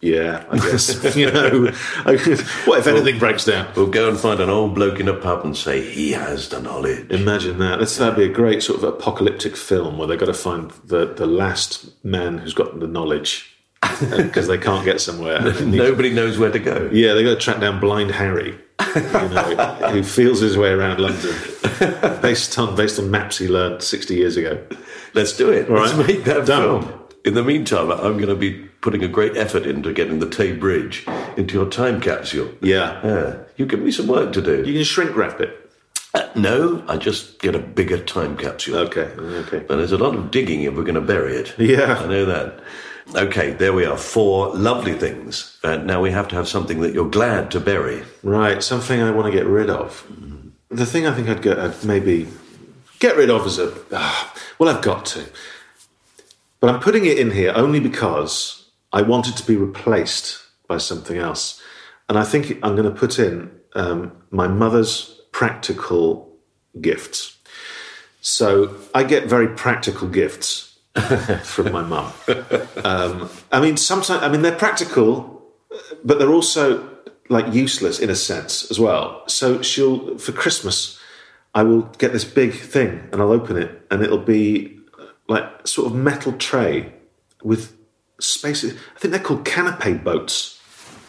yeah, 0.00 0.44
I 0.50 0.58
guess 0.58 1.16
you 1.16 1.30
know. 1.30 1.70
I- 2.04 2.16
what 2.66 2.78
if 2.80 2.86
anything 2.86 3.18
breaks 3.18 3.46
down? 3.46 3.72
We'll 3.74 3.86
go 3.86 4.08
and 4.10 4.18
find 4.20 4.38
an 4.40 4.50
old 4.50 4.74
bloke 4.74 5.00
in 5.00 5.08
a 5.08 5.14
pub 5.14 5.46
and 5.46 5.56
say, 5.56 5.80
he 5.80 6.12
has 6.12 6.50
the 6.50 6.60
knowledge. 6.60 7.10
Imagine 7.10 7.58
that. 7.60 7.78
That's, 7.78 7.96
that'd 7.96 8.14
be 8.16 8.24
a 8.24 8.28
great 8.28 8.62
sort 8.62 8.82
of 8.82 8.84
apocalyptic 8.84 9.56
film 9.56 9.96
where 9.96 10.06
they've 10.06 10.18
got 10.20 10.26
to 10.26 10.34
find 10.34 10.70
the, 10.84 11.06
the 11.06 11.24
last 11.26 12.04
man 12.04 12.36
who's 12.38 12.52
got 12.52 12.78
the 12.80 12.86
knowledge 12.86 13.53
because 14.16 14.48
they 14.48 14.58
can't 14.58 14.84
get 14.84 15.00
somewhere. 15.00 15.36
And 15.36 15.46
they 15.46 15.64
need- 15.64 15.76
Nobody 15.78 16.12
knows 16.12 16.38
where 16.38 16.50
to 16.50 16.58
go. 16.58 16.88
Yeah, 16.92 17.14
they've 17.14 17.24
got 17.24 17.34
to 17.34 17.40
track 17.40 17.60
down 17.60 17.80
Blind 17.80 18.10
Harry, 18.12 18.58
you 18.94 19.02
know, 19.02 19.74
who 19.92 20.02
feels 20.02 20.40
his 20.40 20.56
way 20.56 20.70
around 20.70 21.00
London 21.00 21.34
based 22.22 22.58
on 22.58 22.76
based 22.76 22.98
on 22.98 23.10
maps 23.10 23.38
he 23.38 23.48
learned 23.48 23.82
sixty 23.82 24.14
years 24.16 24.36
ago. 24.36 24.64
Let's 25.14 25.36
do 25.36 25.50
it. 25.50 25.70
Let's 25.70 25.92
right. 25.94 26.06
make 26.06 26.24
that 26.24 26.46
Done. 26.46 26.82
film. 26.82 27.00
In 27.24 27.34
the 27.34 27.42
meantime, 27.42 27.90
I'm 27.90 28.16
going 28.18 28.28
to 28.28 28.34
be 28.34 28.52
putting 28.82 29.02
a 29.02 29.08
great 29.08 29.34
effort 29.36 29.64
into 29.64 29.92
getting 29.94 30.18
the 30.18 30.28
Tay 30.28 30.52
Bridge 30.52 31.06
into 31.38 31.54
your 31.54 31.70
time 31.70 32.00
capsule. 32.00 32.50
Yeah. 32.60 33.00
Yeah. 33.02 33.36
You 33.56 33.64
give 33.64 33.80
me 33.80 33.90
some 33.90 34.08
work 34.08 34.32
to 34.34 34.42
do. 34.42 34.62
You 34.62 34.74
can 34.74 34.84
shrink 34.84 35.16
wrap 35.16 35.40
it. 35.40 35.70
Uh, 36.12 36.28
no, 36.34 36.84
I 36.86 36.96
just 36.98 37.40
get 37.40 37.54
a 37.54 37.58
bigger 37.58 37.98
time 37.98 38.36
capsule. 38.36 38.76
Okay, 38.76 39.08
okay. 39.18 39.60
But 39.66 39.76
there's 39.76 39.92
a 39.92 39.98
lot 39.98 40.14
of 40.14 40.30
digging 40.30 40.62
if 40.62 40.74
we're 40.74 40.82
going 40.84 40.94
to 40.96 41.00
bury 41.00 41.34
it. 41.34 41.54
Yeah. 41.58 41.96
I 41.98 42.06
know 42.06 42.24
that. 42.26 42.60
Okay, 43.12 43.52
there 43.52 43.72
we 43.72 43.84
are. 43.84 43.96
Four 43.96 44.54
lovely 44.54 44.94
things. 44.94 45.58
Uh, 45.62 45.76
now 45.76 46.00
we 46.00 46.10
have 46.10 46.28
to 46.28 46.36
have 46.36 46.48
something 46.48 46.80
that 46.80 46.94
you're 46.94 47.10
glad 47.10 47.50
to 47.50 47.60
bury. 47.60 48.02
Right, 48.22 48.62
something 48.62 49.00
I 49.00 49.10
want 49.10 49.26
to 49.26 49.38
get 49.38 49.46
rid 49.46 49.68
of. 49.68 50.06
The 50.70 50.86
thing 50.86 51.06
I 51.06 51.14
think 51.14 51.28
I'd, 51.28 51.42
get, 51.42 51.58
I'd 51.58 51.84
maybe 51.84 52.28
get 52.98 53.16
rid 53.16 53.30
of 53.30 53.46
is 53.46 53.58
a. 53.58 53.72
ah, 53.92 54.34
well, 54.58 54.74
I've 54.74 54.82
got 54.82 55.04
to. 55.06 55.24
But 56.60 56.70
I'm 56.70 56.80
putting 56.80 57.04
it 57.04 57.18
in 57.18 57.30
here 57.30 57.52
only 57.54 57.78
because 57.78 58.70
I 58.92 59.02
want 59.02 59.28
it 59.28 59.36
to 59.36 59.46
be 59.46 59.56
replaced 59.56 60.42
by 60.66 60.78
something 60.78 61.18
else. 61.18 61.60
And 62.08 62.18
I 62.18 62.24
think 62.24 62.58
I'm 62.62 62.74
going 62.74 62.90
to 62.92 62.98
put 62.98 63.18
in 63.18 63.50
um, 63.74 64.12
my 64.30 64.48
mother's 64.48 65.20
practical 65.30 66.34
gifts. 66.80 67.36
So 68.22 68.76
I 68.94 69.04
get 69.04 69.26
very 69.26 69.48
practical 69.48 70.08
gifts 70.08 70.73
from 71.42 71.72
my 71.72 71.82
mum. 71.82 72.12
Um, 72.84 73.28
I 73.50 73.60
mean, 73.60 73.76
sometimes, 73.76 74.22
I 74.22 74.28
mean, 74.28 74.42
they're 74.42 74.56
practical, 74.56 75.42
but 76.04 76.18
they're 76.18 76.32
also 76.32 76.88
like 77.28 77.52
useless 77.52 77.98
in 77.98 78.10
a 78.10 78.14
sense 78.14 78.70
as 78.70 78.78
well. 78.78 79.26
So 79.26 79.62
she'll 79.62 80.18
for 80.18 80.32
Christmas, 80.32 80.98
I 81.54 81.62
will 81.62 81.82
get 81.98 82.12
this 82.12 82.24
big 82.24 82.54
thing 82.54 83.08
and 83.12 83.20
I'll 83.20 83.32
open 83.32 83.56
it 83.56 83.86
and 83.90 84.02
it'll 84.02 84.18
be 84.18 84.78
like 85.28 85.66
sort 85.66 85.86
of 85.86 85.94
metal 85.94 86.32
tray 86.34 86.92
with 87.42 87.76
spaces. 88.20 88.74
I 88.94 88.98
think 88.98 89.12
they're 89.12 89.22
called 89.22 89.44
canapé 89.44 90.02
boats, 90.02 90.60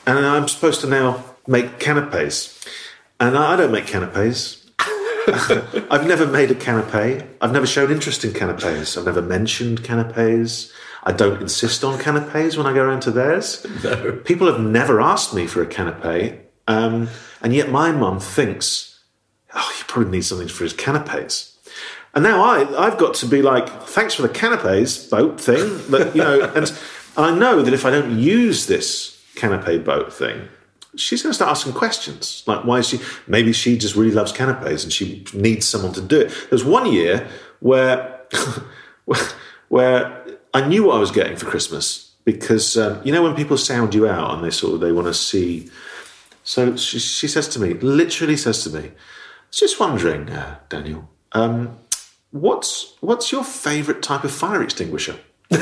and 0.05 0.19
I'm 0.19 0.47
supposed 0.47 0.81
to 0.81 0.87
now 0.87 1.23
make 1.47 1.79
canapes. 1.79 2.63
And 3.19 3.37
I 3.37 3.53
I 3.53 3.55
don't 3.55 3.71
make 3.71 3.87
canapes. 3.87 4.64
I've 5.89 6.07
never 6.07 6.25
made 6.25 6.51
a 6.51 6.55
canapé. 6.55 7.27
I've 7.41 7.51
never 7.51 7.65
shown 7.65 7.91
interest 7.91 8.23
in 8.23 8.31
canapés. 8.31 8.97
I've 8.97 9.05
never 9.05 9.21
mentioned 9.21 9.81
canapés. 9.81 10.71
I 11.03 11.11
don't 11.11 11.41
insist 11.41 11.83
on 11.83 11.99
canapés 11.99 12.57
when 12.57 12.65
I 12.65 12.73
go 12.73 12.83
around 12.83 13.01
to 13.01 13.11
theirs. 13.11 13.65
No. 13.83 14.13
People 14.23 14.47
have 14.47 14.59
never 14.59 15.01
asked 15.01 15.33
me 15.33 15.47
for 15.47 15.61
a 15.61 15.67
canapé, 15.67 16.39
um, 16.67 17.09
and 17.41 17.53
yet 17.53 17.69
my 17.69 17.91
mum 17.91 18.19
thinks, 18.19 19.03
oh, 19.53 19.73
he 19.77 19.83
probably 19.83 20.11
needs 20.11 20.27
something 20.27 20.47
for 20.47 20.63
his 20.63 20.73
canapés. 20.73 21.55
And 22.13 22.23
now 22.23 22.41
I, 22.43 22.87
I've 22.87 22.97
got 22.97 23.13
to 23.15 23.25
be 23.25 23.41
like, 23.41 23.67
thanks 23.83 24.13
for 24.13 24.21
the 24.21 24.29
canapés 24.29 25.09
boat 25.09 25.39
thing. 25.39 25.81
But, 25.89 26.15
you 26.15 26.21
know, 26.21 26.49
and 26.55 26.71
I 27.17 27.35
know 27.35 27.61
that 27.61 27.73
if 27.73 27.85
I 27.85 27.91
don't 27.91 28.17
use 28.17 28.67
this 28.67 29.21
canapé 29.35 29.83
boat 29.83 30.13
thing, 30.13 30.47
she's 30.97 31.21
going 31.21 31.31
to 31.31 31.35
start 31.35 31.51
asking 31.51 31.73
questions. 31.73 32.43
Like, 32.45 32.63
why 32.65 32.79
is 32.79 32.89
she, 32.89 32.99
maybe 33.27 33.53
she 33.53 33.77
just 33.77 33.95
really 33.95 34.11
loves 34.11 34.31
canapés 34.33 34.83
and 34.83 34.91
she 34.91 35.25
needs 35.33 35.67
someone 35.67 35.93
to 35.93 36.01
do 36.01 36.21
it. 36.21 36.33
There's 36.49 36.65
one 36.65 36.91
year 36.91 37.27
where, 37.59 38.21
where 39.69 40.25
I 40.53 40.65
knew 40.65 40.85
what 40.85 40.95
I 40.95 40.99
was 40.99 41.11
getting 41.11 41.35
for 41.35 41.45
Christmas, 41.45 42.13
because 42.23 42.77
um, 42.77 43.01
you 43.03 43.11
know 43.11 43.21
when 43.21 43.35
people 43.35 43.57
sound 43.57 43.93
you 43.93 44.07
out 44.07 44.33
and 44.33 44.43
they 44.43 44.49
sort 44.49 44.75
of 44.75 44.79
they 44.79 44.93
want 44.93 45.07
to 45.07 45.13
see. 45.13 45.69
So 46.43 46.75
she, 46.75 46.99
she 46.99 47.27
says 47.27 47.47
to 47.49 47.59
me, 47.59 47.73
literally 47.73 48.37
says 48.37 48.63
to 48.63 48.69
me, 48.69 48.79
"I 48.79 48.91
was 49.49 49.59
just 49.59 49.79
wondering, 49.79 50.29
uh, 50.29 50.59
Daniel, 50.69 51.09
um, 51.33 51.77
what's 52.31 52.95
what's 53.01 53.31
your 53.33 53.43
favourite 53.43 54.01
type 54.01 54.23
of 54.23 54.31
fire 54.31 54.63
extinguisher?" 54.63 55.17
yeah, 55.51 55.59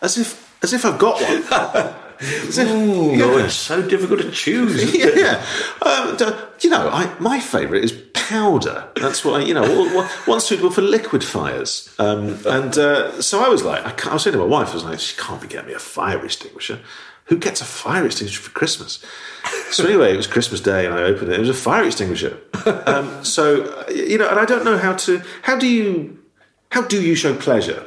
as 0.00 0.18
if 0.18 0.62
as 0.62 0.72
if 0.72 0.84
I've 0.84 0.98
got 0.98 1.20
one. 1.20 1.94
As 2.48 2.58
if- 2.58 2.68
Oh, 2.70 3.38
it's 3.38 3.54
so 3.54 3.82
difficult 3.86 4.20
to 4.22 4.30
choose. 4.30 4.94
it? 4.94 5.16
yeah, 5.18 5.44
um, 5.82 6.16
you 6.60 6.70
know, 6.70 6.88
I, 6.88 7.12
my 7.18 7.40
favourite 7.40 7.84
is 7.84 7.92
powder. 8.14 8.88
That's 8.96 9.24
what 9.24 9.40
I, 9.40 9.44
you 9.44 9.54
know, 9.54 10.06
one- 10.26 10.40
suitable 10.40 10.70
for 10.70 10.82
liquid 10.82 11.22
fires. 11.24 11.94
Um, 11.98 12.38
and 12.46 12.76
uh, 12.78 13.20
so 13.22 13.44
I 13.44 13.48
was 13.48 13.62
like, 13.64 13.84
I, 13.84 13.90
can't- 13.90 14.08
I 14.08 14.12
was 14.14 14.22
saying 14.22 14.32
to 14.32 14.38
my 14.38 14.44
wife, 14.46 14.70
I 14.70 14.74
was 14.74 14.84
like, 14.84 15.00
she 15.00 15.16
can't 15.20 15.40
be 15.40 15.48
getting 15.48 15.68
me 15.68 15.74
a 15.74 15.78
fire 15.78 16.24
extinguisher. 16.24 16.80
Who 17.26 17.38
gets 17.38 17.60
a 17.62 17.64
fire 17.64 18.04
extinguisher 18.04 18.42
for 18.42 18.50
Christmas? 18.50 19.02
So 19.70 19.86
anyway, 19.86 20.12
it 20.12 20.16
was 20.16 20.26
Christmas 20.26 20.60
Day, 20.60 20.84
and 20.84 20.94
I 20.94 21.02
opened 21.04 21.30
it. 21.32 21.36
It 21.36 21.40
was 21.40 21.48
a 21.48 21.54
fire 21.54 21.84
extinguisher. 21.84 22.38
Um, 22.86 23.24
so 23.24 23.84
you 23.90 24.18
know, 24.18 24.28
and 24.28 24.38
I 24.38 24.44
don't 24.44 24.62
know 24.64 24.76
how 24.76 24.92
to. 24.94 25.22
How 25.42 25.58
do 25.58 25.66
you? 25.66 26.18
How 26.70 26.82
do 26.82 27.00
you 27.02 27.14
show 27.14 27.34
pleasure 27.34 27.86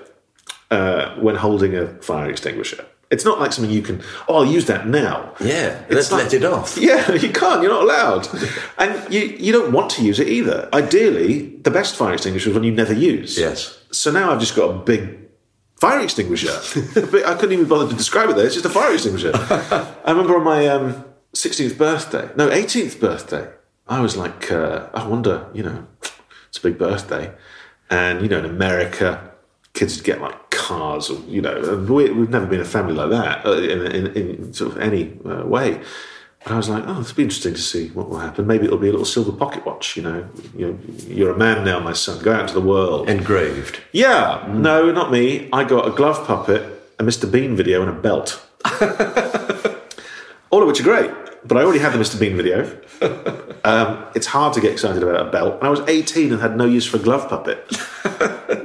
uh, 0.71 1.15
when 1.17 1.35
holding 1.35 1.75
a 1.75 1.87
fire 2.01 2.29
extinguisher? 2.31 2.83
It's 3.09 3.23
not 3.23 3.39
like 3.39 3.53
something 3.53 3.73
you 3.73 3.81
can. 3.81 4.01
Oh, 4.27 4.35
I'll 4.37 4.45
use 4.45 4.65
that 4.65 4.87
now. 4.87 5.33
Yeah, 5.39 5.81
It's 5.87 5.95
let's 5.95 6.11
let 6.11 6.33
it 6.33 6.43
off. 6.43 6.77
Yeah, 6.81 7.13
you 7.13 7.31
can't. 7.31 7.61
You're 7.61 7.71
not 7.71 7.83
allowed, 7.83 8.27
and 8.77 9.13
you 9.13 9.21
you 9.21 9.51
don't 9.53 9.71
want 9.71 9.89
to 9.91 10.03
use 10.03 10.19
it 10.19 10.27
either. 10.27 10.67
Ideally, 10.73 11.57
the 11.63 11.71
best 11.71 11.95
fire 11.95 12.13
extinguisher 12.13 12.49
is 12.49 12.55
one 12.55 12.65
you 12.65 12.71
never 12.73 12.93
use. 12.93 13.37
Yes. 13.37 13.79
So 13.91 14.11
now 14.11 14.31
I've 14.31 14.39
just 14.41 14.55
got 14.55 14.69
a 14.69 14.77
big 14.79 15.19
fire 15.79 16.01
extinguisher. 16.01 16.51
I 17.25 17.33
couldn't 17.35 17.53
even 17.53 17.67
bother 17.67 17.87
to 17.89 17.95
describe 17.95 18.29
it. 18.29 18.35
There, 18.35 18.45
it's 18.45 18.55
just 18.55 18.65
a 18.65 18.69
fire 18.69 18.93
extinguisher. 18.93 19.31
I 20.05 20.11
remember 20.11 20.35
on 20.35 20.43
my 20.43 20.67
um, 20.67 21.05
16th 21.33 21.77
birthday, 21.77 22.29
no, 22.35 22.49
18th 22.49 22.99
birthday, 22.99 23.47
I 23.87 24.01
was 24.01 24.17
like, 24.17 24.51
uh, 24.51 24.89
I 24.93 25.07
wonder, 25.07 25.47
you 25.53 25.63
know, 25.63 25.87
it's 26.49 26.57
a 26.57 26.61
big 26.61 26.77
birthday, 26.77 27.31
and 27.89 28.21
you 28.21 28.27
know, 28.27 28.39
in 28.39 28.45
America, 28.45 29.31
kids 29.77 29.97
would 29.97 30.05
get 30.05 30.21
like 30.21 30.49
cars, 30.49 31.09
or 31.09 31.19
you 31.27 31.41
know, 31.41 31.85
we, 31.87 32.09
we've 32.09 32.29
never 32.29 32.47
been 32.47 32.59
a 32.59 32.65
family 32.65 32.93
like 32.93 33.11
that 33.11 33.45
uh, 33.45 33.53
in, 33.53 33.85
in, 33.91 34.07
in 34.15 34.53
sort 34.53 34.71
of 34.71 34.81
any 34.81 35.17
uh, 35.23 35.45
way. 35.45 35.79
But 36.43 36.53
I 36.53 36.57
was 36.57 36.69
like, 36.69 36.83
oh, 36.87 37.01
it'll 37.01 37.15
be 37.15 37.23
interesting 37.23 37.53
to 37.53 37.61
see 37.61 37.89
what 37.89 38.09
will 38.09 38.19
happen. 38.19 38.47
Maybe 38.47 38.65
it'll 38.65 38.77
be 38.77 38.87
a 38.87 38.91
little 38.91 39.05
silver 39.05 39.31
pocket 39.31 39.65
watch. 39.65 39.97
You 39.97 40.03
know, 40.03 40.29
you're, 40.55 40.77
you're 41.07 41.31
a 41.31 41.37
man 41.37 41.65
now, 41.65 41.79
my 41.79 41.93
son. 41.93 42.23
Go 42.23 42.33
out 42.33 42.41
into 42.41 42.53
the 42.53 42.61
world. 42.61 43.09
Engraved. 43.09 43.81
Yeah, 43.91 44.47
no, 44.49 44.91
not 44.91 45.11
me. 45.11 45.49
I 45.51 45.63
got 45.63 45.87
a 45.87 45.91
glove 45.91 46.25
puppet, 46.25 46.61
a 46.99 47.03
Mr. 47.03 47.29
Bean 47.29 47.55
video, 47.55 47.81
and 47.81 47.89
a 47.89 47.93
belt. 47.93 48.41
All 50.49 50.61
of 50.61 50.67
which 50.67 50.79
are 50.79 50.83
great, 50.83 51.11
but 51.45 51.57
I 51.57 51.63
already 51.63 51.79
had 51.79 51.93
the 51.93 51.97
Mr. 51.97 52.19
Bean 52.19 52.35
video. 52.37 52.79
Um, 53.63 54.05
it's 54.15 54.27
hard 54.27 54.53
to 54.53 54.61
get 54.61 54.71
excited 54.71 55.03
about 55.03 55.27
a 55.27 55.29
belt. 55.29 55.55
And 55.55 55.63
I 55.63 55.69
was 55.69 55.81
18 55.81 56.31
and 56.31 56.41
had 56.41 56.55
no 56.55 56.65
use 56.65 56.85
for 56.85 56.97
a 56.97 56.99
glove 56.99 57.27
puppet. 57.29 57.65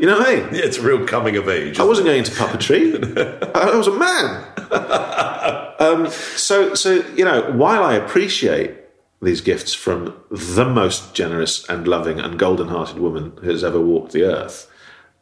You 0.01 0.07
know 0.07 0.19
what 0.19 0.29
I 0.29 0.37
mean? 0.37 0.45
Yeah, 0.55 0.65
it's 0.65 0.79
a 0.79 0.83
real 0.83 1.07
coming 1.07 1.37
of 1.37 1.49
age. 1.49 1.79
I 1.79 1.85
wasn't 1.85 2.07
going 2.07 2.19
into 2.19 2.33
puppetry. 2.33 2.95
I 3.55 3.77
was 3.77 3.87
a 3.87 3.93
man. 3.93 4.45
um, 5.79 6.11
so, 6.11 6.75
so 6.75 7.05
you 7.15 7.25
know, 7.25 7.51
while 7.53 7.83
I 7.83 7.95
appreciate 7.95 8.77
these 9.21 9.41
gifts 9.41 9.75
from 9.75 10.15
the 10.31 10.65
most 10.65 11.15
generous 11.15 11.69
and 11.69 11.87
loving 11.87 12.19
and 12.19 12.39
golden-hearted 12.39 12.99
woman 12.99 13.33
who 13.41 13.51
has 13.51 13.63
ever 13.63 13.81
walked 13.81 14.13
the 14.13 14.25
earth, 14.25 14.71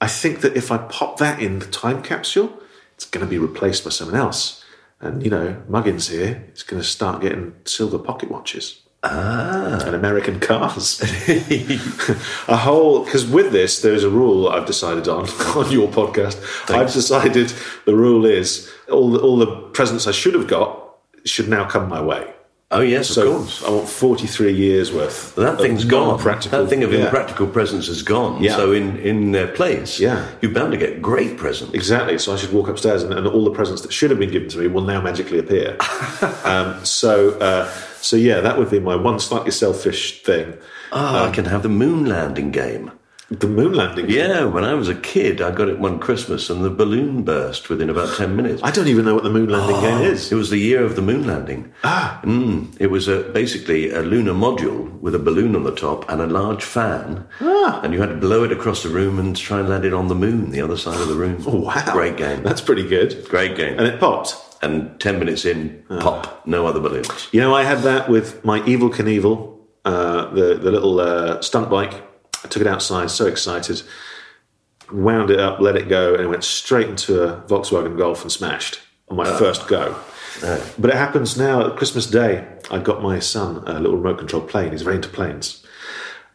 I 0.01 0.09
think 0.09 0.41
that 0.41 0.57
if 0.57 0.73
I 0.73 0.79
pop 0.79 1.19
that 1.19 1.41
in 1.41 1.59
the 1.59 1.67
time 1.67 2.03
capsule, 2.03 2.61
it's 2.95 3.05
going 3.05 3.25
to 3.25 3.31
be 3.31 3.39
replaced 3.39 3.85
by 3.85 3.91
someone 3.91 4.17
else. 4.17 4.60
And 5.01 5.23
you 5.23 5.31
know, 5.31 5.63
Muggins 5.69 6.09
here 6.09 6.45
is 6.55 6.63
going 6.63 6.83
to 6.83 6.87
start 6.87 7.23
getting 7.23 7.55
silver 7.65 7.99
pocket 7.99 8.31
watches. 8.31 8.83
Ah. 9.03 9.81
And 9.87 9.95
American 9.95 10.41
cars. 10.41 11.01
a 12.49 12.57
whole 12.57 13.05
because 13.05 13.27
with 13.27 13.51
this 13.51 13.81
there 13.81 13.95
is 13.95 14.05
a 14.05 14.11
rule 14.11 14.49
I've 14.49 14.67
decided 14.67 15.09
on 15.09 15.27
on 15.57 15.71
your 15.73 15.89
podcast. 15.89 16.39
I've 16.71 16.93
decided 16.93 17.53
the 17.87 17.97
rule 17.97 18.27
is 18.27 18.71
all 18.91 19.11
the, 19.11 19.21
all 19.21 19.39
the 19.39 19.47
presents 19.73 20.07
I 20.07 20.13
should 20.13 20.35
have 20.35 20.49
got 20.49 20.97
should 21.25 21.49
now 21.49 21.67
come 21.67 21.89
my 21.89 22.03
way. 22.03 22.35
Oh 22.73 22.83
yes, 22.83 23.09
So 23.09 23.33
of 23.33 23.37
course. 23.39 23.65
I 23.65 23.71
want 23.71 23.89
forty 23.89 24.29
three 24.29 24.53
years 24.53 24.93
worth. 24.93 25.35
That 25.35 25.59
thing's 25.59 25.85
gone. 25.85 26.23
That 26.23 26.69
thing 26.69 26.85
of 26.85 26.93
yeah. 26.93 27.07
impractical 27.07 27.49
presents 27.49 27.89
is 27.89 28.03
gone. 28.03 28.41
Yeah. 28.41 28.55
So 28.57 28.71
in 28.73 28.97
in 28.99 29.33
their 29.33 29.49
place, 29.49 29.99
Yeah. 29.99 30.25
you're 30.41 30.53
bound 30.53 30.71
to 30.71 30.79
get 30.79 31.03
great 31.03 31.37
presents. 31.37 31.75
Exactly. 31.75 32.17
So 32.19 32.33
I 32.33 32.37
should 32.37 32.53
walk 32.53 32.69
upstairs, 32.69 33.03
and, 33.03 33.13
and 33.13 33.27
all 33.27 33.45
the 33.45 33.51
presents 33.51 33.83
that 33.83 33.93
should 33.93 34.11
have 34.11 34.21
been 34.21 34.31
given 34.31 34.49
to 34.51 34.59
me 34.59 34.69
will 34.69 34.85
now 34.85 35.01
magically 35.01 35.41
appear. 35.41 35.77
um, 36.45 36.85
so, 36.85 37.33
uh, 37.41 37.69
so 38.01 38.15
yeah, 38.17 38.41
that 38.41 38.57
would 38.57 38.71
be 38.71 38.79
my 38.79 38.95
one 38.95 39.19
slightly 39.19 39.51
selfish 39.51 40.23
thing. 40.23 40.57
Ah, 40.93 41.29
I 41.29 41.33
can 41.33 41.47
have 41.47 41.65
the 41.65 41.69
moon 41.69 42.07
landing 42.07 42.53
game. 42.53 42.93
The 43.33 43.47
moon 43.47 43.75
landing. 43.75 44.11
Yeah, 44.11 44.45
when 44.47 44.65
I 44.65 44.75
was 44.75 44.89
a 44.89 44.95
kid, 44.95 45.41
I 45.41 45.53
got 45.53 45.69
it 45.69 45.79
one 45.79 46.01
Christmas, 46.01 46.51
and 46.51 46.65
the 46.65 46.71
balloon 46.71 47.23
burst 47.23 47.69
within 47.71 47.89
about 47.89 48.17
ten 48.17 48.35
minutes. 48.35 48.61
I 48.65 48.73
don't 48.73 48.89
even 48.89 49.05
know 49.05 49.15
what 49.15 49.23
the 49.23 49.31
moon 49.31 49.49
landing 49.49 49.77
Oh. 49.77 49.81
game 49.81 50.01
is. 50.03 50.33
It 50.33 50.35
was 50.35 50.51
the 50.51 50.59
year 50.59 50.83
of 50.85 50.97
the 50.97 51.03
moon 51.03 51.25
landing. 51.29 51.73
Ah. 51.85 52.21
Mm, 52.25 52.75
it 52.81 52.89
was 52.89 53.07
a, 53.07 53.21
basically 53.33 53.91
a 53.91 54.03
lunar 54.03 54.33
module 54.33 54.91
with 55.01 55.15
a 55.15 55.21
balloon 55.21 55.55
on 55.55 55.63
the 55.63 55.71
top 55.75 56.11
and 56.11 56.21
a 56.21 56.27
large 56.27 56.65
fan. 56.65 57.25
Ah. 57.41 57.81
And 57.85 57.95
you 57.95 58.01
had 58.01 58.09
to 58.11 58.17
blow 58.17 58.43
it 58.43 58.51
across 58.51 58.83
the 58.83 58.89
room 58.89 59.21
and 59.21 59.37
try 59.37 59.61
and 59.61 59.69
land 59.69 59.85
it 59.85 59.95
on 59.95 60.09
the 60.09 60.17
moon, 60.17 60.51
the 60.51 60.61
other 60.61 60.77
side 60.77 61.01
of 61.01 61.07
the 61.07 61.15
room. 61.15 61.41
Oh, 61.47 61.57
wow. 61.61 61.93
Great 61.93 62.17
game. 62.17 62.43
That's 62.43 62.61
pretty 62.61 62.87
good. 62.89 63.29
Great 63.29 63.57
game. 63.57 63.79
And 63.79 63.87
it 63.87 64.01
popped. 64.01 64.35
and 64.63 64.99
10 65.01 65.19
minutes 65.21 65.45
in, 65.45 65.85
pop, 66.01 66.45
no 66.47 66.67
other 66.67 66.81
balloons. 66.81 67.29
You 67.31 67.41
know, 67.41 67.55
I 67.55 67.63
had 67.63 67.79
that 67.85 68.09
with 68.11 68.45
my 68.45 68.59
Evel 68.63 68.91
Knievel, 68.93 69.57
uh, 69.85 70.35
the 70.35 70.55
the 70.57 70.71
little 70.73 70.99
uh, 71.01 71.41
stunt 71.41 71.71
bike. 71.71 71.95
I 72.45 72.49
took 72.49 72.63
it 72.63 72.67
outside, 72.67 73.11
so 73.11 73.27
excited, 73.27 73.83
wound 74.93 75.31
it 75.31 75.39
up, 75.39 75.61
let 75.61 75.77
it 75.77 75.89
go, 75.89 76.15
and 76.15 76.23
it 76.23 76.29
went 76.29 76.45
straight 76.45 76.89
into 76.89 77.23
a 77.23 77.41
Volkswagen 77.43 77.97
Golf 77.97 78.23
and 78.23 78.33
smashed 78.33 78.81
on 79.09 79.17
my 79.17 79.39
first 79.39 79.69
go. 79.69 79.97
But 80.79 80.91
it 80.91 80.97
happens 80.97 81.37
now 81.37 81.67
at 81.67 81.77
Christmas 81.77 82.07
Day. 82.07 82.47
I 82.71 82.79
got 82.79 83.03
my 83.03 83.19
son 83.19 83.63
a 83.67 83.81
little 83.81 83.97
remote 83.97 84.19
control 84.19 84.43
plane. 84.43 84.73
He's 84.73 84.83
very 84.83 84.97
into 84.97 85.09
planes, 85.09 85.65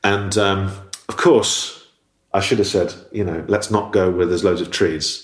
and 0.04 0.38
um, 0.38 0.72
of 1.10 1.18
course, 1.18 1.88
I 2.34 2.42
should 2.42 2.58
have 2.58 2.68
said, 2.68 2.94
you 3.12 3.24
know, 3.24 3.46
let's 3.48 3.72
not 3.72 3.94
go 3.94 4.12
where 4.12 4.26
there's 4.26 4.44
loads 4.44 4.62
of 4.62 4.70
trees, 4.70 5.24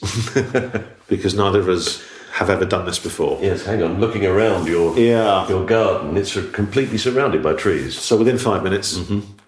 because 1.07 1.35
neither 1.35 1.59
of 1.59 1.67
us 1.67 2.01
have 2.33 2.49
ever 2.49 2.65
done 2.65 2.85
this 2.85 2.99
before. 2.99 3.37
Yes, 3.41 3.65
hang 3.65 3.83
on. 3.83 3.99
Looking 3.99 4.25
around 4.25 4.67
your 4.67 4.97
Yeah. 4.97 5.47
your 5.49 5.65
garden, 5.65 6.17
it's 6.17 6.33
completely 6.51 6.97
surrounded 6.97 7.41
by 7.43 7.53
trees. 7.53 7.97
So 7.99 8.17
within 8.17 8.37
five 8.37 8.63
minutes, 8.63 8.99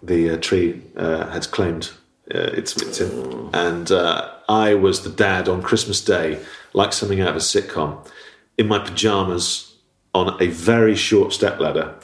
the 0.01 0.31
uh, 0.31 0.37
tree 0.37 0.81
uh, 0.97 1.27
has 1.31 1.47
claimed 1.47 1.91
uh, 2.33 2.37
its 2.59 2.73
victim, 2.73 3.49
and 3.53 3.91
uh, 3.91 4.29
I 4.49 4.73
was 4.75 5.01
the 5.03 5.09
dad 5.09 5.47
on 5.49 5.61
Christmas 5.61 6.01
Day, 6.03 6.39
like 6.73 6.93
something 6.93 7.19
out 7.21 7.29
of 7.29 7.35
a 7.35 7.39
sitcom, 7.39 8.05
in 8.57 8.67
my 8.67 8.79
pajamas 8.79 9.75
on 10.13 10.41
a 10.41 10.47
very 10.47 10.95
short 10.95 11.33
stepladder, 11.33 11.95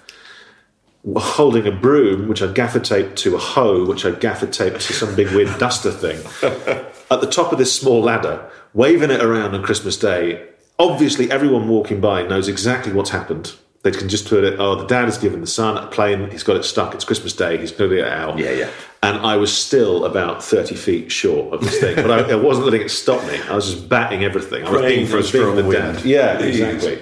holding 1.15 1.65
a 1.67 1.71
broom 1.71 2.27
which 2.27 2.41
I 2.41 2.51
gaffer 2.51 2.79
taped 2.79 3.17
to 3.19 3.35
a 3.35 3.37
hoe, 3.37 3.85
which 3.85 4.05
I 4.05 4.11
gaffer 4.11 4.47
taped 4.47 4.81
to 4.81 4.93
some 4.93 5.15
big 5.15 5.29
weird 5.33 5.57
duster 5.59 5.91
thing, 5.91 6.17
at 7.11 7.21
the 7.21 7.29
top 7.29 7.51
of 7.51 7.57
this 7.57 7.73
small 7.73 8.01
ladder, 8.01 8.49
waving 8.73 9.11
it 9.11 9.21
around 9.21 9.55
on 9.55 9.63
Christmas 9.63 9.97
Day. 9.97 10.45
Obviously, 10.79 11.29
everyone 11.29 11.67
walking 11.67 11.99
by 11.99 12.23
knows 12.23 12.47
exactly 12.47 12.93
what's 12.93 13.09
happened. 13.09 13.53
They 13.83 13.91
can 13.91 14.09
just 14.09 14.27
put 14.27 14.43
it, 14.43 14.59
oh, 14.59 14.75
the 14.75 14.85
dad 14.87 15.05
has 15.05 15.17
given 15.17 15.39
the 15.39 15.47
son 15.47 15.77
a 15.77 15.87
plane, 15.87 16.29
he's 16.31 16.43
got 16.43 16.57
it 16.57 16.63
stuck, 16.63 16.93
it's 16.93 17.05
Christmas 17.05 17.33
Day, 17.33 17.57
he's 17.57 17.71
going 17.71 17.89
to 17.89 17.95
get 17.97 18.07
it 18.07 18.11
out. 18.13 18.37
Yeah, 18.37 18.51
yeah. 18.51 18.69
And 19.01 19.17
I 19.19 19.37
was 19.37 19.55
still 19.55 20.03
about 20.03 20.43
30 20.43 20.75
feet 20.75 21.11
short 21.11 21.53
of 21.53 21.61
this 21.61 21.79
thing, 21.79 21.95
but 21.95 22.11
I, 22.11 22.31
I 22.31 22.35
wasn't 22.35 22.65
letting 22.65 22.81
it 22.81 22.89
stop 22.89 23.25
me. 23.25 23.39
I 23.43 23.55
was 23.55 23.71
just 23.71 23.87
batting 23.87 24.25
everything. 24.25 24.65
I 24.65 24.69
was 24.69 24.81
Praying 24.81 25.07
for 25.07 25.13
a 25.13 25.17
was 25.17 25.31
being 25.31 25.43
strong 25.43 25.55
the 25.55 25.63
wind. 25.63 25.95
dad. 25.97 26.05
Yeah, 26.05 26.39
exactly. 26.39 27.01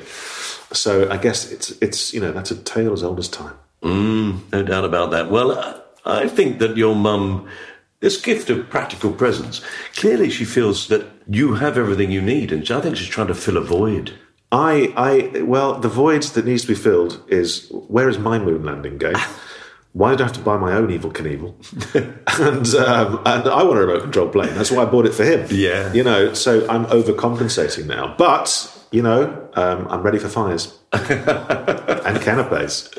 So 0.71 1.09
I 1.09 1.17
guess 1.17 1.51
it's, 1.51 1.71
it's, 1.81 2.13
you 2.13 2.19
know, 2.19 2.31
that's 2.31 2.51
a 2.51 2.55
tale 2.57 2.93
as 2.93 3.01
old 3.01 3.17
as 3.17 3.27
time. 3.27 3.55
Mm, 3.81 4.51
no 4.51 4.61
doubt 4.61 4.85
about 4.85 5.09
that. 5.11 5.31
Well, 5.31 5.57
I 5.57 5.81
I 6.07 6.27
think 6.29 6.59
that 6.59 6.77
your 6.77 6.95
mum, 6.95 7.47
this 7.99 8.19
gift 8.21 8.49
of 8.49 8.69
practical 8.69 9.11
presents, 9.11 9.61
clearly 9.95 10.29
she 10.29 10.45
feels 10.45 10.87
that 10.87 11.07
you 11.27 11.55
have 11.55 11.77
everything 11.77 12.11
you 12.11 12.21
need, 12.21 12.51
and 12.51 12.69
I 12.69 12.81
think 12.81 12.95
she's 12.95 13.07
trying 13.07 13.27
to 13.27 13.35
fill 13.35 13.57
a 13.57 13.61
void. 13.61 14.13
I, 14.51 14.93
I, 14.95 15.41
well, 15.41 15.79
the 15.79 15.89
void 15.89 16.23
that 16.23 16.45
needs 16.45 16.61
to 16.61 16.69
be 16.69 16.75
filled 16.75 17.23
is 17.27 17.67
where 17.69 18.07
is 18.07 18.17
my 18.17 18.39
moon 18.39 18.63
landing 18.63 18.97
game? 18.97 19.15
Why 19.93 20.11
did 20.11 20.21
I 20.21 20.25
have 20.25 20.33
to 20.33 20.41
buy 20.41 20.57
my 20.57 20.73
own 20.73 20.89
Evel 20.89 21.11
Knievel? 21.11 21.55
and 22.39 22.67
um, 22.75 23.21
and 23.25 23.49
I 23.49 23.63
want 23.63 23.79
a 23.79 23.81
remote 23.81 24.03
control 24.03 24.29
plane. 24.29 24.53
That's 24.53 24.69
why 24.69 24.83
I 24.83 24.85
bought 24.85 25.07
it 25.07 25.13
for 25.15 25.23
him. 25.23 25.47
Yeah. 25.49 25.91
You 25.91 26.03
know, 26.03 26.33
so 26.35 26.69
I'm 26.69 26.85
overcompensating 26.85 27.87
now. 27.87 28.13
But, 28.15 28.87
you 28.91 29.01
know, 29.01 29.49
um, 29.55 29.87
I'm 29.89 30.03
ready 30.03 30.19
for 30.19 30.29
fires 30.29 30.76
and 30.93 32.21
canapes. 32.21 32.89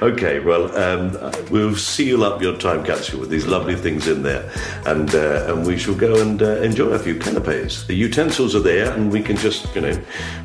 okay, 0.00 0.40
well, 0.40 0.74
um, 0.78 1.12
we'll 1.50 1.76
seal 1.76 2.24
up 2.24 2.40
your 2.40 2.56
time 2.56 2.82
capsule 2.82 3.20
with 3.20 3.28
these 3.28 3.46
lovely 3.46 3.76
things 3.76 4.08
in 4.08 4.22
there, 4.22 4.50
and 4.86 5.14
uh, 5.14 5.52
and 5.52 5.66
we 5.66 5.76
shall 5.76 5.94
go 5.94 6.20
and 6.22 6.42
uh, 6.42 6.56
enjoy 6.62 6.88
a 6.88 6.98
few 6.98 7.14
canapes. 7.16 7.86
The 7.86 7.94
utensils 7.94 8.54
are 8.54 8.60
there, 8.60 8.92
and 8.92 9.12
we 9.12 9.20
can 9.22 9.36
just, 9.36 9.74
you 9.74 9.82
know, 9.82 10.02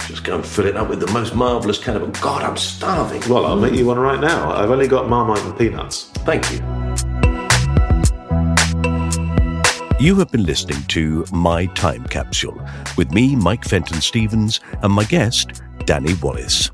just 0.08 0.26
go 0.26 0.36
and 0.36 0.46
fill 0.46 0.66
it 0.66 0.76
up 0.76 0.90
with 0.90 1.00
the 1.00 1.12
most 1.14 1.34
marvellous 1.36 1.80
canapé. 1.80 2.22
God, 2.22 2.44
I'm 2.44 2.58
starving. 2.58 3.22
Well, 3.30 3.46
I'll 3.46 3.56
make 3.56 3.74
you 3.74 3.86
one 3.86 4.00
right 4.00 4.20
now. 4.20 4.52
I've 4.52 4.72
only 4.72 4.90
got 4.90 5.08
Marmite 5.08 5.46
and 5.46 5.58
peanuts. 5.58 6.10
Thank 6.26 6.52
you. 6.52 6.60
You 10.02 10.16
have 10.16 10.32
been 10.32 10.46
listening 10.46 10.84
to 10.88 11.26
My 11.32 11.68
Time 11.68 12.04
Capsule 12.06 12.60
with 12.98 13.12
me, 13.12 13.36
Mike 13.36 13.64
Fenton 13.64 14.02
Stevens, 14.02 14.60
and 14.82 14.92
my 14.92 15.04
guest, 15.04 15.62
Danny 15.82 16.14
Wallace. 16.16 16.72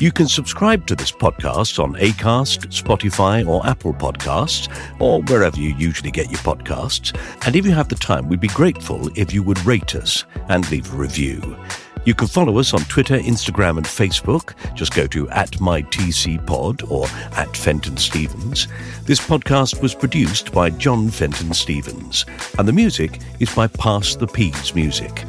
You 0.00 0.12
can 0.12 0.28
subscribe 0.28 0.86
to 0.86 0.94
this 0.94 1.10
podcast 1.10 1.82
on 1.82 1.94
Acast, 1.94 2.68
Spotify, 2.68 3.44
or 3.44 3.66
Apple 3.66 3.92
Podcasts, 3.92 4.68
or 5.00 5.22
wherever 5.22 5.58
you 5.58 5.74
usually 5.76 6.12
get 6.12 6.30
your 6.30 6.38
podcasts. 6.40 7.18
And 7.44 7.56
if 7.56 7.66
you 7.66 7.72
have 7.72 7.88
the 7.88 7.96
time, 7.96 8.28
we'd 8.28 8.38
be 8.38 8.46
grateful 8.48 9.10
if 9.18 9.34
you 9.34 9.42
would 9.42 9.64
rate 9.64 9.96
us 9.96 10.24
and 10.48 10.70
leave 10.70 10.92
a 10.94 10.96
review. 10.96 11.56
You 12.04 12.14
can 12.14 12.28
follow 12.28 12.58
us 12.58 12.72
on 12.72 12.80
Twitter, 12.82 13.18
Instagram, 13.18 13.76
and 13.76 13.84
Facebook. 13.84 14.54
Just 14.74 14.94
go 14.94 15.08
to 15.08 15.28
at 15.30 15.50
mytcpod 15.52 16.90
or 16.90 17.06
at 17.36 17.56
Fenton 17.56 17.96
Stevens. 17.96 18.68
This 19.04 19.18
podcast 19.18 19.82
was 19.82 19.96
produced 19.96 20.52
by 20.52 20.70
John 20.70 21.10
Fenton 21.10 21.52
Stevens, 21.52 22.24
and 22.56 22.68
the 22.68 22.72
music 22.72 23.20
is 23.40 23.52
by 23.52 23.66
Pass 23.66 24.14
the 24.14 24.28
Peas 24.28 24.76
Music. 24.76 25.24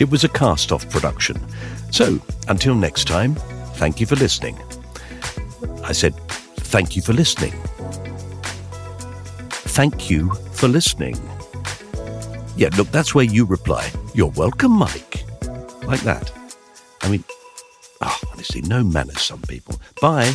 It 0.00 0.10
was 0.10 0.24
a 0.24 0.28
cast 0.28 0.72
off 0.72 0.88
production. 0.90 1.40
So, 1.90 2.20
until 2.48 2.74
next 2.74 3.06
time, 3.06 3.34
thank 3.74 4.00
you 4.00 4.06
for 4.06 4.16
listening. 4.16 4.58
I 5.84 5.92
said, 5.92 6.14
thank 6.56 6.96
you 6.96 7.02
for 7.02 7.12
listening. 7.12 7.52
Thank 9.50 10.10
you 10.10 10.32
for 10.52 10.68
listening. 10.68 11.16
Yeah, 12.56 12.70
look, 12.76 12.88
that's 12.88 13.14
where 13.14 13.24
you 13.24 13.44
reply. 13.44 13.90
You're 14.14 14.30
welcome, 14.30 14.72
Mike 14.72 15.24
like 15.86 16.00
that. 16.00 16.32
I 17.02 17.08
mean, 17.10 17.24
oh, 18.00 18.18
honestly, 18.32 18.62
no 18.62 18.82
manners, 18.82 19.22
some 19.22 19.42
people. 19.42 19.80
Bye. 20.00 20.34